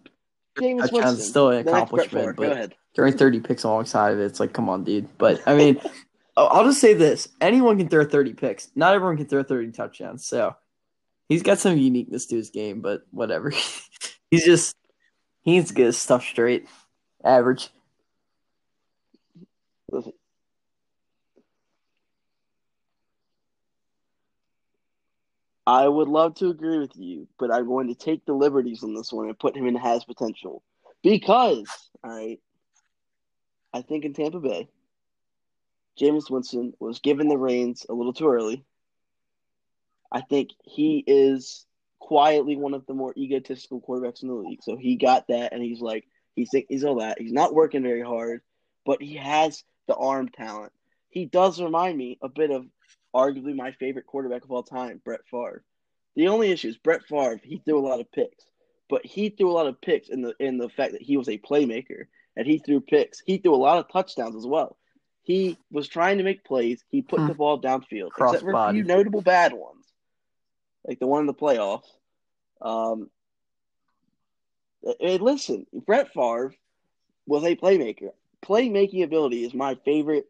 Jameis 0.58 0.90
touchdown's 0.90 1.26
still 1.26 1.50
an 1.50 1.64
The 1.64 1.72
next 1.72 1.90
Brett 1.90 2.06
accomplishment, 2.06 2.36
but- 2.36 2.74
throwing 2.94 3.16
30 3.16 3.40
picks 3.40 3.64
alongside 3.64 4.12
of 4.12 4.18
it, 4.20 4.24
it's 4.24 4.40
like, 4.40 4.52
come 4.52 4.68
on, 4.68 4.84
dude. 4.84 5.08
But 5.16 5.40
I 5.46 5.54
mean, 5.54 5.80
I'll 6.36 6.48
I'll 6.48 6.64
just 6.64 6.80
say 6.80 6.94
this: 6.94 7.28
anyone 7.40 7.78
can 7.78 7.88
throw 7.88 8.04
30 8.04 8.34
picks. 8.34 8.68
Not 8.74 8.94
everyone 8.94 9.16
can 9.16 9.26
throw 9.26 9.42
30 9.42 9.72
touchdowns. 9.72 10.26
So 10.26 10.56
he's 11.28 11.42
got 11.42 11.58
some 11.58 11.76
uniqueness 11.76 12.26
to 12.26 12.36
his 12.36 12.50
game, 12.50 12.80
but 12.80 13.06
whatever. 13.10 13.50
he's 14.30 14.44
just 14.44 14.76
he 15.42 15.52
needs 15.52 15.68
to 15.68 15.74
get 15.74 15.86
his 15.86 15.98
stuff 15.98 16.24
straight. 16.24 16.66
Average. 17.24 17.70
Listen. 19.90 20.12
I 25.70 25.86
would 25.86 26.08
love 26.08 26.34
to 26.36 26.50
agree 26.50 26.78
with 26.78 26.96
you, 26.96 27.28
but 27.38 27.54
I'm 27.54 27.68
going 27.68 27.86
to 27.86 27.94
take 27.94 28.26
the 28.26 28.32
liberties 28.32 28.82
on 28.82 28.92
this 28.92 29.12
one 29.12 29.26
and 29.26 29.38
put 29.38 29.56
him 29.56 29.68
in 29.68 29.76
has 29.76 30.02
potential. 30.02 30.64
Because, 31.00 31.68
right, 32.04 32.40
I 33.72 33.82
think 33.82 34.04
in 34.04 34.12
Tampa 34.12 34.40
Bay, 34.40 34.68
Jameis 35.96 36.28
Winston 36.28 36.72
was 36.80 36.98
given 36.98 37.28
the 37.28 37.38
reins 37.38 37.86
a 37.88 37.94
little 37.94 38.12
too 38.12 38.26
early. 38.26 38.64
I 40.10 40.22
think 40.22 40.50
he 40.64 41.04
is 41.06 41.66
quietly 42.00 42.56
one 42.56 42.74
of 42.74 42.84
the 42.86 42.94
more 42.94 43.14
egotistical 43.16 43.80
quarterbacks 43.80 44.24
in 44.24 44.28
the 44.28 44.34
league. 44.34 44.64
So 44.64 44.76
he 44.76 44.96
got 44.96 45.28
that, 45.28 45.52
and 45.52 45.62
he's 45.62 45.80
like, 45.80 46.04
he's 46.34 46.50
he's 46.68 46.82
all 46.82 46.98
that. 46.98 47.20
He's 47.20 47.32
not 47.32 47.54
working 47.54 47.84
very 47.84 48.02
hard, 48.02 48.40
but 48.84 49.00
he 49.00 49.14
has 49.18 49.62
the 49.86 49.94
arm 49.94 50.30
talent. 50.30 50.72
He 51.10 51.26
does 51.26 51.62
remind 51.62 51.96
me 51.96 52.18
a 52.22 52.28
bit 52.28 52.50
of 52.50 52.66
arguably 53.14 53.54
my 53.54 53.72
favorite 53.72 54.06
quarterback 54.06 54.44
of 54.44 54.50
all 54.50 54.62
time, 54.62 55.00
Brett 55.04 55.20
Favre. 55.30 55.62
The 56.16 56.28
only 56.28 56.50
issue 56.50 56.68
is 56.68 56.76
Brett 56.76 57.04
Favre. 57.06 57.40
He 57.42 57.58
threw 57.64 57.78
a 57.78 57.86
lot 57.86 58.00
of 58.00 58.10
picks, 58.12 58.44
but 58.88 59.04
he 59.06 59.30
threw 59.30 59.50
a 59.50 59.52
lot 59.52 59.66
of 59.66 59.80
picks 59.80 60.08
in 60.08 60.22
the 60.22 60.34
in 60.38 60.58
the 60.58 60.68
fact 60.68 60.92
that 60.92 61.02
he 61.02 61.16
was 61.16 61.28
a 61.28 61.38
playmaker 61.38 62.06
and 62.36 62.46
he 62.46 62.58
threw 62.58 62.80
picks. 62.80 63.20
He 63.20 63.38
threw 63.38 63.54
a 63.54 63.56
lot 63.56 63.78
of 63.78 63.90
touchdowns 63.92 64.36
as 64.36 64.46
well. 64.46 64.76
He 65.22 65.58
was 65.70 65.86
trying 65.88 66.18
to 66.18 66.24
make 66.24 66.44
plays. 66.44 66.82
He 66.88 67.02
put 67.02 67.20
Hmm. 67.20 67.28
the 67.28 67.34
ball 67.34 67.60
downfield, 67.60 68.08
except 68.08 68.42
for 68.42 68.52
a 68.52 68.72
few 68.72 68.82
notable 68.84 69.20
bad 69.22 69.52
ones, 69.52 69.86
like 70.86 70.98
the 70.98 71.06
one 71.06 71.20
in 71.20 71.26
the 71.26 71.34
playoffs. 71.34 71.86
Um, 72.60 73.10
hey, 74.98 75.18
listen, 75.18 75.66
Brett 75.72 76.12
Favre 76.12 76.54
was 77.26 77.44
a 77.44 77.54
playmaker. 77.56 78.10
Playmaking 78.42 79.04
ability 79.04 79.44
is 79.44 79.54
my 79.54 79.74
favorite 79.84 80.26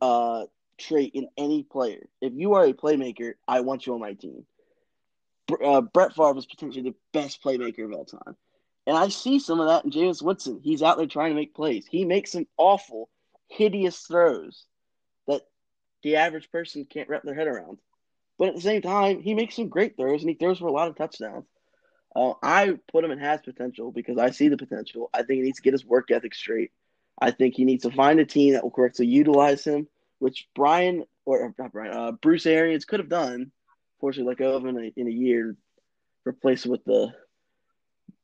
uh, 0.00 0.46
trait 0.80 1.12
in 1.14 1.28
any 1.36 1.62
player. 1.62 2.08
If 2.20 2.32
you 2.34 2.54
are 2.54 2.64
a 2.64 2.72
playmaker, 2.72 3.34
I 3.46 3.60
want 3.60 3.86
you 3.86 3.94
on 3.94 4.00
my 4.00 4.14
team. 4.14 4.44
Uh, 5.64 5.80
Brett 5.80 6.14
Favre 6.14 6.32
was 6.32 6.46
potentially 6.46 6.82
the 6.82 6.94
best 7.12 7.42
playmaker 7.42 7.84
of 7.84 7.92
all 7.92 8.04
time. 8.04 8.36
And 8.86 8.96
I 8.96 9.08
see 9.08 9.38
some 9.38 9.60
of 9.60 9.68
that 9.68 9.84
in 9.84 9.90
Jameis 9.90 10.22
Winston. 10.22 10.60
He's 10.62 10.82
out 10.82 10.96
there 10.96 11.06
trying 11.06 11.30
to 11.30 11.36
make 11.36 11.54
plays. 11.54 11.86
He 11.86 12.04
makes 12.04 12.32
some 12.32 12.46
awful, 12.56 13.08
hideous 13.48 13.98
throws 13.98 14.64
that 15.26 15.42
the 16.02 16.16
average 16.16 16.50
person 16.50 16.86
can't 16.86 17.08
wrap 17.08 17.22
their 17.22 17.34
head 17.34 17.46
around. 17.46 17.78
But 18.38 18.48
at 18.48 18.54
the 18.54 18.60
same 18.60 18.80
time, 18.80 19.20
he 19.22 19.34
makes 19.34 19.56
some 19.56 19.68
great 19.68 19.96
throws 19.96 20.22
and 20.22 20.30
he 20.30 20.34
throws 20.34 20.58
for 20.58 20.66
a 20.66 20.72
lot 20.72 20.88
of 20.88 20.96
touchdowns. 20.96 21.46
Uh, 22.16 22.32
I 22.42 22.78
put 22.90 23.04
him 23.04 23.10
in 23.10 23.18
has 23.18 23.40
potential 23.42 23.92
because 23.92 24.18
I 24.18 24.30
see 24.30 24.48
the 24.48 24.56
potential. 24.56 25.10
I 25.12 25.18
think 25.18 25.38
he 25.38 25.42
needs 25.42 25.58
to 25.58 25.62
get 25.62 25.74
his 25.74 25.84
work 25.84 26.10
ethic 26.10 26.34
straight. 26.34 26.72
I 27.20 27.30
think 27.30 27.54
he 27.54 27.64
needs 27.64 27.82
to 27.82 27.90
find 27.90 28.18
a 28.18 28.24
team 28.24 28.54
that 28.54 28.62
will 28.62 28.70
correctly 28.70 29.06
utilize 29.06 29.62
him, 29.62 29.88
which 30.20 30.46
Brian 30.54 31.04
or 31.24 31.52
not 31.58 31.72
Brian, 31.72 31.92
uh, 31.92 32.12
Bruce 32.12 32.46
Arians 32.46 32.84
could 32.84 33.00
have 33.00 33.08
done. 33.08 33.50
Fortunately, 34.00 34.30
let 34.30 34.38
go 34.38 34.54
of 34.54 34.64
him 34.64 34.76
in 34.76 34.84
a, 34.84 35.00
in 35.00 35.08
a 35.08 35.10
year, 35.10 35.56
replace 36.24 36.64
with 36.64 36.84
the 36.84 37.12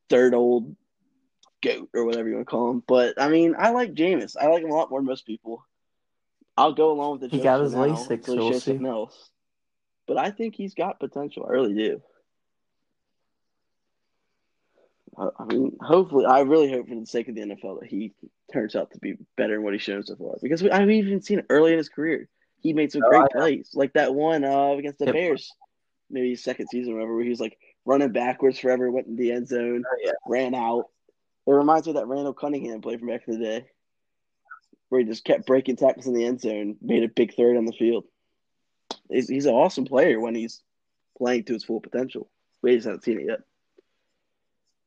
third 0.08 0.32
old 0.32 0.76
goat 1.62 1.88
or 1.92 2.04
whatever 2.04 2.28
you 2.28 2.36
want 2.36 2.46
to 2.46 2.50
call 2.50 2.70
him. 2.70 2.82
But 2.86 3.20
I 3.20 3.28
mean, 3.28 3.54
I 3.58 3.70
like 3.70 3.94
Jameis. 3.94 4.36
I 4.40 4.46
like 4.46 4.62
him 4.62 4.70
a 4.70 4.74
lot 4.74 4.90
more 4.90 5.00
than 5.00 5.06
most 5.06 5.26
people. 5.26 5.66
I'll 6.56 6.72
go 6.72 6.92
along 6.92 7.18
with 7.20 7.30
the 7.30 7.36
He 7.36 7.42
got 7.42 7.60
his 7.60 7.74
LASIK, 7.74 8.24
so 8.24 8.36
we'll 8.36 8.60
see. 8.60 8.78
else. 8.84 9.30
But 10.06 10.18
I 10.18 10.30
think 10.30 10.54
he's 10.54 10.74
got 10.74 11.00
potential. 11.00 11.46
I 11.46 11.52
really 11.52 11.74
do. 11.74 12.02
I 15.18 15.28
I 15.38 15.44
mean, 15.44 15.76
hopefully, 15.80 16.26
I 16.26 16.40
really 16.40 16.70
hope 16.70 16.88
for 16.88 16.94
the 16.94 17.06
sake 17.06 17.28
of 17.28 17.34
the 17.34 17.42
NFL 17.42 17.80
that 17.80 17.88
he 17.88 18.12
turns 18.52 18.76
out 18.76 18.90
to 18.92 18.98
be 18.98 19.16
better 19.36 19.54
than 19.54 19.62
what 19.64 19.72
he's 19.72 19.82
shown 19.82 20.02
so 20.02 20.16
far. 20.16 20.36
Because 20.42 20.62
we, 20.62 20.70
I've 20.70 20.90
even 20.90 21.20
seen 21.22 21.42
early 21.50 21.72
in 21.72 21.78
his 21.78 21.88
career. 21.88 22.28
He 22.60 22.72
made 22.72 22.90
some 22.92 23.02
Oh, 23.04 23.08
great 23.10 23.30
plays, 23.30 23.70
like 23.74 23.92
that 23.94 24.14
one 24.14 24.44
uh, 24.44 24.70
against 24.72 24.98
the. 24.98 25.12
Bears, 25.12 25.52
maybe 26.10 26.30
his 26.30 26.42
second 26.42 26.68
season, 26.68 26.92
or 26.92 26.96
whatever, 26.96 27.14
where 27.14 27.24
he 27.24 27.30
was 27.30 27.40
like 27.40 27.58
running 27.84 28.12
backwards 28.12 28.58
forever, 28.58 28.90
went 28.90 29.06
in 29.06 29.16
the 29.16 29.32
end 29.32 29.48
zone, 29.48 29.84
Oh, 29.86 29.96
yeah. 30.04 30.12
ran 30.26 30.54
out. 30.54 30.86
It 31.46 31.52
reminds 31.52 31.86
me 31.86 31.90
of 31.92 31.96
that 31.96 32.06
Randall 32.08 32.32
Cunningham 32.34 32.80
play 32.80 32.96
from 32.96 33.08
back 33.08 33.22
in 33.28 33.38
the 33.38 33.44
day, 33.44 33.66
where 34.88 35.00
he 35.00 35.06
just 35.06 35.24
kept 35.24 35.46
breaking 35.46 35.76
tackles 35.76 36.06
in 36.06 36.14
the 36.14 36.24
end 36.24 36.40
zone, 36.40 36.76
made 36.82 37.04
a 37.04 37.08
big 37.08 37.34
third 37.34 37.56
on 37.56 37.66
the 37.66 37.72
field. 37.72 38.04
He's, 39.10 39.28
he's 39.28 39.46
an 39.46 39.54
awesome 39.54 39.84
player 39.84 40.18
when 40.18 40.34
he's 40.34 40.60
playing 41.16 41.44
to 41.44 41.52
his 41.52 41.62
full 41.64 41.80
potential. 41.80 42.28
We 42.62 42.74
just 42.74 42.86
haven't 42.86 43.04
seen 43.04 43.20
it 43.20 43.26
yet. 43.26 43.40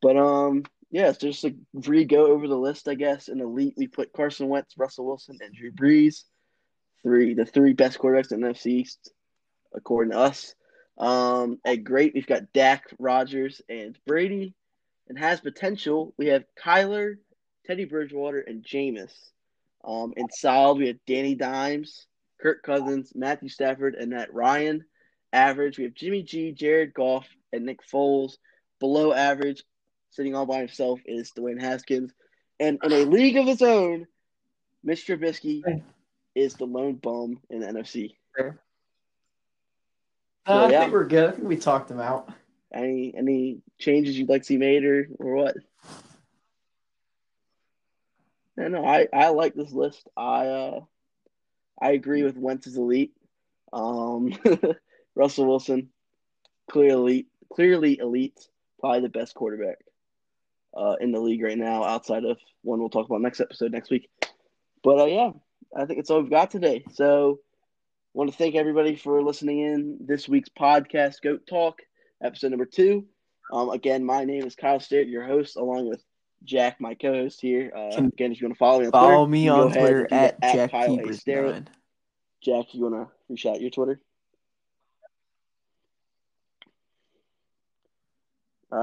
But 0.02 0.18
um, 0.18 0.64
yeah, 0.92 1.10
it's 1.10 1.20
just 1.20 1.42
to 1.42 1.56
re 1.74 2.06
go 2.06 2.28
over 2.28 2.48
the 2.48 2.58
list, 2.58 2.88
I 2.88 2.96
guess. 2.96 3.28
In 3.28 3.42
elite, 3.42 3.76
we 3.78 3.88
put 3.88 4.14
Carson 4.14 4.48
Wentz, 4.48 4.78
Russell 4.78 5.06
Wilson, 5.06 5.38
and 5.42 5.54
Drew 5.54 5.72
Brees. 5.72 6.24
Three, 7.04 7.34
the 7.34 7.46
three 7.46 7.74
best 7.74 8.00
quarterbacks 8.00 8.32
in 8.32 8.42
the 8.42 8.48
NFC 8.48 8.68
East, 8.68 9.12
according 9.74 10.12
to 10.12 10.20
us. 10.20 10.54
Um, 10.98 11.60
at 11.66 11.84
great, 11.84 12.14
we've 12.14 12.28
got 12.28 12.52
Dak, 12.54 12.84
Rodgers, 13.00 13.62
and 13.70 13.98
Brady. 14.06 14.54
And 15.08 15.18
has 15.18 15.40
potential, 15.40 16.14
we 16.18 16.28
have 16.28 16.44
Kyler, 16.62 17.16
Teddy 17.66 17.86
Bridgewater, 17.86 18.42
and 18.42 18.64
Jameis. 18.64 19.14
Um, 19.84 20.14
in 20.16 20.30
solid, 20.30 20.78
we 20.78 20.88
have 20.88 20.98
Danny 21.08 21.36
Dimes, 21.36 22.06
Kirk 22.40 22.62
Cousins, 22.64 23.14
Matthew 23.16 23.50
Stafford, 23.50 23.96
and 23.96 24.12
Matt 24.12 24.34
Ryan. 24.34 24.86
Average, 25.34 25.78
we 25.78 25.86
have 25.86 25.94
Jimmy 25.94 26.22
G, 26.22 26.52
Jared 26.52 26.94
Goff, 26.94 27.28
and 27.52 27.66
Nick 27.66 27.80
Foles. 27.92 28.34
Below 28.80 29.14
average, 29.14 29.64
sitting 30.12 30.36
all 30.36 30.46
by 30.46 30.60
himself, 30.60 31.00
is 31.06 31.32
Dwayne 31.32 31.60
Haskins. 31.62 32.14
And 32.60 32.80
in 32.84 32.92
a 32.92 33.06
league 33.06 33.38
of 33.38 33.46
his 33.46 33.62
own, 33.62 34.08
Mitch 34.84 35.06
Trubisky 35.08 35.62
is 36.36 36.56
the 36.56 36.66
lone 36.66 36.96
bum 36.96 37.40
in 37.50 37.60
the 37.62 37.68
NFC. 37.68 38.16
Uh, 40.46 40.62
So, 40.62 40.66
I 40.66 40.70
think 40.82 40.94
we're 40.94 41.06
good. 41.06 41.30
I 41.30 41.32
think 41.34 41.48
we 41.48 41.58
talked 41.58 41.92
him 41.92 42.00
out. 42.00 42.32
Any 42.74 43.14
any 43.18 43.62
changes 43.80 44.18
you'd 44.18 44.30
like 44.30 44.42
to 44.44 44.46
see 44.46 44.58
made 44.58 44.84
or, 44.86 45.08
or 45.20 45.36
what? 45.36 45.56
No, 48.58 48.68
no, 48.68 48.86
I, 48.86 49.08
I 49.14 49.30
like 49.30 49.54
this 49.56 49.72
list. 49.72 50.08
I 50.18 50.48
uh 50.48 50.80
I 51.82 51.92
agree 51.92 52.24
with 52.24 52.38
Wentz's 52.38 52.78
elite. 52.78 53.14
Um 53.72 54.34
Russell 55.16 55.48
Wilson, 55.48 55.90
clearly 56.70 57.28
clearly 57.54 57.98
elite, 58.00 58.40
probably 58.80 59.02
the 59.02 59.10
best 59.10 59.34
quarterback. 59.34 59.78
Uh, 60.76 60.96
in 61.00 61.12
the 61.12 61.20
league 61.20 61.44
right 61.44 61.58
now, 61.58 61.84
outside 61.84 62.26
of 62.26 62.38
one 62.64 62.80
we'll 62.80 62.90
talk 62.90 63.08
about 63.08 63.22
next 63.22 63.40
episode 63.40 63.72
next 63.72 63.90
week. 63.90 64.10
But 64.84 65.00
uh, 65.00 65.06
yeah, 65.06 65.32
I 65.76 65.86
think 65.86 66.00
it's 66.00 66.10
all 66.10 66.22
we've 66.22 66.30
got 66.30 66.52
today. 66.52 66.84
So, 66.94 67.40
want 68.14 68.32
to 68.32 68.38
thank 68.38 68.56
everybody 68.56 68.96
for 68.96 69.22
listening 69.22 69.60
in 69.60 69.98
this 70.02 70.28
week's 70.28 70.50
podcast, 70.50 71.22
Goat 71.22 71.48
Talk, 71.48 71.80
episode 72.24 72.50
number 72.50 72.66
two. 72.66 73.06
Um, 73.52 73.70
again, 73.70 74.06
my 74.06 74.26
name 74.26 74.46
is 74.46 74.56
Kyle 74.56 74.80
Stewart, 74.80 75.08
your 75.08 75.26
host, 75.26 75.58
along 75.58 75.90
with 75.90 76.04
Jack, 76.44 76.80
my 76.80 76.94
co-host 76.94 77.42
here. 77.42 77.72
Uh, 77.76 77.98
again, 77.98 78.32
if 78.32 78.42
you 78.42 78.48
want 78.48 78.56
to 78.56 78.60
follow 78.60 78.80
me 78.80 78.86
on 78.86 78.92
Follow 78.92 79.26
Twitter, 79.26 79.32
me 79.32 79.44
you 79.44 79.52
can 79.52 79.60
go 79.60 79.66
on 79.66 79.72
Twitter 79.72 80.08
do 80.08 80.16
at 80.16 80.42
Jack 80.42 80.72
Kyle. 80.72 80.98
Jack, 82.42 82.74
you 82.74 82.84
want 82.84 82.96
to 82.96 83.08
reach 83.28 83.46
out 83.46 83.60
your 83.60 83.70
Twitter? 83.70 84.00